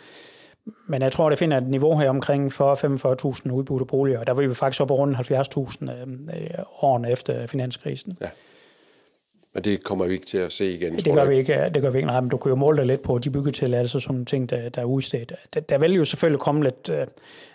men 0.87 1.01
jeg 1.01 1.11
tror, 1.11 1.29
det 1.29 1.39
finder 1.39 1.57
et 1.57 1.67
niveau 1.67 1.97
her 1.97 2.09
omkring 2.09 2.51
40-45.000 2.53 3.51
udbudte 3.51 3.85
boliger, 3.85 4.19
og 4.19 4.27
der 4.27 4.33
var 4.33 4.47
vi 4.47 4.55
faktisk 4.55 4.81
op 4.81 4.87
på 4.87 4.95
rundt 4.95 5.17
70.000 5.17 5.91
øh, 5.91 6.63
årene 6.81 7.11
efter 7.11 7.47
finanskrisen. 7.47 8.17
Ja. 8.21 8.29
Men 9.53 9.63
det 9.63 9.83
kommer 9.83 10.05
vi 10.05 10.13
ikke 10.13 10.25
til 10.25 10.37
at 10.37 10.51
se 10.51 10.73
igen, 10.73 10.95
Det 10.95 11.13
gør 11.13 11.25
vi 11.25 11.37
ikke, 11.37 11.71
det 11.73 11.81
gør 11.81 11.89
vi 11.89 11.97
ikke. 11.97 12.07
Nej, 12.07 12.21
men 12.21 12.29
du 12.29 12.37
kan 12.37 12.49
jo 12.49 12.55
måle 12.55 12.77
dig 12.77 12.85
lidt 12.85 13.01
på 13.01 13.17
de 13.17 13.29
byggetilladelser, 13.29 13.99
sådan 13.99 14.25
ting, 14.25 14.49
der, 14.49 14.69
der 14.69 14.81
er 14.81 14.85
udstedt. 14.85 15.33
Der, 15.53 15.59
der 15.59 15.77
vil 15.77 15.93
jo 15.93 16.05
selvfølgelig 16.05 16.39
komme 16.39 16.63
lidt... 16.63 16.89
Øh, 16.89 17.07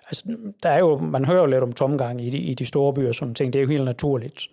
altså, 0.09 0.25
der 0.63 0.69
er 0.69 0.79
jo, 0.79 0.99
man 0.99 1.25
hører 1.25 1.41
jo 1.41 1.47
lidt 1.47 1.63
om 1.63 1.73
tomgang 1.73 2.27
i 2.27 2.31
de, 2.31 2.39
i 2.39 2.55
de 2.55 2.67
store 2.67 2.95
byer, 2.95 3.13
sådan 3.13 3.35
ting. 3.35 3.53
Det 3.53 3.59
er 3.59 3.63
jo 3.63 3.69
helt 3.69 3.85
naturligt. 3.85 4.49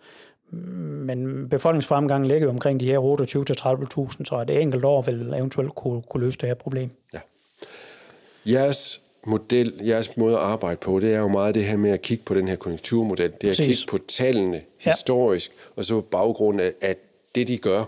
Men 0.52 1.50
befolkningsfremgangen 1.50 2.28
ligger 2.28 2.48
jo 2.48 2.50
omkring 2.50 2.80
de 2.80 2.86
her 2.86 3.00
28-30.000, 3.00 4.26
så 4.26 4.46
et 4.48 4.62
enkelt 4.62 4.86
år 4.86 5.02
vil 5.02 5.34
eventuelt 5.34 5.76
kunne, 5.76 6.02
kunne 6.10 6.26
løse 6.26 6.38
det 6.38 6.48
her 6.48 6.54
problem. 6.54 6.90
Ja. 7.14 7.20
Jeres 8.46 9.02
model, 9.26 9.74
jeres 9.86 10.18
måde 10.18 10.36
at 10.36 10.42
arbejde 10.42 10.78
på, 10.78 11.00
det 11.00 11.14
er 11.14 11.20
jo 11.20 11.28
meget 11.28 11.56
det 11.56 11.66
her 11.66 11.78
med 11.78 11.92
at 11.92 12.02
kigge 12.02 12.24
på 12.24 12.34
den 12.34 12.48
her 12.48 12.56
konjunkturmodel. 12.56 13.32
Det 13.42 13.44
er 13.44 13.52
Præcis. 13.52 13.60
at 13.60 13.66
kigge 13.66 13.90
på 13.90 13.98
tallene 14.08 14.62
historisk, 14.78 15.52
ja. 15.52 15.72
og 15.76 15.86
så 15.86 15.94
på 15.94 16.02
baggrund 16.02 16.62
af, 16.62 16.74
at 16.82 16.98
det, 17.36 17.48
de 17.48 17.58
gør, 17.58 17.84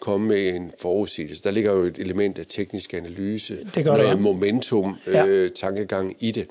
komme 0.00 0.28
med 0.28 0.48
en 0.48 0.72
forudsigelse. 0.78 1.44
Der 1.44 1.50
ligger 1.50 1.72
jo 1.72 1.82
et 1.82 1.98
element 1.98 2.38
af 2.38 2.44
teknisk 2.48 2.94
analyse, 2.94 3.58
det 3.74 3.84
gør 3.84 3.92
noget 3.92 4.04
det, 4.04 4.10
ja. 4.10 4.16
momentum, 4.16 4.96
ja. 5.06 5.26
Øh, 5.26 5.50
tankegang 5.50 6.16
i 6.20 6.30
det. 6.30 6.46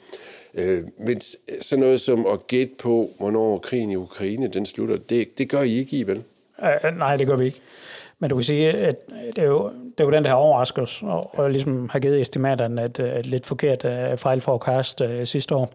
Øh, 0.53 0.83
men 0.99 1.21
sådan 1.61 1.83
noget 1.83 2.01
som 2.01 2.25
at 2.25 2.47
gætte 2.47 2.73
på, 2.79 3.09
hvornår 3.17 3.57
krigen 3.57 3.91
i 3.91 3.95
Ukraine 3.95 4.47
den 4.47 4.65
slutter, 4.65 4.97
det, 4.97 5.37
det 5.37 5.49
gør 5.49 5.61
I 5.61 5.73
ikke 5.73 5.97
i, 5.97 6.07
vel? 6.07 6.23
Uh, 6.57 6.97
nej, 6.97 7.17
det 7.17 7.27
gør 7.27 7.35
vi 7.35 7.45
ikke. 7.45 7.59
Men 8.19 8.29
du 8.29 8.35
kan 8.35 8.43
sige, 8.43 8.71
at 8.71 8.95
det 9.35 9.43
er 9.43 9.47
jo, 9.47 9.69
det 9.69 9.99
er 9.99 10.03
jo 10.03 10.11
den, 10.11 10.23
der 10.23 10.29
har 10.29 10.37
overrasket 10.37 10.83
os, 10.83 11.03
og, 11.03 11.39
og 11.39 11.51
ligesom 11.51 11.89
har 11.89 11.99
givet 11.99 12.21
estimaterne 12.21 12.85
et, 12.85 12.99
et 12.99 13.25
lidt 13.25 13.45
forkert 13.45 13.85
øh, 13.85 14.11
uh, 14.11 14.17
fejlforecast 14.17 15.01
uh, 15.01 15.23
sidste 15.23 15.55
år. 15.55 15.73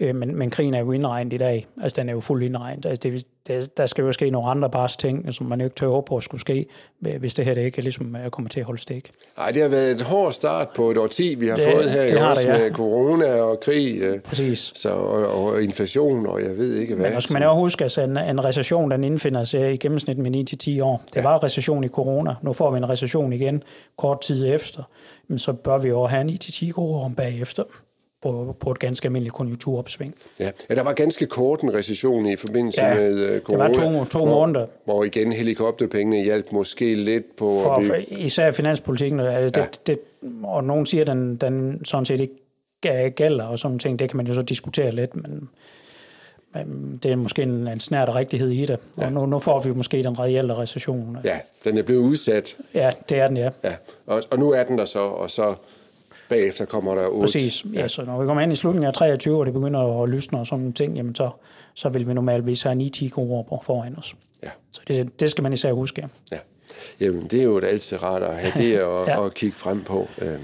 Øh, 0.00 0.14
men, 0.14 0.36
men 0.36 0.50
krigen 0.50 0.74
er 0.74 0.78
jo 0.78 0.92
indregnet 0.92 1.32
i 1.32 1.36
dag. 1.36 1.66
Altså, 1.82 1.96
den 2.00 2.08
er 2.08 2.12
jo 2.12 2.20
fuldt 2.20 2.44
indregnet. 2.44 2.86
Altså, 2.86 3.08
det, 3.08 3.26
det, 3.46 3.76
der 3.76 3.86
skal 3.86 4.02
jo 4.02 4.12
ske 4.12 4.30
nogle 4.30 4.48
andre 4.48 4.70
bare 4.70 4.88
ting, 4.88 5.34
som 5.34 5.46
man 5.46 5.60
ikke 5.60 5.74
tør 5.74 5.88
håbe 5.88 6.04
på 6.08 6.16
at 6.16 6.22
skulle 6.22 6.40
ske, 6.40 6.66
hvis 6.98 7.34
det 7.34 7.44
her 7.44 7.54
det 7.54 7.62
ikke 7.62 7.82
ligesom 7.82 8.16
øh, 8.16 8.30
kommer 8.30 8.48
til 8.48 8.60
at 8.60 8.66
holde 8.66 8.80
stik. 8.80 9.10
Nej, 9.36 9.50
det 9.50 9.62
har 9.62 9.68
været 9.68 9.90
et 9.90 10.00
hårdt 10.00 10.34
start 10.34 10.68
på 10.76 10.90
et 10.90 10.96
årti, 10.96 11.34
vi 11.34 11.48
har 11.48 11.56
det, 11.56 11.64
fået 11.64 11.90
her, 11.90 12.06
det 12.06 12.20
har 12.20 12.30
også 12.30 12.42
det, 12.42 12.48
ja. 12.48 12.58
med 12.58 12.70
corona 12.70 13.42
og 13.42 13.60
krig 13.60 13.98
øh, 14.00 14.20
Præcis. 14.20 14.72
Så, 14.74 14.90
og, 14.90 15.44
og 15.44 15.62
inflation, 15.62 16.26
og 16.26 16.42
jeg 16.42 16.56
ved 16.56 16.74
ikke 16.74 16.94
hvad. 16.94 17.10
Men 17.10 17.20
skal 17.20 17.34
man 17.34 17.42
jo 17.42 17.54
huske, 17.54 17.84
at 17.84 17.84
altså, 17.84 18.00
en, 18.00 18.16
en 18.16 18.44
recession, 18.44 18.90
den 18.90 19.04
indfinder 19.04 19.44
sig 19.44 19.72
i 19.72 19.76
gennemsnit 19.76 20.18
med 20.18 20.78
9-10 20.80 20.82
år. 20.82 21.02
Det 21.06 21.16
ja. 21.16 21.22
var 21.22 21.44
recession 21.44 21.84
i 21.84 21.88
corona. 21.88 22.34
Nu 22.42 22.52
får 22.52 22.70
vi 22.70 22.76
en 22.76 22.88
recession 22.88 23.32
igen 23.32 23.62
kort 23.96 24.20
tid 24.20 24.46
efter. 24.54 24.82
Men 25.28 25.38
så 25.38 25.52
bør 25.52 25.78
vi 25.78 25.88
jo 25.88 26.06
have 26.06 26.24
9-10 26.24 26.70
gode 26.70 26.94
år 26.94 27.12
bagefter 27.16 27.64
på, 28.22 28.56
på 28.60 28.70
et 28.70 28.78
ganske 28.78 29.06
almindeligt 29.06 29.34
konjunkturopsving. 29.34 30.14
Ja. 30.40 30.50
ja, 30.70 30.74
der 30.74 30.82
var 30.82 30.92
ganske 30.92 31.26
kort 31.26 31.60
en 31.60 31.74
recession 31.74 32.26
i 32.26 32.36
forbindelse 32.36 32.84
ja, 32.84 32.94
med 32.94 33.36
uh, 33.36 33.40
corona. 33.40 33.68
det 33.68 33.76
var 33.76 33.92
to, 33.92 34.04
to 34.04 34.18
hvor, 34.18 34.34
måneder. 34.34 34.66
Hvor 34.84 35.04
igen 35.04 35.32
helikopterpengene 35.32 36.24
hjalp 36.24 36.52
måske 36.52 36.94
lidt 36.94 37.36
på... 37.36 37.60
For, 37.62 37.70
at 37.70 37.78
blive... 37.78 37.90
for 37.90 38.18
især 38.18 38.50
finanspolitikken, 38.50 39.18
det, 39.18 39.26
ja. 39.26 39.40
det, 39.46 39.80
det, 39.86 39.98
og 40.42 40.64
nogen 40.64 40.86
siger, 40.86 41.00
at 41.00 41.06
den, 41.06 41.36
den 41.36 41.84
sådan 41.84 42.06
set 42.06 42.20
ikke 42.20 42.34
gælder 43.16 43.44
og 43.44 43.58
sådan 43.58 43.78
ting, 43.78 43.98
det 43.98 44.08
kan 44.08 44.16
man 44.16 44.26
jo 44.26 44.34
så 44.34 44.42
diskutere 44.42 44.90
lidt, 44.90 45.16
men, 45.16 45.48
men 46.54 47.00
det 47.02 47.12
er 47.12 47.16
måske 47.16 47.42
en, 47.42 47.68
en 47.68 47.80
snært 47.80 48.14
rigtighed 48.14 48.50
i 48.50 48.66
det. 48.66 48.78
Og 48.96 49.02
ja. 49.02 49.10
nu, 49.10 49.26
nu 49.26 49.38
får 49.38 49.60
vi 49.60 49.72
måske 49.72 50.02
den 50.02 50.18
reelle 50.18 50.58
recession. 50.58 51.18
Ja, 51.24 51.38
den 51.64 51.78
er 51.78 51.82
blevet 51.82 52.00
udsat. 52.00 52.56
Ja, 52.74 52.90
det 53.08 53.18
er 53.18 53.28
den, 53.28 53.36
ja. 53.36 53.50
ja. 53.64 53.74
Og, 54.06 54.22
og 54.30 54.38
nu 54.38 54.50
er 54.50 54.64
den 54.64 54.78
der 54.78 54.84
så, 54.84 55.00
og 55.00 55.30
så 55.30 55.54
bagefter 56.28 56.64
kommer 56.64 56.94
der 56.94 57.08
8. 57.08 57.20
Præcis, 57.20 57.64
ja. 57.64 57.80
ja. 57.80 57.88
så 57.88 58.02
når 58.02 58.20
vi 58.20 58.26
kommer 58.26 58.42
ind 58.42 58.52
i 58.52 58.56
slutningen 58.56 58.88
af 58.88 58.94
23, 58.94 59.38
og 59.38 59.46
det 59.46 59.54
begynder 59.54 60.02
at 60.02 60.08
lysne 60.08 60.38
og 60.38 60.46
sådan 60.46 60.60
nogle 60.60 60.72
ting, 60.72 60.96
jamen 60.96 61.14
så, 61.14 61.30
så 61.74 61.88
vil 61.88 62.08
vi 62.08 62.14
normalvis 62.14 62.62
have 62.62 62.90
9-10 62.96 63.08
gode 63.08 63.32
år 63.32 63.62
foran 63.66 63.98
os. 63.98 64.16
Ja. 64.42 64.48
Så 64.72 64.80
det, 64.88 65.20
det 65.20 65.30
skal 65.30 65.42
man 65.42 65.52
især 65.52 65.72
huske. 65.72 66.08
Ja. 66.32 66.38
Jamen, 67.00 67.22
det 67.22 67.40
er 67.40 67.44
jo 67.44 67.58
altid 67.58 68.02
rart 68.02 68.22
at 68.22 68.34
have 68.34 68.52
det 68.62 68.82
og, 68.82 69.06
ja. 69.06 69.18
og 69.18 69.34
kigge 69.34 69.56
frem 69.56 69.84
på. 69.84 70.08
Øhm, 70.18 70.40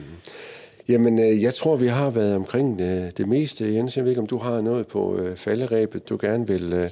jamen, 0.89 1.19
øh, 1.19 1.43
jeg 1.43 1.55
tror, 1.55 1.77
vi 1.77 1.87
har 1.87 2.11
været 2.11 2.37
omkring 2.37 2.81
øh, 2.81 3.11
det 3.17 3.29
meste. 3.29 3.75
Jens, 3.75 3.97
jeg 3.97 4.05
ved 4.05 4.11
ikke, 4.11 4.21
om 4.21 4.27
du 4.27 4.39
har 4.39 4.61
noget 4.61 4.87
på 4.87 5.17
øh, 5.17 5.37
falderæbet, 5.37 6.09
du 6.09 6.19
gerne 6.21 6.47
vil, 6.47 6.73
øh, 6.73 6.91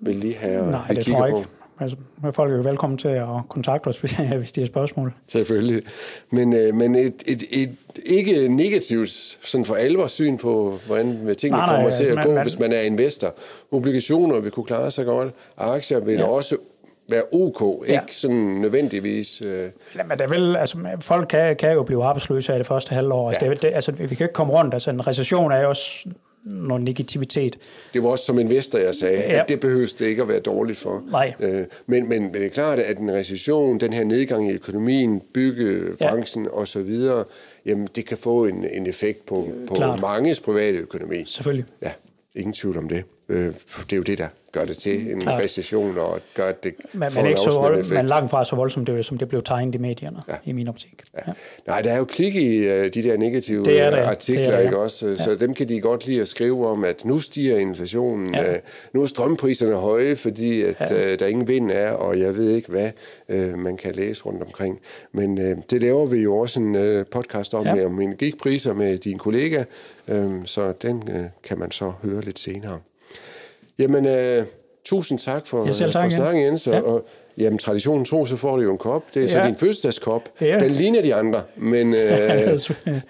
vil 0.00 0.16
lige 0.16 0.36
have 0.36 0.70
Nej, 0.70 0.86
det 0.86 1.06
tror 1.06 1.26
jeg 1.26 1.36
ikke. 1.36 1.48
Altså, 1.80 1.96
folk 2.32 2.52
er 2.52 2.56
jo 2.56 2.62
velkommen 2.62 2.98
til 2.98 3.08
at 3.08 3.26
kontakte 3.48 3.88
os, 3.88 3.98
hvis 4.38 4.52
de 4.52 4.60
har 4.60 4.66
spørgsmål. 4.66 5.14
Selvfølgelig. 5.26 5.82
Men, 6.30 6.52
øh, 6.52 6.74
men 6.74 6.94
et, 6.94 7.22
et, 7.26 7.42
et 7.50 7.76
ikke 8.06 8.48
negativt 8.48 9.10
sådan 9.42 9.64
for 9.64 9.74
alvor 9.74 10.06
syn 10.06 10.38
på, 10.38 10.78
hvordan 10.86 11.34
tingene 11.38 11.58
nej, 11.58 11.66
nej, 11.66 11.76
kommer 11.76 11.90
til 11.90 12.04
at 12.04 12.14
man, 12.14 12.26
gå, 12.26 12.32
man, 12.32 12.42
hvis 12.42 12.58
man 12.58 12.72
er 12.72 12.80
investor. 12.80 13.34
Obligationer 13.70 14.40
vil 14.40 14.50
kunne 14.50 14.64
klare 14.64 14.90
sig 14.90 15.06
godt. 15.06 15.34
Aktier 15.56 16.00
vil 16.00 16.14
ja. 16.14 16.24
også 16.24 16.56
være 17.10 17.22
ok, 17.32 17.88
ja. 17.88 18.00
ikke 18.00 18.16
sådan 18.16 18.36
nødvendigvis... 18.36 19.42
Øh... 19.42 19.70
Ja, 19.96 20.02
men 20.02 20.18
det 20.18 20.30
vil, 20.30 20.56
altså, 20.56 20.78
folk 21.00 21.28
kan, 21.28 21.56
kan 21.56 21.72
jo 21.72 21.82
blive 21.82 22.04
arbejdsløse 22.04 22.52
af 22.52 22.58
det 22.58 22.66
første 22.66 22.94
halvår. 22.94 23.28
Altså, 23.28 23.44
ja. 23.44 23.50
det, 23.50 23.62
det, 23.62 23.70
altså, 23.74 23.92
vi 23.92 24.14
kan 24.14 24.24
ikke 24.24 24.34
komme 24.34 24.52
rundt. 24.52 24.74
Altså, 24.74 24.90
en 24.90 25.06
recession 25.06 25.52
er 25.52 25.60
jo 25.60 25.68
også 25.68 26.08
noget 26.44 26.84
negativitet. 26.84 27.58
Det 27.94 28.02
var 28.02 28.08
også 28.08 28.24
som 28.24 28.38
investor, 28.38 28.78
jeg 28.78 28.94
sagde, 28.94 29.18
ja. 29.18 29.42
at 29.42 29.48
det 29.48 29.60
behøves 29.60 29.94
det 29.94 30.06
ikke 30.06 30.22
at 30.22 30.28
være 30.28 30.40
dårligt 30.40 30.78
for. 30.78 31.02
Nej. 31.10 31.34
Øh, 31.40 31.64
men, 31.86 32.08
men, 32.08 32.22
men 32.22 32.34
det 32.34 32.44
er 32.44 32.48
klart, 32.48 32.78
at 32.78 32.98
en 32.98 33.12
recession, 33.12 33.80
den 33.80 33.92
her 33.92 34.04
nedgang 34.04 34.50
i 34.50 34.52
økonomien, 34.52 35.22
byggebranchen 35.34 36.44
ja. 36.44 36.50
osv., 36.50 37.00
jamen 37.66 37.88
det 37.96 38.06
kan 38.06 38.18
få 38.18 38.44
en, 38.46 38.64
en 38.72 38.86
effekt 38.86 39.26
på, 39.26 39.48
på 39.66 39.74
manges 40.00 40.40
private 40.40 40.78
økonomi. 40.78 41.24
Selvfølgelig. 41.26 41.64
Ja, 41.82 41.92
ingen 42.34 42.52
tvivl 42.52 42.78
om 42.78 42.88
det. 42.88 43.04
Øh, 43.30 43.46
det 43.46 43.92
er 43.92 43.96
jo 43.96 44.02
det, 44.02 44.18
der 44.18 44.28
gør 44.52 44.64
det 44.64 44.76
til 44.76 45.12
en 45.12 45.20
Klart. 45.20 45.42
recession, 45.42 45.98
og 45.98 46.20
gør, 46.34 46.46
at 46.46 46.64
det 46.64 46.74
men, 46.92 47.10
får 47.10 47.20
men 47.20 47.30
ikke 47.30 47.40
så 47.40 47.58
vold, 47.60 47.94
men 47.94 48.06
langt 48.06 48.30
fra 48.30 48.44
så 48.44 48.56
voldsomt, 48.56 48.86
det, 48.86 49.04
som 49.04 49.18
det 49.18 49.28
blev 49.28 49.42
tegnet 49.42 49.74
i 49.74 49.78
medierne, 49.78 50.18
ja. 50.28 50.34
i 50.44 50.52
min 50.52 50.68
optik. 50.68 51.02
Ja. 51.14 51.20
Ja. 51.26 51.32
Nej, 51.66 51.82
der 51.82 51.92
er 51.92 51.98
jo 51.98 52.04
klik 52.04 52.34
i 52.34 52.58
uh, 52.58 52.72
de 52.72 52.90
der 52.90 53.16
negative 53.16 53.64
det 53.64 53.82
er 53.82 53.90
det. 53.90 53.96
artikler, 53.96 54.42
det 54.42 54.46
er 54.46 54.56
det, 54.56 54.58
ja. 54.58 54.64
ikke 54.64 54.78
også? 54.78 55.08
Ja. 55.08 55.16
Så 55.16 55.34
dem 55.34 55.54
kan 55.54 55.68
de 55.68 55.80
godt 55.80 56.06
lide 56.06 56.20
at 56.20 56.28
skrive 56.28 56.66
om, 56.66 56.84
at 56.84 57.04
nu 57.04 57.18
stiger 57.18 57.56
inflationen, 57.56 58.34
ja. 58.34 58.50
uh, 58.50 58.56
nu 58.92 59.02
er 59.02 59.06
strømpriserne 59.06 59.74
høje, 59.76 60.16
fordi 60.16 60.62
at 60.62 60.76
ja. 60.80 61.12
uh, 61.12 61.18
der 61.18 61.26
ingen 61.26 61.48
vind 61.48 61.70
er, 61.70 61.90
og 61.90 62.18
jeg 62.18 62.36
ved 62.36 62.50
ikke, 62.50 62.68
hvad 62.68 62.90
uh, 63.28 63.58
man 63.58 63.76
kan 63.76 63.94
læse 63.94 64.22
rundt 64.22 64.42
omkring. 64.42 64.78
Men 65.12 65.38
uh, 65.38 65.62
det 65.70 65.82
laver 65.82 66.06
vi 66.06 66.18
jo 66.18 66.38
også 66.38 66.60
en 66.60 66.74
uh, 66.74 67.06
podcast 67.10 67.54
om, 67.54 67.66
ja. 67.66 67.74
med, 67.74 67.84
om 67.84 68.00
energipriser 68.00 68.74
med 68.74 68.98
din 68.98 69.18
kollega, 69.18 69.64
uh, 70.12 70.44
så 70.44 70.72
den 70.82 70.96
uh, 70.96 71.24
kan 71.44 71.58
man 71.58 71.70
så 71.70 71.92
høre 72.02 72.20
lidt 72.20 72.38
senere. 72.38 72.78
Jamen, 73.80 74.06
øh, 74.06 74.44
tusind 74.84 75.18
tak 75.18 75.46
for, 75.46 75.66
ja, 75.66 75.72
tak, 75.72 75.92
for 75.92 76.08
snakken, 76.08 76.44
Jens. 76.44 76.66
Ja. 76.66 76.80
Og, 76.80 77.04
jamen, 77.38 77.58
traditionen 77.58 78.04
tro, 78.04 78.26
så 78.26 78.36
får 78.36 78.56
du 78.56 78.62
jo 78.62 78.72
en 78.72 78.78
kop. 78.78 79.02
Det 79.14 79.20
er 79.20 79.26
ja. 79.26 79.42
så 79.42 79.46
din 79.46 79.56
fødselsdagskop. 79.56 80.28
Ja. 80.40 80.60
Den 80.60 80.70
ligner 80.70 81.02
de 81.02 81.14
andre, 81.14 81.42
men 81.56 81.94
øh, 81.94 82.58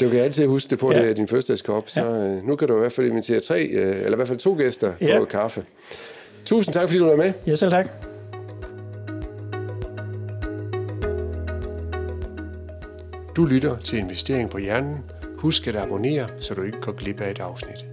du 0.00 0.08
kan 0.10 0.20
altid 0.20 0.46
huske 0.46 0.70
det 0.70 0.78
på, 0.78 0.92
ja. 0.92 0.98
det 0.98 1.10
er 1.10 1.14
din 1.14 1.28
fødselsdagskop. 1.28 1.88
Så 1.88 2.04
øh, 2.04 2.46
nu 2.46 2.56
kan 2.56 2.68
du 2.68 2.76
i 2.76 2.78
hvert 2.78 2.92
fald 2.92 3.06
invitere 3.06 3.40
tre, 3.40 3.62
øh, 3.62 3.96
eller 3.96 4.12
i 4.12 4.16
hvert 4.16 4.28
fald 4.28 4.38
to 4.38 4.56
gæster 4.58 4.92
ja. 5.00 5.18
på 5.18 5.24
kaffe. 5.24 5.64
Tusind 6.44 6.74
tak, 6.74 6.88
fordi 6.88 6.98
du 6.98 7.06
var 7.06 7.16
med. 7.16 7.32
Ja, 7.46 7.54
selv 7.54 7.70
tak. 7.70 7.88
Du 13.36 13.44
lytter 13.44 13.76
til 13.84 13.98
Investering 13.98 14.50
på 14.50 14.58
Hjernen. 14.58 15.04
Husk 15.36 15.66
at 15.66 15.76
abonnere, 15.76 16.26
så 16.40 16.54
du 16.54 16.62
ikke 16.62 16.80
går 16.80 16.92
glip 16.92 17.20
af 17.20 17.30
et 17.30 17.40
afsnit. 17.40 17.89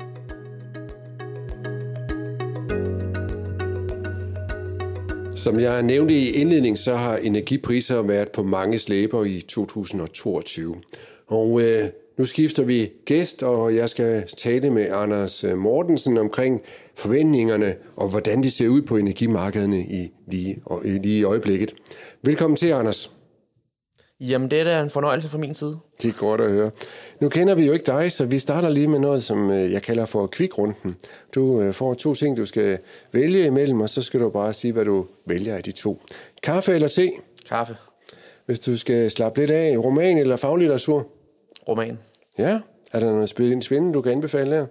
Som 5.38 5.60
jeg 5.60 5.84
nævnte 5.84 6.14
i 6.14 6.32
indledningen, 6.32 6.78
så 6.78 6.96
har 6.96 7.18
energipriser 7.18 8.02
været 8.02 8.32
på 8.32 8.44
mange 8.44 8.80
slæber 8.80 9.26
i 9.26 9.42
2022. 9.42 10.76
Og 11.28 11.62
øh, 11.62 11.84
nu 12.18 12.26
skifter 12.26 12.64
vi 12.64 12.92
gæst, 13.06 13.44
og 13.44 13.76
jeg 13.76 13.90
skal 13.90 14.24
tale 14.38 14.70
med 14.70 14.88
Anders 14.92 15.44
øh, 15.44 15.58
Mortensen 15.58 16.18
omkring 16.18 16.62
forventningerne 16.96 17.76
og 17.96 18.10
hvordan 18.10 18.44
de 18.44 18.52
ser 18.52 18.68
ud 18.68 18.82
på 18.82 18.98
energimarkederne 18.98 19.80
i 19.80 20.12
lige, 20.28 20.62
lige 20.84 21.20
i 21.20 21.24
øjeblikket. 21.24 21.74
Velkommen 22.22 22.58
til, 22.58 22.72
Anders. 22.72 23.17
Jamen, 24.20 24.52
det 24.52 24.60
er 24.60 24.64
da 24.64 24.82
en 24.82 24.90
fornøjelse 24.90 25.30
fra 25.30 25.38
min 25.38 25.54
side. 25.54 25.78
Det 26.02 26.10
er 26.10 26.20
godt 26.20 26.42
at 26.42 26.52
høre. 26.52 26.72
Nu 27.20 27.30
kender 27.30 27.56
vi 27.56 27.66
jo 27.66 27.74
ikke 27.74 27.86
dig, 27.86 28.12
så 28.12 28.26
vi 28.26 28.40
starter 28.40 28.70
lige 28.70 28.88
med 28.88 29.00
noget, 29.00 29.24
som 29.24 29.52
øh, 29.52 29.72
jeg 29.72 29.82
kalder 29.82 30.06
for 30.06 30.28
kvikrunden. 30.28 30.96
Du 31.36 31.62
øh, 31.62 31.74
får 31.74 31.94
to 31.94 32.14
ting, 32.14 32.38
du 32.38 32.46
skal 32.46 32.78
vælge 33.12 33.46
imellem, 33.46 33.82
og 33.82 33.90
så 33.90 34.02
skal 34.02 34.20
du 34.20 34.30
bare 34.30 34.54
sige, 34.54 34.74
hvad 34.74 34.86
du 34.86 35.06
vælger 35.26 35.56
af 35.56 35.64
de 35.64 35.72
to. 35.72 36.02
Kaffe 36.44 36.74
eller 36.74 36.88
te? 36.88 37.12
Kaffe. 37.50 37.76
Hvis 38.46 38.60
du 38.60 38.78
skal 38.78 39.12
slappe 39.12 39.40
lidt 39.40 39.52
af, 39.52 39.78
roman 39.78 40.18
eller 40.18 40.36
faglitteratur? 40.36 41.08
Roman. 41.68 42.00
Ja. 42.38 42.60
Er 42.92 43.00
der 43.00 43.12
noget 43.12 43.30
spændende, 43.30 43.94
du 43.94 44.02
kan 44.02 44.12
anbefale 44.12 44.56
her? 44.56 44.66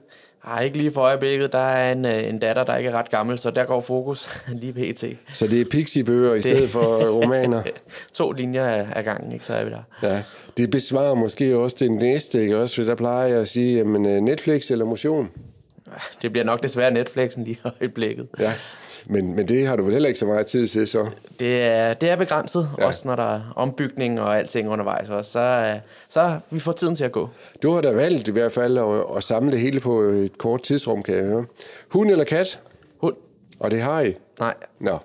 Nej, 0.47 0.65
ikke 0.65 0.77
lige 0.77 0.93
for 0.93 1.01
øjeblikket. 1.01 1.53
Der 1.53 1.59
er 1.59 1.93
en, 1.93 2.05
øh, 2.05 2.29
en 2.29 2.39
datter, 2.39 2.65
der 2.65 2.77
ikke 2.77 2.91
er 2.91 2.95
ret 2.95 3.11
gammel, 3.11 3.39
så 3.39 3.51
der 3.51 3.65
går 3.65 3.81
fokus 3.81 4.29
lige 4.61 4.73
pt. 4.73 5.05
Så 5.33 5.47
det 5.47 5.61
er 5.61 5.65
pixie-bøger 5.71 6.35
i 6.35 6.41
stedet 6.41 6.71
for 6.71 7.09
romaner? 7.11 7.63
to 8.15 8.33
linjer 8.33 8.65
af 8.95 9.05
gangen, 9.05 9.33
ikke? 9.33 9.45
så 9.45 9.55
er 9.55 9.65
vi 9.65 9.71
der. 9.71 10.09
Ja, 10.09 10.23
det 10.57 10.71
besvarer 10.71 11.15
måske 11.15 11.57
også 11.57 11.77
det 11.79 11.91
næste, 11.91 12.43
ikke 12.43 12.59
også? 12.59 12.75
For 12.75 12.83
der 12.83 12.95
plejer 12.95 13.27
jeg 13.27 13.41
at 13.41 13.49
sige, 13.49 13.77
jamen 13.77 14.07
øh, 14.07 14.21
Netflix 14.21 14.71
eller 14.71 14.85
motion? 14.85 15.31
Det 16.23 16.33
bliver 16.33 16.45
nok 16.45 16.63
desværre 16.63 16.91
Netflixen 16.91 17.45
lige 17.45 17.59
i 17.65 17.69
øjeblikket. 17.81 18.27
Ja. 18.39 18.53
Men, 19.09 19.35
men 19.37 19.49
det 19.49 19.67
har 19.67 19.77
du 19.77 19.83
vel 19.83 19.93
heller 19.93 20.09
ikke 20.09 20.19
så 20.19 20.27
meget 20.27 20.47
tid 20.47 20.69
til, 20.69 20.87
så? 20.87 21.07
Det 21.41 21.63
er, 21.63 21.95
det 21.95 22.11
er 22.11 22.17
begrænset, 22.17 22.69
ja. 22.79 22.87
også 22.87 23.09
når 23.09 23.17
der 23.17 23.35
er 23.35 23.53
ombygning 23.57 24.21
og 24.21 24.39
alting 24.39 24.69
undervejs. 24.69 25.11
Også, 25.11 25.31
så, 25.31 25.79
så 26.09 26.41
vi 26.51 26.61
får 26.61 26.73
tiden 26.73 26.95
til 26.95 27.05
at 27.05 27.13
gå. 27.13 27.29
Du 27.63 27.71
har 27.71 27.81
da 27.81 27.93
valgt 27.93 28.29
i 28.29 28.31
hvert 28.31 28.53
fald 28.53 28.79
at, 28.79 29.17
at 29.17 29.23
samle 29.23 29.53
det 29.53 29.61
hele 29.61 29.81
på 29.81 30.01
et 30.01 30.39
kort 30.39 30.63
tidsrum, 30.63 31.03
kan 31.03 31.15
jeg 31.15 31.25
høre. 31.25 31.45
Hund 31.89 32.11
eller 32.11 32.25
kat? 32.25 32.61
Hund. 33.01 33.15
Og 33.61 33.71
det 33.71 33.81
har 33.81 34.01
I? 34.01 34.15
Nej. 34.41 34.55
Nå, 34.81 34.99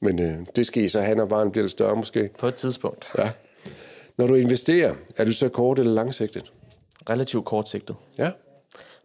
men 0.00 0.18
øh, 0.18 0.36
det 0.56 0.66
skal 0.66 0.82
I 0.82 0.88
så 0.88 1.00
have, 1.00 1.16
når 1.16 1.26
barnet 1.26 1.52
bliver 1.52 1.62
lidt 1.62 1.72
større 1.72 1.96
måske? 1.96 2.30
På 2.38 2.46
et 2.48 2.54
tidspunkt. 2.54 3.06
Ja. 3.18 3.30
Når 4.18 4.26
du 4.26 4.34
investerer, 4.34 4.94
er 5.16 5.24
du 5.24 5.32
så 5.32 5.48
kort 5.48 5.78
eller 5.78 5.92
langsigtet? 5.92 6.52
Relativt 7.10 7.44
kortsigtet. 7.44 7.96
Ja. 8.18 8.30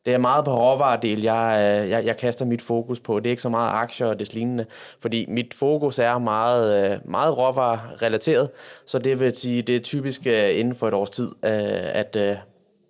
Det 0.06 0.14
er 0.14 0.18
meget 0.18 0.46
på 0.46 0.52
råvaredel, 0.58 1.22
jeg, 1.22 1.80
øh, 1.84 1.90
jeg, 1.90 2.06
jeg 2.06 2.18
kaster 2.18 2.46
mit 2.46 2.62
fokus 2.62 3.00
på. 3.00 3.20
Det 3.20 3.26
er 3.28 3.30
ikke 3.30 3.42
så 3.42 3.50
meget 3.50 3.70
aktier 3.74 4.08
og 4.08 4.20
det 4.20 4.34
lignende, 4.34 4.66
fordi 5.00 5.26
mit 5.30 5.54
fokus 5.54 6.00
er 6.00 6.18
meget, 6.18 6.92
øh, 6.92 6.98
meget 7.06 7.38
råvarerelateret, 7.38 8.50
så 8.86 9.00
det 9.00 9.20
vil 9.20 9.36
sige, 9.36 9.62
det 9.62 9.76
er 9.76 9.80
typisk 9.80 10.22
øh, 10.28 10.60
inden 10.60 10.76
for 10.76 10.88
et 10.88 10.94
års 10.94 11.10
tid, 11.10 11.30
at 11.44 12.14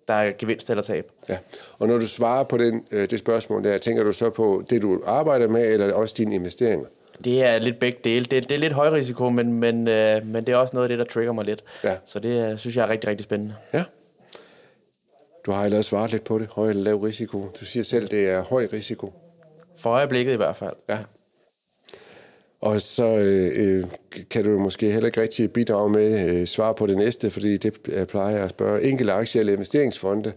der 0.08 0.14
er 0.14 0.32
gevinst 0.38 0.70
eller 0.70 0.82
tab. 0.82 1.10
Ja. 1.28 1.36
Og 1.78 1.88
når 1.88 1.98
du 1.98 2.06
svarer 2.06 2.44
på 2.44 2.58
den, 2.58 2.84
det 2.90 3.18
spørgsmål 3.18 3.64
der, 3.64 3.78
tænker 3.78 4.02
du 4.02 4.12
så 4.12 4.30
på 4.30 4.62
det, 4.70 4.82
du 4.82 5.02
arbejder 5.06 5.48
med, 5.48 5.72
eller 5.72 5.94
også 5.94 6.14
dine 6.18 6.34
investeringer? 6.34 6.86
Det 7.24 7.44
er 7.44 7.58
lidt 7.58 7.80
begge 7.80 7.98
dele. 8.04 8.24
Det, 8.24 8.48
det 8.48 8.54
er 8.54 8.58
lidt 8.58 8.72
høj 8.72 8.88
risiko, 8.88 9.28
men, 9.28 9.52
men, 9.52 9.84
men 9.84 10.34
det 10.34 10.48
er 10.48 10.56
også 10.56 10.76
noget 10.76 10.84
af 10.84 10.88
det, 10.88 10.98
der 10.98 11.04
trigger 11.04 11.32
mig 11.32 11.44
lidt. 11.44 11.64
Ja. 11.84 11.96
Så 12.04 12.18
det 12.18 12.60
synes 12.60 12.76
jeg 12.76 12.84
er 12.84 12.88
rigtig, 12.90 13.10
rigtig 13.10 13.24
spændende. 13.24 13.54
Ja. 13.72 13.84
Du 15.46 15.50
har 15.50 15.64
allerede 15.64 15.82
svaret 15.82 16.10
lidt 16.10 16.24
på 16.24 16.38
det. 16.38 16.48
Høj 16.50 16.68
eller 16.68 16.82
lav 16.82 16.96
risiko. 16.96 17.50
Du 17.60 17.64
siger 17.64 17.84
selv, 17.84 18.08
det 18.08 18.28
er 18.28 18.42
høj 18.42 18.68
risiko. 18.72 19.12
For 19.78 19.90
øjeblikket 19.90 20.32
i 20.32 20.36
hvert 20.36 20.56
fald. 20.56 20.72
Ja. 20.88 20.98
Og 22.60 22.80
så 22.80 23.04
øh, 23.04 23.52
øh 23.56 23.84
kan 24.30 24.44
du 24.44 24.58
måske 24.58 24.92
heller 24.92 25.06
ikke 25.06 25.20
rigtig 25.20 25.52
bidrage 25.52 25.90
med 25.90 26.30
øh, 26.30 26.46
svar 26.46 26.72
på 26.72 26.86
det 26.86 26.96
næste, 26.96 27.30
fordi 27.30 27.56
det 27.56 27.74
jeg 27.88 28.06
plejer 28.06 28.44
at 28.44 28.50
spørge 28.50 28.82
enkelte 28.82 29.12
aktier 29.12 29.40
eller 29.40 29.52
investeringsfonde. 29.52 30.32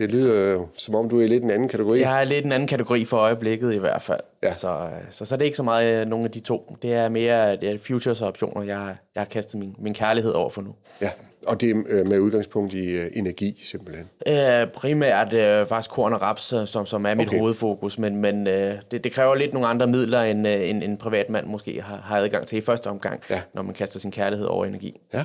Det 0.00 0.12
lyder 0.12 0.52
jo, 0.52 0.68
som 0.74 0.94
om 0.94 1.08
du 1.08 1.20
er 1.20 1.24
i 1.24 1.26
lidt 1.26 1.44
en 1.44 1.50
anden 1.50 1.68
kategori. 1.68 2.00
Jeg 2.00 2.20
er 2.20 2.24
lidt 2.24 2.44
en 2.44 2.52
anden 2.52 2.68
kategori 2.68 3.04
for 3.04 3.16
øjeblikket 3.16 3.72
i 3.74 3.78
hvert 3.78 4.02
fald. 4.02 4.20
Ja. 4.42 4.52
Så, 4.52 4.88
så, 5.10 5.24
så 5.24 5.36
det 5.36 5.42
er 5.42 5.44
ikke 5.44 5.56
så 5.56 5.62
meget 5.62 6.00
øh, 6.00 6.06
nogle 6.06 6.24
af 6.24 6.30
de 6.30 6.40
to. 6.40 6.76
Det 6.82 6.94
er 6.94 7.08
mere 7.08 7.56
det 7.56 7.70
er 7.70 7.78
futures 7.78 8.22
og 8.22 8.28
optioner, 8.28 8.62
jeg, 8.62 8.96
jeg 9.14 9.20
har 9.20 9.24
kastet 9.24 9.60
min, 9.60 9.74
min 9.78 9.94
kærlighed 9.94 10.32
over 10.32 10.50
for 10.50 10.62
nu. 10.62 10.74
Ja, 11.00 11.10
og 11.46 11.60
det 11.60 11.70
er 11.70 11.82
øh, 11.88 12.06
med 12.08 12.18
udgangspunkt 12.18 12.74
i 12.74 12.96
uh, 12.96 13.02
energi 13.12 13.62
simpelthen? 13.64 14.06
Uh, 14.26 14.72
primært 14.72 15.32
uh, 15.32 15.68
faktisk 15.68 15.90
korn 15.90 16.12
og 16.12 16.22
raps, 16.22 16.54
som, 16.64 16.86
som 16.86 17.06
er 17.06 17.14
mit 17.14 17.28
okay. 17.28 17.38
hovedfokus, 17.38 17.98
men, 17.98 18.16
men 18.16 18.46
uh, 18.46 18.52
det, 18.90 19.04
det 19.04 19.12
kræver 19.12 19.34
lidt 19.34 19.52
nogle 19.52 19.68
andre 19.68 19.86
midler, 19.86 20.22
end 20.22 20.46
uh, 20.46 20.52
en, 20.52 20.82
en 20.82 20.96
privatmand 20.96 21.46
måske 21.46 21.82
har, 21.82 21.96
har 21.96 22.16
adgang 22.16 22.46
til 22.46 22.58
i 22.58 22.60
første 22.60 22.86
omgang, 22.86 23.20
ja. 23.30 23.40
når 23.54 23.62
man 23.62 23.74
kaster 23.74 23.98
sin 23.98 24.10
kærlighed 24.10 24.46
over 24.46 24.64
energi. 24.64 25.00
Ja. 25.14 25.24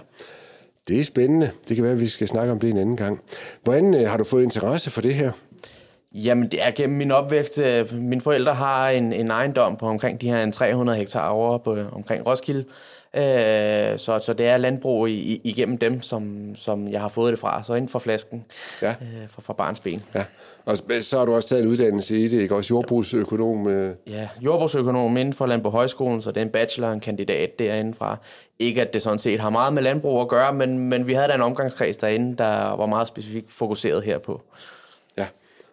Det 0.87 0.99
er 0.99 1.03
spændende. 1.03 1.51
Det 1.67 1.75
kan 1.75 1.83
være, 1.83 1.93
at 1.93 1.99
vi 1.99 2.07
skal 2.07 2.27
snakke 2.27 2.51
om 2.51 2.59
det 2.59 2.69
en 2.69 2.77
anden 2.77 2.97
gang. 2.97 3.21
Hvordan 3.63 3.93
uh, 3.93 4.01
har 4.01 4.17
du 4.17 4.23
fået 4.23 4.43
interesse 4.43 4.91
for 4.91 5.01
det 5.01 5.13
her? 5.13 5.31
Jamen, 6.13 6.47
det 6.47 6.63
er 6.63 6.71
gennem 6.71 6.97
min 6.97 7.11
opvækst. 7.11 7.61
Mine 7.93 8.21
forældre 8.21 8.53
har 8.53 8.89
en, 8.89 9.13
en 9.13 9.31
ejendom 9.31 9.77
på 9.77 9.87
omkring 9.87 10.21
de 10.21 10.27
her 10.27 10.51
300 10.51 10.97
hektar 10.97 11.29
over 11.29 11.57
på, 11.57 11.77
omkring 11.91 12.27
Roskilde, 12.27 12.65
Øh, 13.15 13.97
så, 13.99 14.19
så 14.19 14.33
det 14.37 14.47
er 14.47 14.57
landbrug 14.57 15.09
i, 15.09 15.41
igennem 15.43 15.77
dem, 15.77 16.01
som, 16.01 16.55
som 16.55 16.87
jeg 16.87 17.01
har 17.01 17.07
fået 17.07 17.31
det 17.31 17.39
fra. 17.39 17.63
Så 17.63 17.73
inden 17.73 17.89
for 17.89 17.99
flasken 17.99 18.45
ja. 18.81 18.89
øh, 18.89 19.29
fra, 19.29 19.41
fra 19.41 19.53
barns 19.53 19.79
ben. 19.79 20.03
Ja. 20.15 20.23
Og 20.65 20.77
så 21.01 21.17
har 21.17 21.25
du 21.25 21.35
også 21.35 21.49
taget 21.49 21.63
en 21.63 21.69
uddannelse 21.69 22.19
i 22.19 22.27
det, 22.27 22.41
ikke? 22.41 22.55
Også 22.55 22.73
jordbrugsøkonom? 22.73 23.67
Øh. 23.67 23.95
Ja, 24.07 24.29
jordbrugsøkonom 24.41 25.17
inden 25.17 25.33
for 25.33 25.45
Landbrug 25.45 25.71
Højskolen, 25.71 26.21
så 26.21 26.31
det 26.31 26.37
er 26.37 26.41
en 26.41 26.49
bachelor 26.49 26.87
og 26.87 26.93
en 26.93 26.99
kandidat 26.99 27.59
derindefra. 27.59 28.17
Ikke 28.59 28.81
at 28.81 28.93
det 28.93 29.01
sådan 29.01 29.19
set 29.19 29.39
har 29.39 29.49
meget 29.49 29.73
med 29.73 29.83
landbrug 29.83 30.21
at 30.21 30.27
gøre, 30.27 30.53
men, 30.53 30.79
men 30.79 31.07
vi 31.07 31.13
havde 31.13 31.27
da 31.27 31.33
en 31.33 31.41
omgangskreds 31.41 31.97
derinde, 31.97 32.37
der 32.37 32.75
var 32.75 32.85
meget 32.85 33.07
specifikt 33.07 33.51
fokuseret 33.51 34.03
herpå. 34.03 34.41
Ja, 35.17 35.25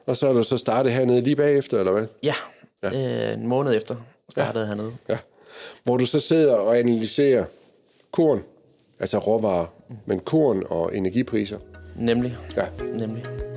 og 0.06 0.16
så 0.16 0.28
er 0.28 0.32
du 0.32 0.42
så 0.42 0.56
startet 0.56 0.92
hernede 0.92 1.20
lige 1.20 1.36
bagefter, 1.36 1.78
eller 1.78 1.92
hvad? 1.92 2.06
Ja, 2.22 2.34
ja. 2.82 3.28
Øh, 3.28 3.34
en 3.34 3.46
måned 3.46 3.76
efter 3.76 3.96
startede 4.28 4.64
ja. 4.64 4.68
hernede. 4.68 4.92
Ja. 5.08 5.16
Hvor 5.84 5.96
du 5.96 6.06
så 6.06 6.20
sidder 6.20 6.54
og 6.54 6.78
analyserer 6.78 7.44
korn, 8.10 8.42
altså 9.00 9.18
råvarer, 9.18 9.66
men 10.06 10.20
korn 10.20 10.62
og 10.70 10.96
energipriser. 10.96 11.58
Nemlig. 11.96 12.36
Ja. 12.56 12.64
Nemlig. 12.98 13.51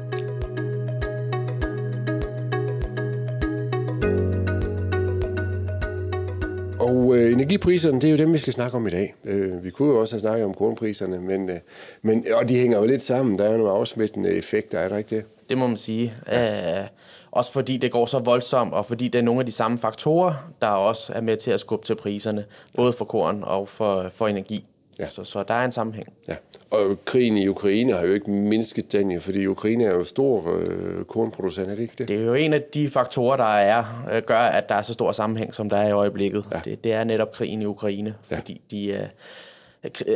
Og 6.85 7.17
øh, 7.17 7.31
energipriserne, 7.31 8.01
det 8.01 8.07
er 8.07 8.11
jo 8.11 8.17
dem, 8.17 8.33
vi 8.33 8.37
skal 8.37 8.53
snakke 8.53 8.77
om 8.77 8.87
i 8.87 8.89
dag. 8.89 9.15
Øh, 9.23 9.63
vi 9.63 9.69
kunne 9.69 9.89
jo 9.89 9.99
også 9.99 10.13
have 10.15 10.19
snakket 10.19 10.45
om 10.45 10.53
kornpriserne, 10.53 11.19
men, 11.19 11.49
øh, 11.49 11.59
men, 12.01 12.25
og 12.33 12.49
de 12.49 12.57
hænger 12.57 12.77
jo 12.77 12.85
lidt 12.85 13.01
sammen. 13.01 13.39
Der 13.39 13.45
er 13.45 13.51
jo 13.51 13.57
nogle 13.57 13.71
afsmittende 13.71 14.29
effekter, 14.29 14.79
er 14.79 14.89
der 14.89 14.97
ikke 14.97 15.15
det? 15.15 15.25
Det 15.49 15.57
må 15.57 15.67
man 15.67 15.77
sige. 15.77 16.13
Ja. 16.27 16.81
Øh, 16.81 16.87
også 17.31 17.51
fordi 17.51 17.77
det 17.77 17.91
går 17.91 18.05
så 18.05 18.19
voldsomt, 18.19 18.73
og 18.73 18.85
fordi 18.85 19.07
det 19.07 19.19
er 19.19 19.23
nogle 19.23 19.39
af 19.39 19.45
de 19.45 19.51
samme 19.51 19.77
faktorer, 19.77 20.33
der 20.61 20.67
også 20.67 21.13
er 21.13 21.21
med 21.21 21.37
til 21.37 21.51
at 21.51 21.59
skubbe 21.59 21.85
til 21.85 21.95
priserne, 21.95 22.45
både 22.75 22.93
for 22.93 23.05
korn 23.05 23.43
og 23.43 23.69
for, 23.69 24.09
for 24.09 24.27
energi. 24.27 24.65
Ja. 24.99 25.07
Så, 25.07 25.23
så 25.23 25.43
der 25.43 25.53
er 25.53 25.65
en 25.65 25.71
sammenhæng. 25.71 26.13
Ja. 26.27 26.35
Og 26.71 27.05
krigen 27.05 27.37
i 27.37 27.47
Ukraine 27.47 27.93
har 27.93 28.01
jo 28.01 28.13
ikke 28.13 28.31
mindsket 28.31 28.91
den, 28.91 29.21
fordi 29.21 29.45
Ukraine 29.45 29.85
er 29.85 29.91
jo 29.91 30.03
stor 30.03 30.57
øh, 30.59 31.05
kornproducent, 31.05 31.67
er 31.67 31.75
det 31.75 31.81
ikke 31.81 31.93
det? 31.97 32.07
Det 32.07 32.15
er 32.15 32.23
jo 32.23 32.33
en 32.33 32.53
af 32.53 32.61
de 32.73 32.89
faktorer, 32.89 33.37
der 33.37 33.53
er, 33.53 33.83
øh, 34.11 34.23
gør, 34.23 34.39
at 34.39 34.69
der 34.69 34.75
er 34.75 34.81
så 34.81 34.93
stor 34.93 35.11
sammenhæng, 35.11 35.53
som 35.53 35.69
der 35.69 35.77
er 35.77 35.87
i 35.87 35.91
øjeblikket. 35.91 36.45
Ja. 36.51 36.59
Det, 36.65 36.83
det 36.83 36.93
er 36.93 37.03
netop 37.03 37.31
krigen 37.31 37.61
i 37.61 37.65
Ukraine, 37.65 38.15
ja. 38.31 38.37
fordi 38.37 38.61
de... 38.71 38.87
Øh, 38.87 39.07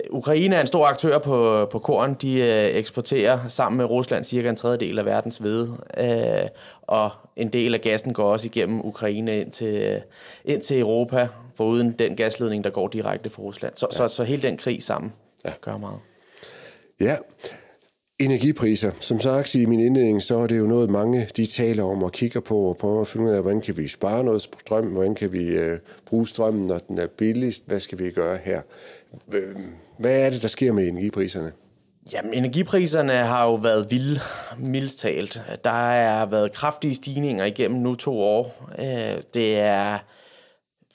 Ukraine 0.09 0.55
er 0.55 0.61
en 0.61 0.67
stor 0.67 0.85
aktør 0.85 1.19
på, 1.19 1.67
på 1.71 1.79
korn. 1.79 2.13
De 2.13 2.39
øh, 2.39 2.75
eksporterer 2.75 3.47
sammen 3.47 3.77
med 3.77 3.85
Rusland 3.85 4.23
cirka 4.23 4.49
en 4.49 4.55
tredjedel 4.55 4.99
af 4.99 5.05
verdens 5.05 5.37
hvede, 5.37 5.77
øh, 5.97 6.49
og 6.81 7.09
en 7.35 7.49
del 7.49 7.73
af 7.73 7.81
gassen 7.81 8.13
går 8.13 8.31
også 8.31 8.45
igennem 8.47 8.85
Ukraine 8.85 9.39
ind 9.41 9.51
til, 9.51 10.01
ind 10.45 10.61
til 10.61 10.79
Europa, 10.79 11.27
foruden 11.59 11.91
den 11.91 12.15
gasledning, 12.15 12.63
der 12.63 12.69
går 12.69 12.87
direkte 12.87 13.29
fra 13.29 13.41
Rusland. 13.41 13.73
Så, 13.75 13.87
ja. 13.91 13.97
så, 13.97 14.07
så 14.07 14.23
hele 14.23 14.41
den 14.41 14.57
krig 14.57 14.83
sammen 14.83 15.13
ja. 15.45 15.51
gør 15.61 15.77
meget. 15.77 15.99
Ja, 16.99 17.17
energipriser. 18.19 18.91
Som 18.99 19.21
sagt 19.21 19.55
i 19.55 19.65
min 19.65 19.79
indledning, 19.79 20.21
så 20.21 20.37
er 20.37 20.47
det 20.47 20.57
jo 20.57 20.65
noget, 20.67 20.89
mange 20.89 21.27
de 21.37 21.45
taler 21.45 21.83
om 21.83 22.03
og 22.03 22.11
kigger 22.11 22.39
på 22.39 22.59
og 22.59 22.77
prøver 22.77 23.01
at 23.01 23.07
finde 23.07 23.25
ud 23.25 23.31
af, 23.31 23.41
hvordan 23.41 23.61
kan 23.61 23.77
vi 23.77 23.87
spare 23.87 24.23
noget 24.23 24.41
strøm, 24.41 24.85
hvordan 24.85 25.15
kan 25.15 25.33
vi 25.33 25.47
øh, 25.47 25.79
bruge 26.05 26.27
strømmen, 26.27 26.67
når 26.67 26.77
den 26.77 26.97
er 26.97 27.07
billigst, 27.07 27.63
hvad 27.67 27.79
skal 27.79 27.99
vi 27.99 28.11
gøre 28.11 28.37
her? 28.43 28.61
Hvad 29.97 30.19
er 30.21 30.29
det, 30.29 30.41
der 30.41 30.47
sker 30.47 30.71
med 30.71 30.87
energipriserne? 30.87 31.51
Jamen, 32.13 32.33
energipriserne 32.33 33.13
har 33.13 33.45
jo 33.45 33.53
været 33.53 33.91
vilde, 33.91 34.19
mildst 34.57 34.99
talt. 34.99 35.41
Der 35.63 35.69
har 35.69 36.25
været 36.25 36.53
kraftige 36.53 36.95
stigninger 36.95 37.45
igennem 37.45 37.81
nu 37.81 37.95
to 37.95 38.21
år. 38.21 38.71
Øh, 38.79 39.21
det 39.33 39.59
er 39.59 39.97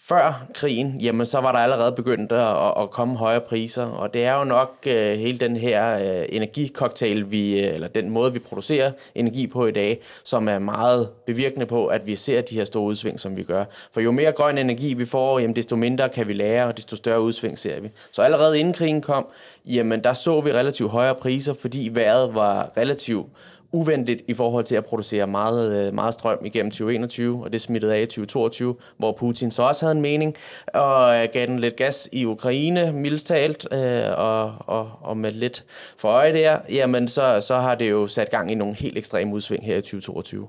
før 0.09 0.47
krigen, 0.55 1.01
jamen 1.01 1.27
så 1.27 1.41
var 1.41 1.53
der 1.53 1.59
allerede 1.59 1.93
begyndt 1.93 2.33
at, 2.33 2.83
at 2.83 2.91
komme 2.91 3.17
højere 3.17 3.41
priser, 3.41 3.85
og 3.85 4.15
det 4.15 4.25
er 4.25 4.39
jo 4.39 4.45
nok 4.45 4.75
uh, 4.87 4.93
hele 4.93 5.39
den 5.39 5.57
her 5.57 5.97
uh, 5.97 6.25
energicocktail, 6.29 7.31
vi, 7.31 7.53
uh, 7.53 7.75
eller 7.75 7.89
den 7.89 8.11
måde, 8.11 8.33
vi 8.33 8.39
producerer 8.39 8.93
energi 9.15 9.47
på 9.47 9.67
i 9.67 9.71
dag, 9.73 10.01
som 10.25 10.49
er 10.49 10.59
meget 10.59 11.09
bevirkende 11.27 11.67
på, 11.67 11.87
at 11.87 12.07
vi 12.07 12.17
ser 12.17 12.41
de 12.41 12.55
her 12.55 12.65
store 12.65 12.85
udsving, 12.85 13.21
som 13.21 13.37
vi 13.37 13.43
gør. 13.43 13.65
For 13.93 14.01
jo 14.01 14.13
mere 14.13 14.33
grøn 14.33 14.59
energi 14.59 14.95
vi 14.95 15.05
får, 15.05 15.39
jamen, 15.39 15.57
desto 15.57 15.77
mindre 15.77 16.09
kan 16.09 16.29
vi 16.29 16.33
lære, 16.33 16.67
og 16.67 16.77
desto 16.77 16.97
større 16.97 17.21
udsving 17.21 17.59
ser 17.59 17.81
vi. 17.81 17.91
Så 18.13 18.23
allerede 18.23 18.59
inden 18.59 18.75
krigen 18.75 19.01
kom, 19.01 19.27
jamen 19.67 20.05
der 20.05 20.13
så 20.13 20.41
vi 20.41 20.53
relativt 20.53 20.91
højere 20.91 21.15
priser, 21.15 21.53
fordi 21.53 21.91
vejret 21.93 22.35
var 22.35 22.71
relativt 22.77 23.27
uventet 23.75 24.21
i 24.29 24.35
forhold 24.35 24.65
til 24.65 24.77
at 24.77 24.85
producere 24.85 25.27
meget, 25.27 25.87
øh, 25.87 25.95
meget 25.95 26.15
strøm 26.15 26.39
igennem 26.45 26.71
2021, 26.71 27.45
og 27.45 27.53
det 27.53 27.61
smittede 27.61 27.95
af 27.95 28.03
i 28.03 28.07
2022, 28.07 28.77
hvor 28.99 29.13
Putin 29.13 29.51
så 29.51 29.63
også 29.63 29.85
havde 29.85 29.97
en 29.97 30.03
mening, 30.03 30.35
og 30.67 31.17
øh, 31.17 31.29
gav 31.33 31.47
den 31.47 31.59
lidt 31.59 31.77
gas 31.77 32.09
i 32.13 32.25
Ukraine, 32.25 32.93
mildest 32.93 33.27
talt, 33.27 33.67
øh, 33.73 33.79
og, 34.17 34.55
og, 34.59 34.91
og 35.03 35.17
med 35.17 35.31
lidt 35.31 35.65
for 35.97 36.09
øje 36.09 36.33
der, 36.33 36.59
jamen 36.71 37.09
så, 37.09 37.41
så 37.41 37.55
har 37.55 37.75
det 37.75 37.91
jo 37.91 38.07
sat 38.07 38.31
gang 38.31 38.51
i 38.51 38.55
nogle 38.55 38.75
helt 38.75 38.99
ekstreme 38.99 39.35
udsving 39.35 39.67
her 39.67 39.77
i 39.77 39.81
2022. 39.81 40.49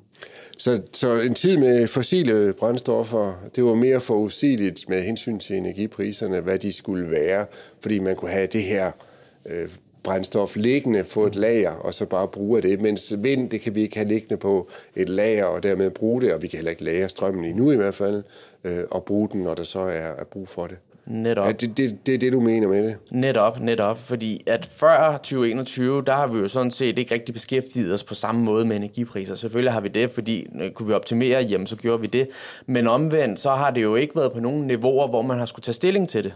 Så, 0.58 0.82
så 0.94 1.20
en 1.20 1.34
tid 1.34 1.58
med 1.58 1.88
fossile 1.88 2.54
brændstoffer, 2.54 3.34
det 3.56 3.64
var 3.64 3.76
mere 3.76 4.00
forudsigeligt 4.00 4.90
med 4.90 5.04
hensyn 5.04 5.40
til 5.40 5.58
energipriserne, 5.58 6.42
hvad 6.42 6.60
de 6.60 6.72
skulle 6.72 7.12
være, 7.12 7.46
fordi 7.82 8.00
man 8.00 8.16
kunne 8.16 8.32
have 8.32 8.48
det 8.48 8.64
her 8.64 8.92
øh, 9.46 9.70
brændstof 10.06 10.56
liggende 10.56 11.03
på 11.03 11.26
et 11.28 11.36
lager, 11.36 11.72
og 11.72 11.93
så 11.93 12.06
bare 12.06 12.28
bruge 12.28 12.62
det. 12.62 12.82
Mens 12.82 13.14
vind, 13.18 13.49
det 13.49 13.62
kan 13.62 13.76
vi 13.76 13.82
ikke 13.82 13.95
have 13.95 14.08
liggende 14.08 14.38
på 14.38 14.70
et 14.95 15.10
lager, 15.10 15.45
og 15.45 15.64
dermed 15.64 15.89
bruge 15.89 16.22
det, 16.22 16.34
og 16.34 16.41
vi 16.41 16.47
kan 16.47 16.58
heller 16.58 16.72
ikke 16.72 16.84
lagre 16.84 17.10
strømmen 17.10 17.45
endnu 17.45 17.72
i 17.72 17.76
hvert 17.76 17.93
fald, 17.93 18.24
øh, 18.64 18.84
og 18.91 19.03
bruge 19.03 19.30
den, 19.32 19.41
når 19.41 19.53
der 19.53 19.64
så 19.64 19.80
er, 19.80 19.91
er 19.91 20.24
brug 20.24 20.49
for 20.49 20.68
det. 20.68 20.78
Netop. 21.08 21.47
Ja, 21.47 21.51
det, 21.51 21.78
det, 21.78 22.06
det 22.06 22.14
er 22.14 22.18
det, 22.18 22.34
du 22.34 22.39
mener 22.39 22.68
med 22.68 22.84
det? 22.84 22.95
Netop, 23.12 23.60
netop. 23.60 23.99
Fordi 23.99 24.43
at 24.47 24.66
før 24.66 25.18
2021, 25.18 26.03
der 26.08 26.14
har 26.14 26.28
vi 26.28 26.39
jo 26.39 26.47
sådan 26.47 26.72
set 26.72 26.99
ikke 26.99 27.14
rigtig 27.14 27.34
beskæftiget 27.34 27.93
os 27.93 28.03
på 28.03 28.14
samme 28.14 28.43
måde 28.43 28.66
med 28.66 28.76
energipriser. 28.76 29.36
Selvfølgelig 29.36 29.74
har 29.74 29.82
vi 29.82 29.88
det, 29.88 30.10
fordi 30.10 30.47
øh, 30.62 30.72
kunne 30.72 30.88
vi 30.88 30.93
optimere, 30.93 31.41
jamen 31.41 31.68
så 31.68 31.76
gjorde 31.76 32.01
vi 32.01 32.08
det. 32.08 32.28
Men 32.66 32.88
omvendt, 32.88 33.39
så 33.39 33.49
har 33.49 33.72
det 33.72 33.82
jo 33.84 33.95
ikke 33.95 34.16
været 34.16 34.34
på 34.34 34.39
nogle 34.39 34.68
niveauer, 34.68 35.08
hvor 35.08 35.22
man 35.22 35.38
har 35.38 35.45
skulle 35.45 35.64
tage 35.64 35.74
stilling 35.74 36.10
til 36.10 36.24
det 36.24 36.34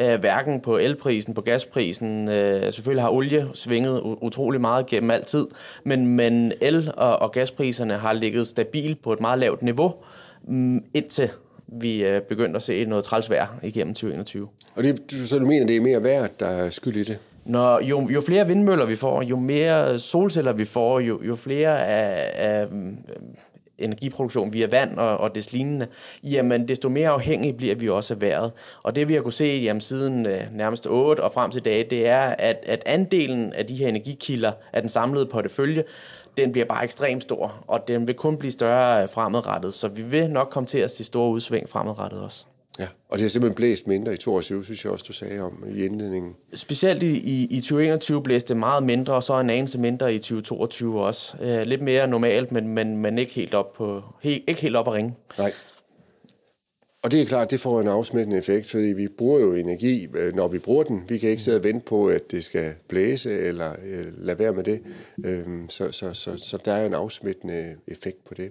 øh, 0.00 0.20
hverken 0.20 0.60
på 0.60 0.76
elprisen, 0.76 1.34
på 1.34 1.40
gasprisen. 1.40 2.28
Øh, 2.28 2.72
selvfølgelig 2.72 3.02
har 3.02 3.10
olie 3.10 3.48
svinget 3.54 4.00
utrolig 4.04 4.60
meget 4.60 4.86
gennem 4.86 5.10
altid, 5.10 5.46
men, 5.84 6.06
men 6.06 6.52
el- 6.60 6.92
og, 6.96 7.18
og 7.18 7.32
gaspriserne 7.32 7.94
har 7.94 8.12
ligget 8.12 8.46
stabilt 8.46 9.02
på 9.02 9.12
et 9.12 9.20
meget 9.20 9.38
lavt 9.38 9.62
niveau, 9.62 9.94
mm, 10.44 10.84
indtil 10.94 11.30
vi 11.66 12.04
øh, 12.04 12.22
begyndte 12.22 12.56
at 12.56 12.62
se 12.62 12.84
noget 12.84 13.04
trælsvær 13.04 13.58
igennem 13.62 13.94
2021. 13.94 14.48
Og 14.74 14.84
det, 14.84 15.00
så 15.12 15.38
du 15.38 15.46
mener, 15.46 15.66
det 15.66 15.76
er 15.76 15.80
mere 15.80 16.02
værd, 16.02 16.30
der 16.40 16.46
er 16.46 16.70
skyld 16.70 16.96
i 16.96 17.02
det? 17.02 17.18
Når, 17.44 17.80
jo, 17.80 18.08
jo 18.08 18.20
flere 18.20 18.46
vindmøller 18.46 18.84
vi 18.84 18.96
får, 18.96 19.22
jo 19.22 19.36
mere 19.36 19.98
solceller 19.98 20.52
vi 20.52 20.64
får, 20.64 21.00
jo, 21.00 21.22
jo 21.22 21.36
flere 21.36 21.86
af, 21.86 22.32
af 22.34 22.66
energiproduktion 23.82 24.52
via 24.52 24.66
vand 24.66 24.98
og, 24.98 25.16
og 25.16 25.34
des 25.34 25.52
lignende, 25.52 25.86
jamen 26.24 26.68
desto 26.68 26.88
mere 26.88 27.08
afhængige 27.08 27.52
bliver 27.52 27.74
vi 27.74 27.88
også 27.88 28.14
af 28.14 28.20
vejret. 28.20 28.52
Og 28.82 28.96
det 28.96 29.08
vi 29.08 29.14
har 29.14 29.20
kunne 29.20 29.32
se 29.32 29.44
jamen, 29.64 29.80
siden 29.80 30.26
øh, 30.26 30.42
nærmest 30.52 30.86
8 30.86 31.20
og 31.20 31.32
frem 31.32 31.50
til 31.50 31.64
dag, 31.64 31.86
det 31.90 32.08
er, 32.08 32.22
at, 32.22 32.64
at 32.66 32.82
andelen 32.86 33.52
af 33.52 33.66
de 33.66 33.74
her 33.74 33.88
energikilder 33.88 34.52
af 34.72 34.82
den 34.82 34.88
samlede 34.88 35.26
portefølje, 35.26 35.84
den 36.36 36.52
bliver 36.52 36.64
bare 36.64 36.84
ekstremt 36.84 37.22
stor, 37.22 37.64
og 37.66 37.88
den 37.88 38.06
vil 38.06 38.14
kun 38.14 38.36
blive 38.36 38.52
større 38.52 39.02
øh, 39.02 39.08
fremadrettet, 39.08 39.74
så 39.74 39.88
vi 39.88 40.02
vil 40.02 40.30
nok 40.30 40.48
komme 40.50 40.66
til 40.66 40.78
at 40.78 40.90
se 40.90 41.04
store 41.04 41.30
udsving 41.30 41.68
fremadrettet 41.68 42.20
også. 42.20 42.46
Ja, 42.78 42.86
og 43.08 43.18
det 43.18 43.20
har 43.20 43.28
simpelthen 43.28 43.54
blæst 43.54 43.86
mindre 43.86 44.12
i 44.12 44.16
22, 44.16 44.64
synes 44.64 44.84
jeg 44.84 44.92
også, 44.92 45.04
du 45.08 45.12
sagde 45.12 45.40
om 45.40 45.64
i 45.74 45.84
indledningen. 45.84 46.34
Specielt 46.54 47.02
i, 47.02 47.16
i, 47.16 47.46
i 47.50 47.60
2021 47.60 48.22
blæste 48.22 48.48
det 48.48 48.56
meget 48.56 48.82
mindre, 48.82 49.14
og 49.14 49.22
så 49.22 49.40
en 49.40 49.50
anelse 49.50 49.78
mindre 49.78 50.14
i 50.14 50.18
2022 50.18 51.02
også. 51.02 51.36
Uh, 51.40 51.62
lidt 51.62 51.82
mere 51.82 52.06
normalt, 52.06 52.52
men, 52.52 52.68
men, 52.68 52.96
men 52.96 53.18
ikke 53.18 53.32
helt 53.32 53.54
op 53.54 53.72
på, 53.72 54.02
he, 54.22 54.42
ikke 54.46 54.60
helt 54.60 54.76
op 54.76 54.88
at 54.88 54.94
ringe. 54.94 55.14
Nej. 55.38 55.52
Og 57.02 57.10
det 57.10 57.20
er 57.20 57.24
klart, 57.24 57.50
det 57.50 57.60
får 57.60 57.80
en 57.80 57.88
afsmittende 57.88 58.38
effekt, 58.38 58.70
fordi 58.70 58.84
vi 58.86 59.08
bruger 59.08 59.40
jo 59.40 59.54
energi, 59.54 60.06
øh, 60.14 60.34
når 60.34 60.48
vi 60.48 60.58
bruger 60.58 60.84
den. 60.84 61.04
Vi 61.08 61.18
kan 61.18 61.30
ikke 61.30 61.42
sidde 61.42 61.58
og 61.58 61.64
vente 61.64 61.86
på, 61.86 62.06
at 62.06 62.30
det 62.30 62.44
skal 62.44 62.74
blæse, 62.88 63.38
eller 63.38 63.72
øh, 63.84 64.06
lade 64.18 64.38
være 64.38 64.52
med 64.52 64.64
det. 64.64 64.82
Øhm, 65.24 65.68
så, 65.68 65.92
så, 65.92 66.12
så, 66.12 66.36
så 66.36 66.58
der 66.64 66.72
er 66.72 66.86
en 66.86 66.94
afsmittende 66.94 67.74
effekt 67.86 68.24
på 68.24 68.34
det. 68.34 68.44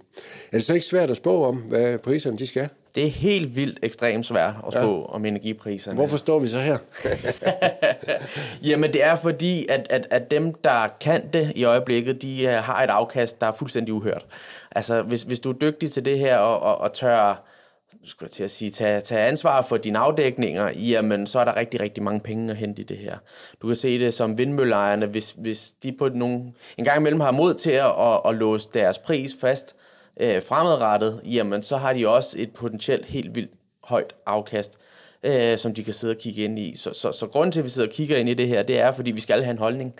Er 0.51 0.57
det 0.57 0.63
så 0.63 0.73
ikke 0.73 0.85
svært 0.85 1.09
at 1.09 1.17
spå 1.17 1.43
om, 1.43 1.57
hvad 1.57 1.97
priserne 1.99 2.37
de 2.37 2.47
skal? 2.47 2.69
Det 2.95 3.05
er 3.05 3.09
helt 3.09 3.55
vildt 3.55 3.79
ekstremt 3.81 4.25
svært 4.25 4.53
at 4.67 4.73
spå 4.73 4.99
ja. 5.09 5.13
om 5.15 5.25
energipriserne. 5.25 5.95
Hvorfor 5.95 6.17
står 6.17 6.39
vi 6.39 6.47
så 6.47 6.59
her? 6.59 6.77
Jamen 8.69 8.93
det 8.93 9.03
er 9.03 9.15
fordi, 9.15 9.67
at, 9.69 9.87
at, 9.89 10.07
at 10.09 10.31
dem, 10.31 10.53
der 10.53 10.87
kan 10.99 11.29
det 11.33 11.51
i 11.55 11.63
øjeblikket, 11.63 12.21
de 12.21 12.43
uh, 12.45 12.51
har 12.51 12.83
et 12.83 12.89
afkast, 12.89 13.41
der 13.41 13.47
er 13.47 13.51
fuldstændig 13.51 13.93
uhørt. 13.93 14.25
Altså 14.71 15.01
hvis, 15.01 15.23
hvis 15.23 15.39
du 15.39 15.49
er 15.49 15.53
dygtig 15.53 15.91
til 15.91 16.05
det 16.05 16.19
her 16.19 16.37
og, 16.37 16.59
og, 16.59 16.77
og 16.77 16.93
tør 16.93 17.47
skulle 18.03 18.27
jeg 18.27 18.31
til 18.31 18.43
at 18.43 18.51
sige, 18.51 18.71
tage, 18.71 19.01
tage 19.01 19.27
ansvar 19.27 19.61
for 19.61 19.77
dine 19.77 19.99
afdækninger, 19.99 20.69
jamen 20.75 21.27
så 21.27 21.39
er 21.39 21.45
der 21.45 21.55
rigtig, 21.55 21.81
rigtig 21.81 22.03
mange 22.03 22.19
penge 22.19 22.51
at 22.51 22.57
hente 22.57 22.81
i 22.81 22.85
det 22.85 22.97
her. 22.97 23.17
Du 23.61 23.67
kan 23.67 23.75
se 23.75 23.99
det 23.99 24.13
som 24.13 24.37
vindmølleejerne, 24.37 25.05
hvis, 25.05 25.35
hvis 25.37 25.71
de 25.83 25.91
på 25.91 26.09
nogle, 26.09 26.53
en 26.77 26.85
gang 26.85 26.97
imellem 26.97 27.19
har 27.19 27.31
mod 27.31 27.53
til 27.53 27.71
at, 27.71 27.91
at, 27.99 28.21
at 28.25 28.35
låse 28.35 28.69
deres 28.73 28.97
pris 28.97 29.31
fast 29.41 29.75
øh, 30.21 30.41
fremadrettet, 30.41 31.21
jamen 31.25 31.63
så 31.63 31.77
har 31.77 31.93
de 31.93 32.07
også 32.07 32.35
et 32.39 32.53
potentielt 32.53 33.05
helt 33.05 33.35
vildt 33.35 33.51
højt 33.83 34.15
afkast 34.25 34.79
øh, 35.23 35.57
som 35.57 35.73
de 35.73 35.83
kan 35.83 35.93
sidde 35.93 36.11
og 36.11 36.17
kigge 36.17 36.43
ind 36.43 36.59
i. 36.59 36.73
Så, 36.75 36.93
så, 36.93 37.11
så 37.11 37.27
grunden 37.27 37.51
til, 37.51 37.59
at 37.59 37.63
vi 37.63 37.69
sidder 37.69 37.87
og 37.87 37.93
kigger 37.93 38.17
ind 38.17 38.29
i 38.29 38.33
det 38.33 38.47
her, 38.47 38.63
det 38.63 38.79
er, 38.79 38.91
fordi 38.91 39.11
vi 39.11 39.21
skal 39.21 39.43
have 39.43 39.51
en 39.51 39.57
holdning. 39.57 39.95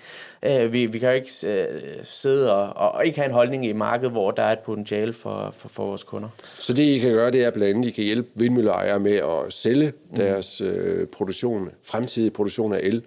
Øh, 0.46 0.74
vi, 0.74 0.86
vi 0.86 1.00
kan 1.00 1.10
jo 1.10 1.16
ikke 1.16 1.32
øh, 1.48 1.82
sidde 2.04 2.54
og, 2.54 2.94
og 2.94 3.06
ikke 3.06 3.18
have 3.18 3.26
en 3.26 3.34
holdning 3.34 3.66
i 3.66 3.74
markedet, 3.74 4.12
hvor 4.12 4.32
der 4.32 4.44
er 4.44 4.52
et 4.52 4.60
potentiale 4.60 5.14
for, 5.14 5.54
for, 5.58 5.70
for 5.70 5.86
vores 5.86 6.04
kunder. 6.04 6.30
Så 6.60 6.74
det, 6.74 6.84
I 6.84 6.98
kan 6.98 7.12
gøre, 7.12 7.32
det 7.32 7.44
er 7.44 7.52
blandt 7.52 7.76
andet, 7.76 7.88
I 7.88 7.92
kan 7.92 8.04
hjælpe 8.04 8.30
vindmølleejere 8.36 9.00
med 9.00 9.16
at 9.16 9.54
sælge 9.54 9.94
mm. 10.10 10.18
deres 10.18 10.62
øh, 10.62 11.08
produktion, 11.08 11.70
fremtidige 11.84 12.32
produktion 12.32 12.74
af 12.74 12.80
el 12.84 13.04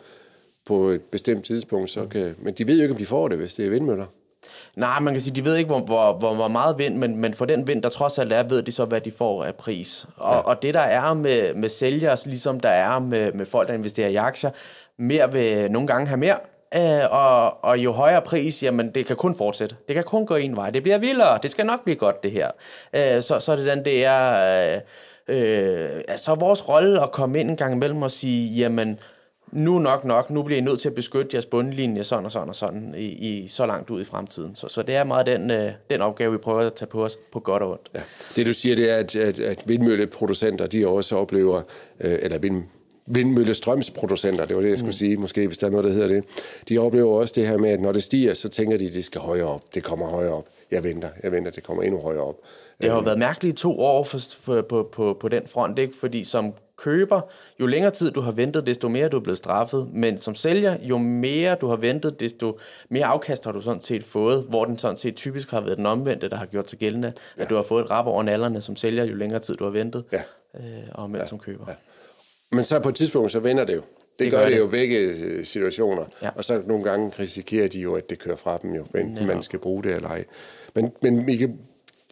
på 0.67 0.89
et 0.89 1.03
bestemt 1.03 1.45
tidspunkt. 1.45 1.91
Så 1.91 2.07
kan, 2.07 2.35
men 2.39 2.55
de 2.55 2.67
ved 2.67 2.77
jo 2.77 2.83
ikke, 2.83 2.95
om 2.95 2.99
de 2.99 3.07
får 3.07 3.29
det, 3.29 3.39
hvis 3.39 3.55
det 3.55 3.67
er 3.67 3.71
vindmøller. 3.71 4.07
Nej, 4.77 5.01
man 5.01 5.15
kan 5.15 5.21
sige, 5.21 5.37
de 5.37 5.45
ved 5.45 5.57
ikke, 5.57 5.69
hvor, 5.69 5.81
hvor, 5.81 6.13
hvor, 6.13 6.35
hvor 6.35 6.49
meget 6.49 6.79
vind, 6.79 6.97
men, 6.97 7.17
men 7.17 7.35
for 7.35 7.45
den 7.45 7.67
vind, 7.67 7.83
der 7.83 7.89
trods 7.89 8.19
alt 8.19 8.33
er, 8.33 8.43
ved 8.43 8.63
de 8.63 8.73
så, 8.73 8.85
hvad 8.85 9.01
de 9.01 9.11
får 9.11 9.45
af 9.45 9.55
pris. 9.55 10.07
Og, 10.17 10.35
ja. 10.35 10.41
og 10.41 10.63
det, 10.63 10.75
der 10.75 10.81
er 10.81 11.15
med, 11.15 11.55
med 11.55 11.69
sælgers, 11.69 12.27
ligesom 12.27 12.61
der 12.61 12.69
er 12.69 12.99
med, 12.99 13.33
med 13.33 13.47
folk, 13.47 13.69
der 13.69 13.75
investerer 13.75 14.09
i 14.09 14.15
aktier, 14.15 14.51
mere 14.99 15.33
vil 15.33 15.71
nogle 15.71 15.89
gange 15.89 16.07
have 16.07 16.19
mere, 16.19 16.37
Øh, 16.77 17.11
og, 17.11 17.65
og 17.65 17.79
jo 17.79 17.93
højere 17.93 18.23
pris, 18.23 18.63
jamen 18.63 18.91
det 18.95 19.07
kan 19.07 19.17
kun 19.17 19.35
fortsætte. 19.35 19.77
Det 19.89 19.95
kan 19.95 20.05
kun 20.05 20.27
gå 20.27 20.35
en 20.35 20.57
vej. 20.57 20.71
Det 20.71 20.83
bliver 20.83 20.99
vildere. 20.99 21.39
Det 21.43 21.51
skal 21.51 21.67
nok 21.67 21.85
blive 21.85 21.97
godt, 21.97 22.23
det 22.23 22.31
her. 22.31 22.51
Øh, 22.95 23.23
så, 23.23 23.39
så 23.39 23.53
er 23.53 23.57
det 23.57 23.67
den, 23.67 23.85
det 23.85 24.05
er... 24.05 24.75
Øh, 24.75 24.81
øh, 25.29 26.03
altså 26.09 26.35
vores 26.35 26.69
rolle 26.69 27.03
at 27.03 27.13
komme 27.13 27.41
ind 27.41 27.51
en 27.51 27.57
gang 27.57 27.75
imellem 27.75 28.03
og 28.03 28.11
sige, 28.11 28.55
jamen 28.55 28.99
nu 29.55 29.79
nok 29.79 30.05
nok, 30.05 30.31
nu 30.31 30.43
bliver 30.43 30.59
I 30.59 30.61
nødt 30.61 30.81
til 30.81 30.89
at 30.89 30.95
beskytte 30.95 31.31
jeres 31.33 31.47
bundlinje 31.47 32.05
sådan 32.05 32.25
og 32.25 32.33
sådan 32.33 32.49
og 32.49 32.55
sådan 32.55 32.95
i, 32.97 33.07
i 33.07 33.49
så 33.49 33.67
langt 33.67 33.91
ud 33.91 34.01
i 34.01 34.05
fremtiden. 34.05 34.55
Så, 34.55 34.69
så 34.69 34.83
det 34.83 34.95
er 34.95 35.05
meget 35.05 35.27
den, 35.27 35.51
øh, 35.51 35.73
den 35.91 36.01
opgave, 36.01 36.33
vi 36.33 36.39
prøver 36.39 36.61
at 36.61 36.75
tage 36.75 36.89
på 36.89 37.05
os 37.05 37.19
på 37.33 37.41
godt 37.41 37.63
og 37.63 37.71
ondt. 37.71 37.91
Ja. 37.95 38.01
Det 38.37 38.47
du 38.47 38.53
siger, 38.53 38.77
det 38.77 38.91
er, 38.91 38.97
at, 38.97 39.17
at, 39.17 39.41
at 39.41 39.63
vindmølleproducenter, 39.67 40.67
de 40.67 40.89
også 40.89 41.17
oplever, 41.17 41.63
øh, 42.01 42.19
eller 42.23 42.39
vind, 42.39 42.63
vindmøllestrømsproducenter, 43.07 44.47
det 44.47 44.57
var 44.57 44.63
det, 44.63 44.69
jeg 44.69 44.79
skulle 44.79 44.89
mm. 44.89 44.93
sige, 44.93 45.17
måske 45.17 45.47
hvis 45.47 45.59
der 45.59 45.67
er 45.67 45.71
noget, 45.71 45.85
der 45.85 45.93
hedder 45.93 46.09
det. 46.09 46.25
De 46.69 46.79
oplever 46.79 47.19
også 47.21 47.33
det 47.37 47.49
her 47.49 47.59
med, 47.59 47.71
at 47.71 47.81
når 47.81 47.93
det 47.93 48.03
stiger, 48.03 48.35
så 48.35 48.49
tænker 48.49 48.79
de, 48.79 48.87
at 48.87 48.95
det 48.95 49.05
skal 49.05 49.21
højere 49.21 49.47
op. 49.47 49.63
Det 49.75 49.83
kommer 49.83 50.07
højere 50.07 50.33
op. 50.33 50.49
Jeg 50.71 50.85
venter, 50.85 51.09
jeg 51.23 51.33
venter, 51.33 51.51
det 51.51 51.63
kommer 51.63 51.83
endnu 51.83 52.01
højere 52.01 52.23
op. 52.23 52.37
Det 52.81 52.91
har 52.91 52.97
jo 52.97 53.03
været 53.03 53.19
mærkeligt 53.19 53.57
to 53.57 53.81
år 53.81 54.05
for, 54.05 54.19
på, 54.45 54.63
på, 54.63 54.89
på, 54.93 55.17
på 55.21 55.29
den 55.29 55.43
front, 55.47 55.79
ikke? 55.79 55.95
fordi 56.01 56.25
som 56.25 56.55
køber, 56.77 57.21
jo 57.61 57.67
længere 57.67 57.91
tid 57.91 58.11
du 58.11 58.21
har 58.21 58.33
ventet, 58.33 58.67
desto 58.67 58.89
mere 58.89 59.09
du 59.09 59.17
er 59.17 59.21
blevet 59.21 59.39
straffet. 59.39 59.89
Men 59.93 60.19
som 60.19 60.35
sælger, 60.35 60.77
jo 60.83 60.99
mere 60.99 61.55
du 61.55 61.69
har 61.69 61.77
ventet, 61.77 62.21
desto 62.21 62.59
mere 62.89 63.05
afkast 63.05 63.45
har 63.45 63.53
du 63.53 63.61
sådan 63.61 63.81
set 63.81 64.05
fået, 64.05 64.47
hvor 64.49 64.65
den 64.65 64.77
sådan 64.77 64.97
set 64.97 65.17
typisk 65.17 65.51
har 65.51 65.61
været 65.61 65.77
den 65.77 65.87
omvendte, 65.87 66.29
der 66.29 66.37
har 66.37 66.47
gjort 66.47 66.71
sig 66.71 66.79
gældende, 66.79 67.13
ja. 67.37 67.43
at 67.43 67.51
du 67.51 67.55
har 67.55 67.63
fået 67.63 67.85
et 67.85 67.91
rap 67.91 68.07
over 68.07 68.23
nallerne 68.23 68.61
som 68.61 68.77
sælger, 68.77 69.05
jo 69.05 69.15
længere 69.15 69.41
tid 69.41 69.57
du 69.57 69.65
har 69.65 69.71
ventet, 69.71 70.05
ja. 70.13 70.23
øh, 70.57 70.63
og 70.93 71.05
omvendt 71.05 71.23
ja. 71.23 71.27
som 71.27 71.39
køber. 71.39 71.65
Ja. 71.69 71.75
Men 72.53 72.65
så 72.65 72.81
på 72.81 72.89
et 72.89 72.95
tidspunkt, 72.95 73.33
så 73.33 73.41
vender 73.41 73.65
det 73.65 73.75
jo. 73.75 73.81
Det, 73.81 74.25
det 74.25 74.31
gør, 74.31 74.39
gør 74.39 74.49
det, 74.49 74.59
jo 74.59 74.67
begge 74.67 74.99
øh, 74.99 75.45
situationer. 75.45 76.05
Ja. 76.23 76.31
Og 76.37 76.45
så 76.45 76.63
nogle 76.67 76.85
gange 76.85 77.13
risikerer 77.19 77.69
de 77.69 77.81
jo, 77.81 77.95
at 77.95 78.11
det 78.11 78.19
kører 78.19 78.37
fra 78.37 78.59
dem, 78.63 78.75
jo, 78.75 78.87
enten 78.95 79.17
ja. 79.17 79.27
man 79.27 79.43
skal 79.43 79.59
bruge 79.59 79.83
det 79.83 79.95
eller 79.95 80.09
ej. 80.09 80.25
Men, 80.75 80.93
men 81.03 81.39
kan, 81.39 81.59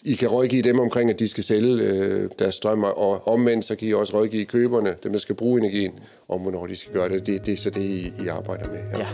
I 0.05 0.15
kan 0.15 0.29
rådgive 0.29 0.63
dem 0.63 0.81
omkring, 0.81 1.11
at 1.11 1.19
de 1.19 1.29
skal 1.29 1.45
sælge 1.45 1.83
øh, 1.83 2.31
deres 2.39 2.55
strøm, 2.55 2.85
og 2.85 3.29
omvendt 3.29 3.65
så 3.65 3.77
kan 3.77 3.89
I 3.89 3.93
også 3.93 4.17
rådgive 4.17 4.45
køberne, 4.45 4.95
dem 5.03 5.13
der 5.13 5.19
skal 5.19 5.35
bruge 5.35 5.61
energien, 5.61 5.93
om 6.29 6.41
hvornår 6.41 6.67
de 6.67 6.77
skal 6.77 6.93
gøre 6.93 7.09
det. 7.09 7.27
Det, 7.27 7.47
det 7.47 7.53
er 7.53 7.57
så 7.57 7.71
det, 7.71 7.83
I, 7.83 8.13
I 8.25 8.29
arbejder 8.29 8.69
med. 8.69 8.79
Ja. 8.93 8.99
Ja. 8.99 9.07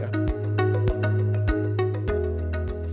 ja. 0.00 0.08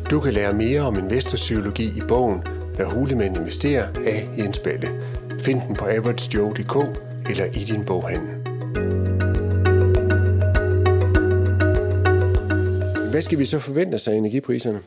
Du 0.10 0.20
kan 0.20 0.34
lære 0.34 0.54
mere 0.54 0.82
om 0.82 0.98
investorpsykologi 0.98 1.84
i 1.84 2.02
bogen 2.08 2.42
Når 2.78 2.86
hulemænd 2.86 3.38
investerer 3.38 3.88
af 4.06 4.30
Jens 4.38 4.60
Balle. 4.60 4.90
Find 5.40 5.62
den 5.68 5.76
på 5.76 5.86
averagejoe.dk 5.86 7.00
eller 7.30 7.46
i 7.46 7.64
din 7.64 7.86
boghandel. 7.86 8.30
Hvad 13.10 13.22
skal 13.22 13.40
vi 13.40 13.46
så 13.46 13.60
forvente 13.60 14.00
sig 14.00 14.14
af 14.14 14.18
energipriserne? 14.18 14.80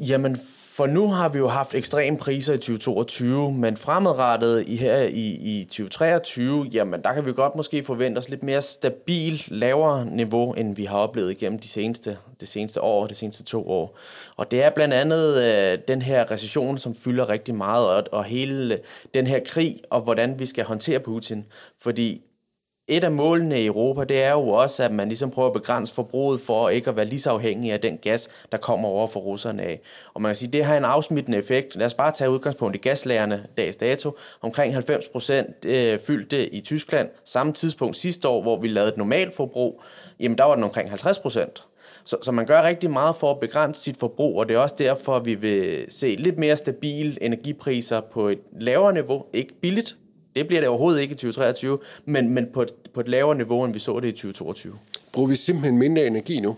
Jamen, 0.00 0.36
for 0.76 0.86
nu 0.86 1.08
har 1.08 1.28
vi 1.28 1.38
jo 1.38 1.48
haft 1.48 1.74
ekstreme 1.74 2.18
priser 2.18 2.54
i 2.54 2.56
2022, 2.56 3.52
men 3.52 3.76
fremadrettet 3.76 4.68
i 4.68 4.76
her 4.76 5.02
i, 5.02 5.26
i 5.30 5.64
2023, 5.64 6.68
jamen 6.72 7.02
der 7.02 7.12
kan 7.12 7.26
vi 7.26 7.32
godt 7.32 7.54
måske 7.54 7.84
forvente 7.84 8.18
os 8.18 8.28
lidt 8.28 8.42
mere 8.42 8.62
stabil, 8.62 9.44
lavere 9.48 10.06
niveau, 10.06 10.52
end 10.52 10.76
vi 10.76 10.84
har 10.84 10.98
oplevet 10.98 11.30
igennem 11.30 11.58
de 11.58 11.68
seneste, 11.68 12.18
de 12.40 12.46
seneste 12.46 12.80
år, 12.80 13.06
de 13.06 13.14
seneste 13.14 13.42
to 13.42 13.68
år. 13.68 13.98
Og 14.36 14.50
det 14.50 14.62
er 14.62 14.70
blandt 14.70 14.94
andet 14.94 15.42
øh, 15.42 15.78
den 15.88 16.02
her 16.02 16.30
recession, 16.30 16.78
som 16.78 16.94
fylder 16.94 17.28
rigtig 17.28 17.54
meget, 17.54 17.88
og, 17.88 18.04
og 18.12 18.24
hele 18.24 18.80
den 19.14 19.26
her 19.26 19.40
krig, 19.46 19.80
og 19.90 20.00
hvordan 20.00 20.38
vi 20.38 20.46
skal 20.46 20.64
håndtere 20.64 21.00
Putin. 21.00 21.44
Fordi 21.78 22.22
et 22.88 23.04
af 23.04 23.12
målene 23.12 23.62
i 23.62 23.66
Europa, 23.66 24.04
det 24.04 24.22
er 24.22 24.32
jo 24.32 24.48
også, 24.48 24.84
at 24.84 24.92
man 24.92 25.08
ligesom 25.08 25.30
prøver 25.30 25.48
at 25.48 25.52
begrænse 25.52 25.94
forbruget 25.94 26.40
for 26.40 26.68
ikke 26.68 26.90
at 26.90 26.96
være 26.96 27.04
lige 27.04 27.20
så 27.20 27.30
afhængig 27.30 27.72
af 27.72 27.80
den 27.80 27.98
gas, 27.98 28.28
der 28.52 28.58
kommer 28.58 28.88
over 28.88 29.06
for 29.06 29.20
russerne 29.20 29.62
af. 29.62 29.80
Og 30.14 30.22
man 30.22 30.28
kan 30.28 30.36
sige, 30.36 30.48
at 30.48 30.52
det 30.52 30.64
har 30.64 30.76
en 30.76 30.84
afsmittende 30.84 31.38
effekt. 31.38 31.76
Lad 31.76 31.86
os 31.86 31.94
bare 31.94 32.12
tage 32.12 32.30
udgangspunkt 32.30 32.76
i 32.76 32.78
gaslagerne 32.78 33.46
dags 33.56 33.76
dato. 33.76 34.16
Omkring 34.40 34.72
90 34.72 35.08
procent 35.08 35.64
øh, 35.64 35.98
fyldte 35.98 36.54
i 36.54 36.60
Tyskland. 36.60 37.08
Samme 37.24 37.52
tidspunkt 37.52 37.96
sidste 37.96 38.28
år, 38.28 38.42
hvor 38.42 38.60
vi 38.60 38.68
lavede 38.68 38.92
et 38.92 38.96
normalt 38.96 39.34
forbrug, 39.34 39.82
jamen 40.20 40.38
der 40.38 40.44
var 40.44 40.54
den 40.54 40.64
omkring 40.64 40.88
50 40.88 41.18
procent. 41.18 41.64
Så, 42.04 42.16
så 42.22 42.32
man 42.32 42.46
gør 42.46 42.62
rigtig 42.62 42.90
meget 42.90 43.16
for 43.16 43.30
at 43.30 43.40
begrænse 43.40 43.82
sit 43.82 43.96
forbrug, 43.96 44.38
og 44.38 44.48
det 44.48 44.54
er 44.56 44.58
også 44.58 44.74
derfor, 44.78 45.16
at 45.16 45.24
vi 45.24 45.34
vil 45.34 45.84
se 45.88 46.16
lidt 46.16 46.38
mere 46.38 46.56
stabile 46.56 47.22
energipriser 47.22 48.00
på 48.00 48.28
et 48.28 48.38
lavere 48.60 48.92
niveau. 48.92 49.24
Ikke 49.32 49.54
billigt, 49.60 49.96
det 50.36 50.46
bliver 50.46 50.60
det 50.60 50.68
overhovedet 50.68 51.00
ikke 51.00 51.12
i 51.12 51.16
2023, 51.16 51.78
men, 52.04 52.28
men 52.28 52.46
på, 52.52 52.62
et, 52.62 52.72
på 52.94 53.00
et 53.00 53.08
lavere 53.08 53.36
niveau, 53.36 53.64
end 53.64 53.72
vi 53.72 53.78
så 53.78 54.00
det 54.00 54.08
i 54.08 54.12
2022. 54.12 54.74
Bruger 55.12 55.28
vi 55.28 55.34
simpelthen 55.34 55.78
mindre 55.78 56.06
energi 56.06 56.40
nu? 56.40 56.56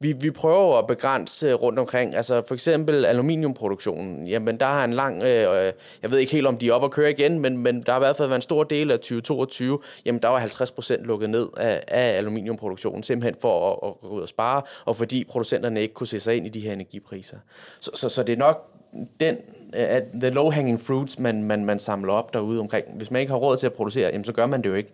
Vi, 0.00 0.12
vi 0.12 0.30
prøver 0.30 0.78
at 0.78 0.86
begrænse 0.86 1.52
rundt 1.52 1.78
omkring. 1.78 2.16
Altså 2.16 2.42
for 2.46 2.54
eksempel 2.54 3.04
aluminiumproduktionen. 3.04 4.26
Jamen 4.26 4.60
der 4.60 4.66
har 4.66 4.84
en 4.84 4.92
lang, 4.92 5.22
øh, 5.22 5.72
jeg 6.02 6.10
ved 6.10 6.18
ikke 6.18 6.32
helt 6.32 6.46
om 6.46 6.58
de 6.58 6.68
er 6.68 6.72
op 6.72 6.82
og 6.82 6.90
køre 6.90 7.10
igen, 7.10 7.38
men, 7.38 7.58
men 7.58 7.82
der 7.82 7.92
har 7.92 7.98
i 7.98 8.04
hvert 8.04 8.16
fald 8.16 8.28
været 8.28 8.38
en 8.38 8.42
stor 8.42 8.64
del 8.64 8.90
af 8.90 8.98
2022. 8.98 9.78
Jamen 10.04 10.22
der 10.22 10.28
var 10.28 10.38
50 10.38 10.70
procent 10.70 11.02
lukket 11.02 11.30
ned 11.30 11.48
af, 11.56 11.82
af 11.88 12.16
aluminiumproduktionen, 12.16 13.02
simpelthen 13.02 13.34
for 13.40 13.70
at, 13.70 13.88
at 13.88 14.00
gå 14.00 14.08
ud 14.08 14.22
og 14.22 14.28
spare, 14.28 14.62
og 14.84 14.96
fordi 14.96 15.24
producenterne 15.24 15.82
ikke 15.82 15.94
kunne 15.94 16.06
se 16.06 16.20
sig 16.20 16.36
ind 16.36 16.46
i 16.46 16.48
de 16.48 16.60
her 16.60 16.72
energipriser. 16.72 17.38
Så, 17.80 17.90
så, 17.94 18.08
så 18.08 18.22
det 18.22 18.32
er 18.32 18.36
nok 18.36 18.75
den 19.20 19.36
at 19.72 20.04
the 20.20 20.30
low-hanging 20.30 20.78
fruits, 20.78 21.18
man, 21.18 21.42
man, 21.42 21.64
man 21.64 21.78
samler 21.78 22.12
op 22.12 22.34
derude 22.34 22.60
omkring. 22.60 22.86
Hvis 22.96 23.10
man 23.10 23.20
ikke 23.20 23.30
har 23.30 23.38
råd 23.38 23.56
til 23.56 23.66
at 23.66 23.72
producere, 23.72 24.08
jamen, 24.08 24.24
så 24.24 24.32
gør 24.32 24.46
man 24.46 24.62
det 24.62 24.68
jo 24.68 24.74
ikke. 24.74 24.90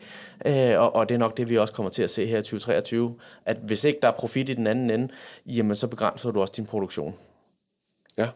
Øh, 0.47 0.81
og, 0.81 0.95
og 0.95 1.09
det 1.09 1.15
er 1.15 1.19
nok 1.19 1.37
det, 1.37 1.51
vi 1.51 1.59
også 1.59 1.75
kommer 1.75 1.91
til 1.91 2.03
at 2.03 2.11
se 2.11 2.27
her 2.27 2.39
i 2.39 2.43
2023, 2.43 3.15
at 3.47 3.57
hvis 3.57 3.85
ikke 3.85 3.99
der 4.03 4.09
er 4.09 4.13
profit 4.13 4.49
i 4.49 4.55
den 4.55 4.67
anden 4.67 4.91
ende, 4.91 5.09
jamen 5.47 5.77
så 5.77 5.87
begrænser 5.87 6.31
du 6.31 6.41
også 6.41 6.53
din 6.57 6.67
produktion. 6.67 7.15
Ja, 8.19 8.29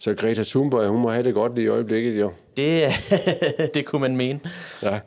så 0.00 0.14
Greta 0.14 0.42
Thunberg, 0.44 0.88
hun 0.88 1.00
må 1.00 1.08
have 1.10 1.24
det 1.24 1.34
godt 1.34 1.58
i 1.58 1.66
øjeblikket, 1.66 2.20
jo. 2.20 2.32
Det, 2.56 2.88
det 3.74 3.86
kunne 3.86 4.00
man 4.00 4.16
mene. 4.16 4.40
Ja. 4.82 5.00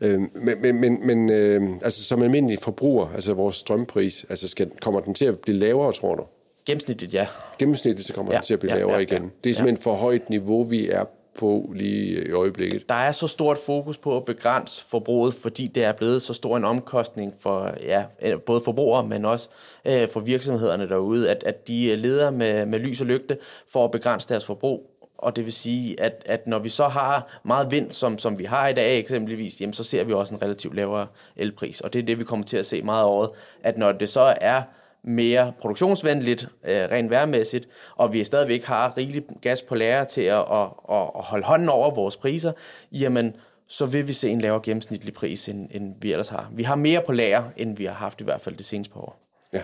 Øh, 0.00 0.20
men 0.20 0.62
men, 0.62 0.80
men, 0.80 1.06
men 1.06 1.30
øh, 1.30 1.62
altså, 1.82 2.04
som 2.04 2.22
almindelig 2.22 2.58
forbruger, 2.58 3.08
altså 3.14 3.34
vores 3.34 3.56
strømpris, 3.56 4.26
altså 4.28 4.48
skal, 4.48 4.70
kommer 4.80 5.00
den 5.00 5.14
til 5.14 5.24
at 5.24 5.38
blive 5.38 5.58
lavere, 5.58 5.92
tror 5.92 6.14
du? 6.14 6.24
Gennemsnitligt, 6.66 7.14
ja. 7.14 7.26
Gennemsnitligt, 7.58 8.06
så 8.06 8.14
kommer 8.14 8.32
ja, 8.32 8.38
det 8.38 8.46
til 8.46 8.54
at 8.54 8.60
blive 8.60 8.72
ja, 8.72 8.78
lavere 8.78 8.94
ja, 8.94 9.00
igen. 9.00 9.32
Det 9.44 9.50
er 9.50 9.54
simpelthen 9.54 9.82
ja. 9.86 9.90
for 9.90 9.96
højt 9.96 10.30
niveau, 10.30 10.62
vi 10.62 10.88
er 10.88 11.04
på 11.38 11.72
lige 11.74 12.28
i 12.28 12.30
øjeblikket. 12.30 12.88
Der 12.88 12.94
er 12.94 13.12
så 13.12 13.26
stort 13.26 13.58
fokus 13.58 13.98
på 13.98 14.16
at 14.16 14.24
begrænse 14.24 14.84
forbruget, 14.90 15.34
fordi 15.34 15.66
det 15.66 15.84
er 15.84 15.92
blevet 15.92 16.22
så 16.22 16.34
stor 16.34 16.56
en 16.56 16.64
omkostning 16.64 17.34
for 17.40 17.74
ja, 17.82 18.04
både 18.46 18.60
forbrugere, 18.64 19.06
men 19.06 19.24
også 19.24 19.48
øh, 19.84 20.08
for 20.08 20.20
virksomhederne 20.20 20.88
derude, 20.88 21.30
at, 21.30 21.42
at 21.46 21.68
de 21.68 21.96
leder 21.96 22.30
med, 22.30 22.66
med 22.66 22.78
lys 22.78 23.00
og 23.00 23.06
lygte 23.06 23.38
for 23.72 23.84
at 23.84 23.90
begrænse 23.90 24.28
deres 24.28 24.46
forbrug. 24.46 24.90
Og 25.18 25.36
det 25.36 25.44
vil 25.44 25.52
sige, 25.52 26.00
at, 26.00 26.22
at 26.26 26.46
når 26.46 26.58
vi 26.58 26.68
så 26.68 26.88
har 26.88 27.40
meget 27.44 27.70
vind, 27.70 27.90
som, 27.90 28.18
som 28.18 28.38
vi 28.38 28.44
har 28.44 28.68
i 28.68 28.72
dag 28.72 28.98
eksempelvis, 28.98 29.60
jamen, 29.60 29.72
så 29.72 29.84
ser 29.84 30.04
vi 30.04 30.12
også 30.12 30.34
en 30.34 30.42
relativt 30.42 30.76
lavere 30.76 31.06
elpris. 31.36 31.80
Og 31.80 31.92
det 31.92 31.98
er 31.98 32.06
det, 32.06 32.18
vi 32.18 32.24
kommer 32.24 32.46
til 32.46 32.56
at 32.56 32.66
se 32.66 32.82
meget 32.82 33.04
året, 33.04 33.30
at 33.62 33.78
når 33.78 33.92
det 33.92 34.08
så 34.08 34.34
er 34.40 34.62
mere 35.04 35.52
produktionsvenligt, 35.60 36.48
øh, 36.64 36.90
rent 36.90 37.10
værmæssigt, 37.10 37.68
og 37.96 38.12
vi 38.12 38.24
stadigvæk 38.24 38.64
har 38.64 38.96
rigeligt 38.96 39.26
gas 39.40 39.62
på 39.62 39.74
lager 39.74 40.04
til 40.04 40.20
at, 40.20 40.38
at, 40.38 40.68
at, 40.90 41.10
at 41.16 41.22
holde 41.24 41.44
hånden 41.44 41.68
over 41.68 41.94
vores 41.94 42.16
priser, 42.16 42.52
jamen 42.92 43.36
så 43.68 43.86
vil 43.86 44.08
vi 44.08 44.12
se 44.12 44.30
en 44.30 44.40
lavere 44.40 44.60
gennemsnitlig 44.62 45.14
pris, 45.14 45.48
end, 45.48 45.68
end 45.70 45.94
vi 46.00 46.12
ellers 46.12 46.28
har. 46.28 46.50
Vi 46.52 46.62
har 46.62 46.74
mere 46.74 47.02
på 47.06 47.12
lager, 47.12 47.42
end 47.56 47.76
vi 47.76 47.84
har 47.84 47.92
haft 47.92 48.20
i 48.20 48.24
hvert 48.24 48.40
fald 48.40 48.56
det 48.56 48.64
seneste 48.64 48.92
par 48.92 49.00
år. 49.00 49.20
Ja. 49.52 49.62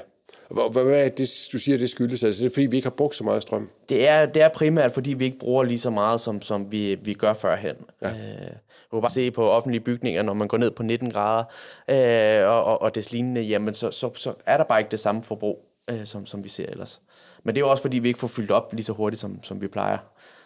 Hvad 0.72 0.84
er 0.84 1.08
det, 1.08 1.48
du 1.52 1.58
siger, 1.58 1.78
det 1.78 1.90
skyldes? 1.90 2.24
Altså, 2.24 2.44
det 2.44 2.50
er 2.50 2.54
fordi, 2.54 2.66
vi 2.66 2.76
ikke 2.76 2.86
har 2.86 2.94
brugt 2.96 3.16
så 3.16 3.24
meget 3.24 3.42
strøm? 3.42 3.70
Det 3.88 4.08
er, 4.08 4.26
det 4.26 4.42
er 4.42 4.48
primært, 4.48 4.92
fordi 4.92 5.14
vi 5.14 5.24
ikke 5.24 5.38
bruger 5.38 5.64
lige 5.64 5.78
så 5.78 5.90
meget, 5.90 6.20
som, 6.20 6.42
som 6.42 6.72
vi, 6.72 6.94
vi 6.94 7.14
gør 7.14 7.32
førhen. 7.32 7.76
Ja. 8.02 8.08
Øh, 8.08 8.50
du 8.90 8.96
kan 8.96 9.00
bare 9.00 9.10
se 9.10 9.30
på 9.30 9.50
offentlige 9.50 9.80
bygninger, 9.80 10.22
når 10.22 10.34
man 10.34 10.48
går 10.48 10.58
ned 10.58 10.70
på 10.70 10.82
19 10.82 11.10
grader 11.10 11.44
øh, 11.88 12.48
og, 12.48 12.64
og, 12.64 12.82
og 12.82 12.94
det 12.94 13.12
lignende, 13.12 13.40
jamen 13.40 13.74
så, 13.74 13.90
så, 13.90 14.10
så 14.14 14.34
er 14.46 14.56
der 14.56 14.64
bare 14.64 14.80
ikke 14.80 14.90
det 14.90 15.00
samme 15.00 15.22
forbrug, 15.22 15.64
øh, 15.90 16.06
som, 16.06 16.26
som 16.26 16.44
vi 16.44 16.48
ser 16.48 16.66
ellers. 16.68 17.02
Men 17.42 17.54
det 17.54 17.60
er 17.60 17.64
jo 17.64 17.70
også, 17.70 17.82
fordi 17.82 17.98
vi 17.98 18.08
ikke 18.08 18.20
får 18.20 18.28
fyldt 18.28 18.50
op 18.50 18.72
lige 18.72 18.84
så 18.84 18.92
hurtigt, 18.92 19.20
som, 19.20 19.42
som 19.42 19.60
vi 19.60 19.68
plejer 19.68 19.98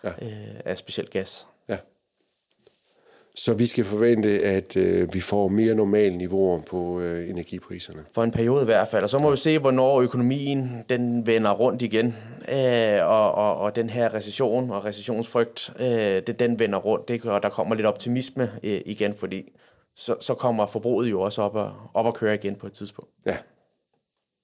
ja. 0.05 0.09
øh, 0.09 0.61
af 0.65 0.79
specielt 0.79 1.11
gas. 1.11 1.49
Ja. 3.35 3.41
Så 3.41 3.55
vi 3.55 3.67
skal 3.67 3.85
forvente, 3.85 4.29
at 4.29 4.77
øh, 4.77 5.15
vi 5.15 5.21
får 5.21 5.49
mere 5.49 5.75
normale 5.75 6.17
niveauer 6.17 6.61
på 6.61 7.01
øh, 7.01 7.31
energipriserne. 7.31 8.05
For 8.13 8.25
en 8.25 8.31
periode 8.31 8.63
i 8.63 8.65
hvert 8.65 8.89
fald. 8.89 9.03
Og 9.03 9.11
så 9.11 9.19
må 9.19 9.31
vi 9.31 9.37
se, 9.37 9.59
hvornår 9.59 10.01
økonomien 10.01 10.85
den 10.89 11.27
vender 11.27 11.51
rundt 11.51 11.83
igen. 11.83 12.07
Øh, 12.49 13.07
og, 13.07 13.33
og, 13.33 13.57
og 13.57 13.77
den 13.77 13.91
her 13.91 14.15
recession 14.15 14.71
og 14.71 14.85
recessionsfrygt, 14.85 15.73
øh, 15.81 15.87
det, 15.87 16.39
den 16.39 16.59
vender 16.59 16.79
rundt. 16.79 17.09
Det, 17.09 17.25
og 17.25 17.43
der 17.43 17.49
kommer 17.49 17.75
lidt 17.75 17.87
optimisme 17.87 18.51
øh, 18.63 18.81
igen, 18.87 19.15
fordi 19.15 19.53
så, 19.97 20.17
så 20.21 20.35
kommer 20.35 20.67
forbruget 20.67 21.11
jo 21.11 21.21
også 21.21 21.43
op 21.43 21.55
og, 21.55 21.73
op 21.95 22.07
og 22.07 22.15
køre 22.15 22.35
igen 22.35 22.57
på 22.57 22.67
et 22.67 22.73
tidspunkt. 22.73 23.11
Ja. 23.27 23.37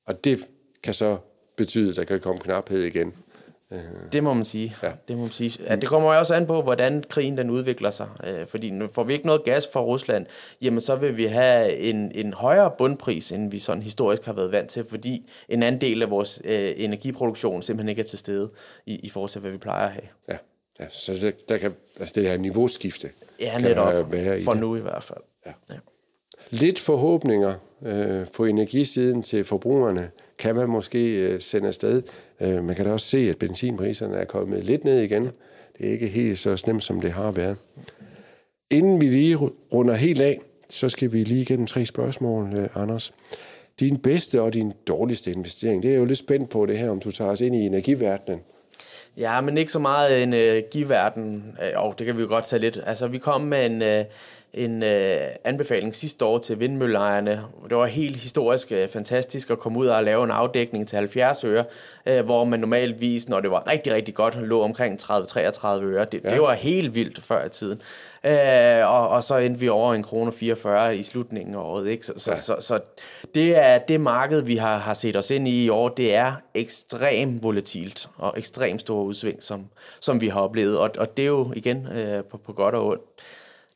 Og 0.07 0.25
det 0.25 0.39
kan 0.83 0.95
så 0.95 1.17
betyde, 1.57 1.91
at 1.91 1.97
der 1.97 2.05
kan 2.05 2.21
komme 2.21 2.41
knaphed 2.41 2.83
igen. 2.83 3.13
Det 4.13 4.25
må 4.25 4.35
man 4.35 4.45
sige. 4.45 4.77
Ja. 4.83 4.93
Det 5.09 5.17
må 5.17 5.23
man 5.23 5.31
sige. 5.31 5.65
Ja, 5.65 5.77
det 5.77 5.89
kommer 5.89 6.15
også 6.15 6.35
an 6.35 6.47
på, 6.47 6.63
hvordan 6.63 7.05
krigen 7.09 7.37
den 7.37 7.51
udvikler 7.51 7.91
sig. 7.91 8.09
Øh, 8.25 8.47
fordi 8.47 8.71
nu 8.71 8.89
får 8.89 9.05
vi 9.05 9.13
ikke 9.13 9.27
noget 9.27 9.45
gas 9.45 9.69
fra 9.73 9.81
Rusland, 9.81 10.27
jamen 10.63 10.81
så 10.81 10.97
vil 10.97 11.17
vi 11.17 11.25
have 11.25 11.77
en, 11.77 12.13
en 12.15 12.33
højere 12.33 12.73
bundpris, 12.79 13.33
end 13.33 13.51
vi 13.51 13.59
sådan 13.59 13.83
historisk 13.83 14.25
har 14.25 14.33
været 14.33 14.53
vant 14.53 14.71
til, 14.71 14.85
fordi 14.85 15.31
en 15.49 15.63
anden 15.63 15.81
del 15.81 16.03
af 16.03 16.11
vores 16.11 16.43
øh, 16.45 16.73
energiproduktion 16.77 17.63
simpelthen 17.63 17.89
ikke 17.89 18.03
er 18.03 18.07
til 18.07 18.19
stede 18.19 18.51
i, 18.87 18.95
i 18.95 19.09
forhold 19.09 19.31
til, 19.31 19.41
hvad 19.41 19.51
vi 19.51 19.59
plejer 19.59 19.87
at 19.87 19.93
have. 19.93 20.09
Ja, 20.29 20.37
ja 20.81 20.89
så 20.89 21.13
der, 21.23 21.31
der 21.49 21.59
kan, 21.59 21.75
altså 21.99 22.13
det 22.21 22.29
her 22.29 22.39
niveauskifte. 22.39 23.11
Ja, 23.41 23.59
netop. 23.59 24.13
Være 24.13 24.41
i 24.41 24.45
for 24.45 24.53
det. 24.53 24.61
nu 24.61 24.77
i 24.77 24.81
hvert 24.81 25.05
fald. 25.05 25.21
Ja. 25.47 25.53
ja. 25.71 25.75
Lidt 26.51 26.79
forhåbninger 26.79 27.55
øh, 27.87 28.27
på 28.37 28.45
energisiden 28.45 29.23
til 29.23 29.45
forbrugerne 29.45 30.11
kan 30.39 30.55
man 30.55 30.69
måske 30.69 31.15
øh, 31.15 31.41
sende 31.41 31.69
afsted. 31.69 32.03
Øh, 32.41 32.65
man 32.65 32.77
kan 32.77 32.85
da 32.85 32.93
også 32.93 33.07
se, 33.07 33.19
at 33.19 33.39
benzinpriserne 33.39 34.17
er 34.17 34.25
kommet 34.25 34.65
lidt 34.65 34.85
ned 34.85 35.01
igen. 35.01 35.23
Det 35.79 35.89
er 35.89 35.93
ikke 35.93 36.09
helt 36.09 36.39
så 36.39 36.57
slemt, 36.57 36.83
som 36.83 37.01
det 37.01 37.13
har 37.13 37.31
været. 37.31 37.57
Inden 38.71 39.01
vi 39.01 39.09
lige 39.09 39.37
runder 39.73 39.95
helt 39.95 40.21
af, 40.21 40.41
så 40.69 40.89
skal 40.89 41.13
vi 41.13 41.25
lige 41.25 41.41
igennem 41.41 41.67
tre 41.67 41.87
spørgsmål, 41.87 42.55
øh, 42.55 42.69
Anders. 42.75 43.13
Din 43.81 43.97
bedste 43.97 44.43
og 44.43 44.55
din 44.55 44.73
dårligste 44.89 45.33
investering, 45.33 45.83
det 45.83 45.91
er 45.91 45.97
jo 45.97 46.05
lidt 46.05 46.19
spændt 46.19 46.51
på 46.51 46.67
det 46.67 46.79
her, 46.79 46.91
om 46.91 47.01
du 47.01 47.11
tager 47.11 47.31
os 47.31 47.41
ind 47.41 47.57
i 47.57 47.67
energiverdenen. 47.67 48.41
Ja, 49.17 49.41
men 49.41 49.59
ikke 49.59 49.73
så 49.73 49.79
meget 49.79 50.23
energiverden. 50.23 51.45
Øh, 51.63 51.69
øh, 51.69 51.73
og 51.77 51.99
det 51.99 52.07
kan 52.07 52.17
vi 52.17 52.23
jo 52.23 52.29
godt 52.29 52.45
tage 52.45 52.61
lidt. 52.61 52.81
Altså, 52.87 53.07
vi 53.07 53.19
kom 53.19 53.41
med 53.41 53.67
en, 53.67 53.83
øh, 53.83 54.05
en 54.55 54.83
øh, 54.83 55.21
anbefaling 55.45 55.95
sidste 55.95 56.25
år 56.25 56.39
til 56.39 56.61
vindmølleejerne. 56.61 57.43
Det 57.69 57.77
var 57.77 57.87
helt 57.87 58.17
historisk 58.17 58.73
øh, 58.73 58.89
fantastisk 58.89 59.51
at 59.51 59.59
komme 59.59 59.79
ud 59.79 59.87
og 59.87 60.05
lave 60.05 60.25
en 60.25 60.31
afdækning 60.31 60.89
til 60.89 60.97
70 60.97 61.45
øre, 61.45 61.65
øh, 62.07 62.25
hvor 62.25 62.45
man 62.45 62.61
normalvis, 62.61 63.29
når 63.29 63.41
det 63.41 63.51
var 63.51 63.71
rigtig, 63.71 63.93
rigtig 63.93 64.15
godt, 64.15 64.43
lå 64.43 64.63
omkring 64.63 65.01
30-33 65.03 65.67
øre. 65.67 66.05
Det, 66.13 66.21
ja. 66.25 66.31
det 66.31 66.41
var 66.41 66.53
helt 66.53 66.95
vildt 66.95 67.23
før 67.23 67.47
i 67.47 67.49
tiden. 67.49 67.83
Øh, 68.25 68.95
og, 68.95 69.09
og 69.09 69.25
så 69.25 69.37
endte 69.37 69.61
vi 69.61 69.69
over 69.69 69.95
en 69.95 70.03
krone 70.03 70.33
44 70.33 70.97
i 70.97 71.03
slutningen 71.03 71.55
af 71.55 71.59
året. 71.59 71.89
Ikke? 71.89 72.07
Så, 72.07 72.13
ja. 72.27 72.37
så, 72.37 72.43
så, 72.45 72.57
så 72.61 72.81
det 73.35 73.59
er 73.59 73.79
det 73.79 74.01
marked, 74.01 74.41
vi 74.41 74.57
har, 74.57 74.79
har 74.79 74.95
set 74.95 75.17
os 75.17 75.31
ind 75.31 75.49
i 75.49 75.65
i 75.65 75.69
år, 75.69 75.89
det 75.89 76.15
er 76.15 76.33
ekstremt 76.55 77.43
volatilt 77.43 78.09
og 78.17 78.35
ekstremt 78.37 78.81
store 78.81 79.05
udsving, 79.05 79.43
som, 79.43 79.67
som 80.01 80.21
vi 80.21 80.29
har 80.29 80.41
oplevet. 80.41 80.79
Og, 80.79 80.91
og 80.99 81.17
det 81.17 81.23
er 81.23 81.27
jo 81.27 81.53
igen 81.57 81.87
øh, 81.87 82.25
på, 82.25 82.37
på 82.37 82.53
godt 82.53 82.75
og 82.75 82.87
ondt. 82.87 83.03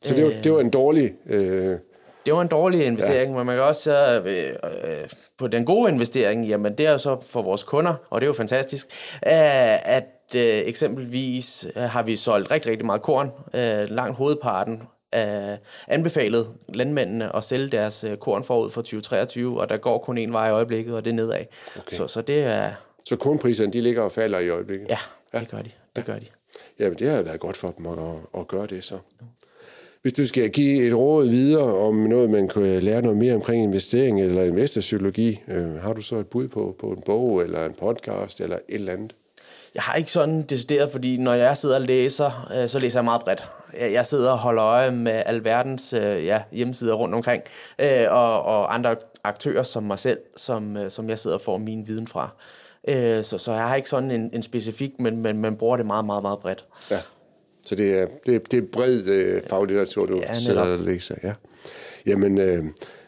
Så 0.05 0.15
det 0.15 0.25
var, 0.25 0.33
det 0.43 0.53
var 0.53 0.59
en 0.59 0.69
dårlig... 0.69 1.13
Øh... 1.25 1.77
Det 2.25 2.33
var 2.33 2.41
en 2.41 2.47
dårlig 2.47 2.85
investering, 2.85 3.31
ja. 3.31 3.37
men 3.37 3.45
man 3.45 3.55
kan 3.55 3.63
også 3.63 3.81
sige, 3.81 4.17
øh, 4.17 5.01
øh, 5.01 5.09
på 5.37 5.47
den 5.47 5.65
gode 5.65 5.91
investering, 5.91 6.47
jamen 6.47 6.77
det 6.77 6.85
er 6.85 6.91
jo 6.91 6.97
så 6.97 7.17
for 7.29 7.41
vores 7.41 7.63
kunder, 7.63 7.93
og 8.09 8.21
det 8.21 8.25
er 8.25 8.27
jo 8.27 8.33
fantastisk, 8.33 8.87
øh, 9.13 9.95
at 9.95 10.35
øh, 10.35 10.41
eksempelvis 10.65 11.67
øh, 11.75 11.83
har 11.83 12.03
vi 12.03 12.15
solgt 12.15 12.51
rigtig, 12.51 12.71
rigtig 12.71 12.85
meget 12.85 13.01
korn, 13.01 13.31
øh, 13.53 13.95
langt 13.95 14.17
hovedparten 14.17 14.81
øh, 15.15 15.57
anbefalet 15.87 16.47
landmændene 16.73 17.35
at 17.35 17.43
sælge 17.43 17.67
deres 17.67 18.03
øh, 18.03 18.17
korn 18.17 18.43
forud 18.43 18.69
for 18.69 18.81
2023, 18.81 19.61
og 19.61 19.69
der 19.69 19.77
går 19.77 19.97
kun 19.97 20.17
en 20.17 20.33
vej 20.33 20.47
i 20.47 20.51
øjeblikket, 20.51 20.95
og 20.95 21.05
det 21.05 21.11
er 21.11 21.15
nedad. 21.15 21.45
Okay. 21.79 21.95
Så, 21.95 22.07
så 22.07 22.21
det 22.21 22.43
er... 22.43 22.71
Så 23.05 23.15
kornpriserne, 23.15 23.73
de 23.73 23.81
ligger 23.81 24.01
og 24.01 24.11
falder 24.11 24.39
i 24.39 24.49
øjeblikket? 24.49 24.89
Ja, 24.89 24.97
det 25.31 25.39
ja. 25.41 25.57
gør 25.57 25.61
de. 25.61 25.71
Det 25.95 26.05
gør 26.05 26.19
de. 26.19 26.25
Jamen, 26.79 26.99
det 26.99 27.09
har 27.09 27.21
været 27.21 27.39
godt 27.39 27.57
for 27.57 27.73
dem 27.77 27.85
at, 27.85 27.97
at 28.37 28.47
gøre 28.47 28.67
det 28.67 28.83
så. 28.83 28.97
Hvis 30.05 30.13
du 30.13 30.27
skal 30.27 30.49
give 30.49 30.87
et 30.87 30.93
råd 30.93 31.29
videre 31.29 31.77
om 31.77 31.95
noget, 31.95 32.29
man 32.29 32.47
kan 32.47 32.63
lære 32.63 33.01
noget 33.01 33.17
mere 33.17 33.35
omkring 33.35 33.63
investering 33.63 34.21
eller 34.21 34.43
investorpsykologi, 34.43 35.41
øh, 35.47 35.81
har 35.81 35.93
du 35.93 36.01
så 36.01 36.15
et 36.15 36.27
bud 36.27 36.47
på, 36.47 36.75
på 36.79 36.87
en 36.87 37.01
bog 37.05 37.41
eller 37.41 37.65
en 37.65 37.73
podcast 37.73 38.41
eller 38.41 38.55
et 38.55 38.75
eller 38.75 38.93
andet? 38.93 39.15
Jeg 39.75 39.83
har 39.83 39.95
ikke 39.95 40.11
sådan 40.11 40.41
decideret, 40.41 40.91
fordi 40.91 41.17
når 41.17 41.33
jeg 41.33 41.57
sidder 41.57 41.75
og 41.75 41.81
læser, 41.81 42.51
øh, 42.55 42.67
så 42.67 42.79
læser 42.79 42.99
jeg 42.99 43.05
meget 43.05 43.21
bredt. 43.21 43.43
Jeg 43.79 44.05
sidder 44.05 44.31
og 44.31 44.37
holder 44.37 44.63
øje 44.63 44.91
med 44.91 45.23
alverdens 45.25 45.93
øh, 45.93 46.25
ja, 46.25 46.41
hjemmesider 46.51 46.93
rundt 46.93 47.15
omkring, 47.15 47.43
øh, 47.79 48.05
og, 48.09 48.41
og 48.41 48.73
andre 48.73 48.95
aktører 49.23 49.63
som 49.63 49.83
mig 49.83 49.99
selv, 49.99 50.19
som, 50.35 50.77
øh, 50.77 50.91
som 50.91 51.09
jeg 51.09 51.19
sidder 51.19 51.37
og 51.37 51.41
får 51.41 51.57
min 51.57 51.87
viden 51.87 52.07
fra. 52.07 52.29
Øh, 52.87 53.23
så, 53.23 53.37
så 53.37 53.51
jeg 53.51 53.67
har 53.67 53.75
ikke 53.75 53.89
sådan 53.89 54.11
en, 54.11 54.29
en 54.33 54.41
specifik, 54.41 54.99
men, 54.99 55.21
men 55.21 55.37
man 55.37 55.55
bruger 55.55 55.77
det 55.77 55.85
meget, 55.85 56.05
meget, 56.05 56.21
meget 56.21 56.39
bredt. 56.39 56.65
Ja. 56.91 56.99
Så 57.65 57.75
det 57.75 57.99
er, 57.99 58.07
det, 58.25 58.51
det 58.51 58.57
er 58.57 58.67
bred 58.71 59.07
øh, 59.07 59.41
faglitteratur, 59.49 60.05
du 60.05 60.17
ja, 60.17 60.33
sidder 60.33 60.61
og 60.61 60.79
læser. 60.79 61.15
Ja. 61.23 61.33
Jamen, 62.05 62.37
øh, 62.37 62.63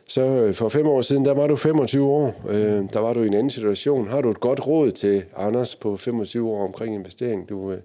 så 0.07 0.21
øh, 0.21 0.53
for 0.53 0.69
fem 0.69 0.87
år 0.87 1.01
siden, 1.01 1.25
der 1.25 1.33
var 1.33 1.47
du 1.47 1.55
25 1.55 2.05
år. 2.05 2.41
Øh, 2.49 2.83
der 2.93 2.99
var 2.99 3.13
du 3.13 3.23
i 3.23 3.27
en 3.27 3.33
anden 3.33 3.49
situation. 3.49 4.07
Har 4.07 4.21
du 4.21 4.29
et 4.29 4.39
godt 4.39 4.67
råd 4.67 4.91
til 4.91 5.23
Anders 5.35 5.75
på 5.75 5.97
25 5.97 6.49
år 6.49 6.63
omkring 6.63 6.95
investering? 6.95 7.49
Du 7.49 7.71
øh, 7.71 7.79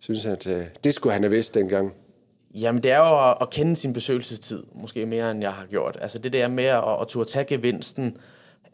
synes, 0.00 0.26
at 0.26 0.46
øh, 0.46 0.62
det 0.84 0.94
skulle 0.94 1.12
han 1.12 1.22
have 1.22 1.30
vidst 1.30 1.54
dengang. 1.54 1.92
Jamen, 2.54 2.82
det 2.82 2.90
er 2.90 2.98
jo 2.98 3.30
at, 3.30 3.36
at 3.40 3.50
kende 3.50 3.76
sin 3.76 3.92
besøgelsestid, 3.92 4.62
måske 4.74 5.06
mere 5.06 5.30
end 5.30 5.40
jeg 5.40 5.52
har 5.52 5.66
gjort. 5.66 5.98
Altså 6.00 6.18
det 6.18 6.32
der 6.32 6.48
med 6.48 6.64
at, 6.64 6.84
at 7.00 7.08
turde 7.08 7.30
tage 7.30 7.44
gevinsten, 7.44 8.06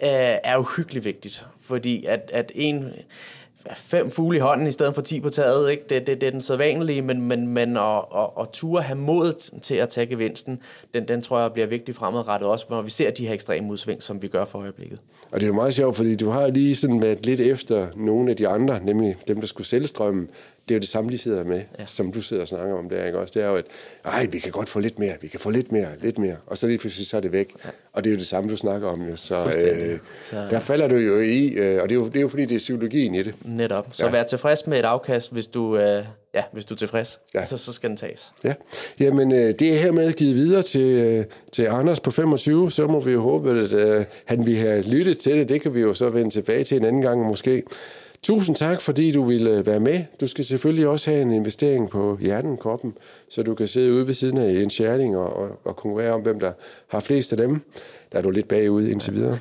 øh, 0.03 0.09
er 0.45 0.55
jo 0.55 0.63
hyggeligt 0.77 1.05
vigtigt. 1.05 1.47
Fordi 1.61 2.05
at, 2.05 2.31
at 2.33 2.53
en 2.55 2.93
fem 3.75 4.11
fugle 4.11 4.37
i 4.37 4.41
hånden 4.41 4.67
i 4.67 4.71
stedet 4.71 4.95
for 4.95 5.03
10 5.03 5.21
på 5.21 5.31
taget. 5.31 5.71
Ikke? 5.71 5.83
Det, 5.89 6.07
det, 6.07 6.21
det 6.21 6.27
er 6.27 6.31
den 6.31 6.41
sædvanlige, 6.41 7.03
men, 7.03 7.21
men, 7.21 7.47
men 7.49 7.77
at, 7.77 8.05
at, 8.17 8.29
at 8.41 8.49
ture 8.53 8.83
have 8.83 8.99
mod 8.99 9.59
til 9.61 9.75
at 9.75 9.89
tage 9.89 10.07
gevinsten, 10.07 10.61
den, 10.95 11.09
den 11.09 11.23
tror 11.23 11.41
jeg 11.41 11.53
bliver 11.53 11.67
vigtig 11.67 11.95
fremadrettet 11.95 12.49
også, 12.49 12.67
når 12.71 12.83
vi 12.83 12.91
ser 12.91 13.11
de 13.11 13.27
her 13.27 13.35
ekstreme 13.35 13.73
udsving, 13.73 14.03
som 14.03 14.23
vi 14.23 14.29
gør 14.29 14.45
for 14.45 14.59
øjeblikket. 14.59 14.99
Og 15.31 15.41
det 15.41 15.43
er 15.43 15.49
jo 15.49 15.55
meget 15.55 15.75
sjovt, 15.75 15.97
fordi 15.97 16.14
du 16.14 16.31
har 16.31 16.47
lige 16.47 16.77
sådan 16.77 17.03
været 17.03 17.27
lidt 17.27 17.41
efter 17.41 17.87
nogle 17.97 18.31
af 18.31 18.37
de 18.37 18.49
andre, 18.49 18.81
nemlig 18.85 19.17
dem, 19.29 19.41
der 19.41 19.47
skulle 19.47 19.67
sælge 19.67 19.87
strømmen 19.87 20.29
det 20.69 20.75
er 20.75 20.79
jo 20.79 20.81
det 20.81 20.89
samme, 20.89 21.11
de 21.11 21.19
sidder 21.19 21.45
med, 21.45 21.62
ja. 21.79 21.87
som 21.87 22.12
du 22.12 22.23
sidder 22.23 22.43
og 22.43 22.49
snakker 22.49 22.75
om 22.75 22.89
der, 22.89 23.07
ikke 23.07 23.19
også? 23.19 23.33
Det 23.35 23.43
er 23.43 23.49
jo, 23.49 23.55
at 23.55 23.64
ej, 24.05 24.27
vi 24.27 24.39
kan 24.39 24.53
godt 24.53 24.69
få 24.69 24.81
lidt 24.81 24.99
mere, 24.99 25.12
vi 25.21 25.29
kan 25.29 25.41
få 25.41 25.51
lidt 25.51 25.73
mere, 25.73 25.89
lidt 26.03 26.19
mere, 26.19 26.37
og 26.47 26.59
så 26.59 26.67
lige 26.67 26.79
pludselig 26.79 27.07
så 27.07 27.17
er 27.17 27.21
det 27.21 27.33
væk. 27.33 27.53
Ja. 27.64 27.71
Og 27.93 28.05
det 28.05 28.11
er 28.11 28.14
jo 28.14 28.19
det 28.19 28.27
samme, 28.27 28.51
du 28.51 28.57
snakker 28.57 28.89
om, 28.89 29.09
jo. 29.09 29.17
Så, 29.17 29.37
øh, 29.64 29.99
så 30.21 30.47
der 30.51 30.61
falder 30.61 30.89
du 30.89 30.97
jo 30.97 31.21
i, 31.21 31.47
øh, 31.47 31.83
og 31.83 31.89
det 31.89 31.95
er, 31.95 32.01
jo, 32.01 32.07
det 32.07 32.17
er 32.17 32.21
jo 32.21 32.29
fordi, 32.29 32.45
det 32.45 32.55
er 32.55 32.59
psykologien 32.59 33.14
i 33.14 33.23
det. 33.23 33.35
Netop. 33.45 33.89
Så 33.93 34.05
ja. 34.05 34.11
vær 34.11 34.23
tilfreds 34.23 34.67
med 34.67 34.79
et 34.79 34.85
afkast, 34.85 35.33
hvis 35.33 35.47
du, 35.47 35.79
øh, 35.79 36.07
ja, 36.35 36.43
hvis 36.53 36.64
du 36.64 36.75
er 36.75 36.79
tilfreds, 36.79 37.21
ja. 37.35 37.45
så, 37.45 37.59
så 37.59 37.73
skal 37.73 37.89
den 37.89 37.97
tages. 37.97 38.33
Ja, 38.45 38.55
jamen 39.01 39.33
øh, 39.33 39.55
det 39.59 39.73
er 39.73 39.77
hermed 39.77 40.12
givet 40.12 40.37
videre 40.37 40.62
til, 40.62 40.81
øh, 40.81 41.25
til 41.53 41.62
Anders 41.62 42.01
på 42.01 42.11
25, 42.11 42.73
så 42.73 42.87
må 42.87 43.01
vi 43.01 43.12
jo 43.12 43.23
håbe, 43.23 43.51
at 43.51 43.73
øh, 43.73 44.05
han 44.25 44.47
vil 44.47 44.57
have 44.57 44.83
lyttet 44.83 45.19
til 45.19 45.37
det. 45.37 45.49
Det 45.49 45.61
kan 45.61 45.75
vi 45.75 45.81
jo 45.81 45.95
så 45.95 46.11
vende 46.11 46.31
tilbage 46.31 46.64
til 46.64 46.77
en 46.77 46.85
anden 46.85 47.03
gang 47.03 47.27
måske. 47.27 47.62
Tusind 48.27 48.57
tak, 48.57 48.81
fordi 48.81 49.12
du 49.12 49.24
ville 49.24 49.66
være 49.66 49.81
med. 49.81 50.05
Du 50.20 50.27
skal 50.27 50.45
selvfølgelig 50.45 50.89
også 50.89 51.11
have 51.11 51.22
en 51.22 51.33
investering 51.33 51.91
på 51.91 52.18
hjernen, 52.20 52.57
kroppen, 52.57 52.95
så 53.29 53.43
du 53.43 53.55
kan 53.55 53.68
sidde 53.68 53.93
ude 53.93 54.07
ved 54.07 54.14
siden 54.14 54.39
af 54.39 54.51
en 54.51 54.70
sharing 54.70 55.16
og, 55.16 55.37
og, 55.37 55.49
og 55.64 55.77
konkurrere 55.77 56.12
om, 56.12 56.20
hvem 56.20 56.41
der 56.41 56.53
har 56.89 57.01
flest 57.01 57.33
af 57.33 57.39
dem. 57.39 57.61
Der 58.12 58.18
er 58.18 58.22
du 58.22 58.31
lidt 58.31 58.49
bagud 58.49 58.87
indtil 58.87 59.14
videre. 59.14 59.39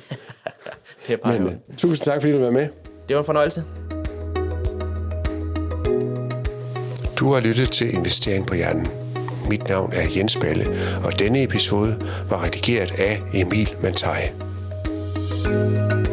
det 1.06 1.12
er 1.12 1.16
bare 1.16 1.38
Men, 1.38 1.48
uh, 1.48 1.76
tusind 1.76 2.04
tak, 2.04 2.20
fordi 2.20 2.32
du 2.32 2.38
var 2.38 2.50
med. 2.50 2.68
Det 3.08 3.16
var 3.16 3.18
en 3.18 3.26
fornøjelse. 3.26 3.64
Du 7.18 7.32
har 7.32 7.40
lyttet 7.40 7.70
til 7.70 7.94
Investering 7.94 8.46
på 8.46 8.54
Hjernen. 8.54 8.86
Mit 9.48 9.68
navn 9.68 9.92
er 9.92 10.02
Jens 10.16 10.36
Balle, 10.36 10.66
og 11.04 11.18
denne 11.18 11.42
episode 11.42 11.98
var 12.30 12.44
redigeret 12.44 12.92
af 12.98 13.20
Emil 13.34 13.74
Mantai. 13.82 14.20
thank 15.44 15.92
you 15.92 16.05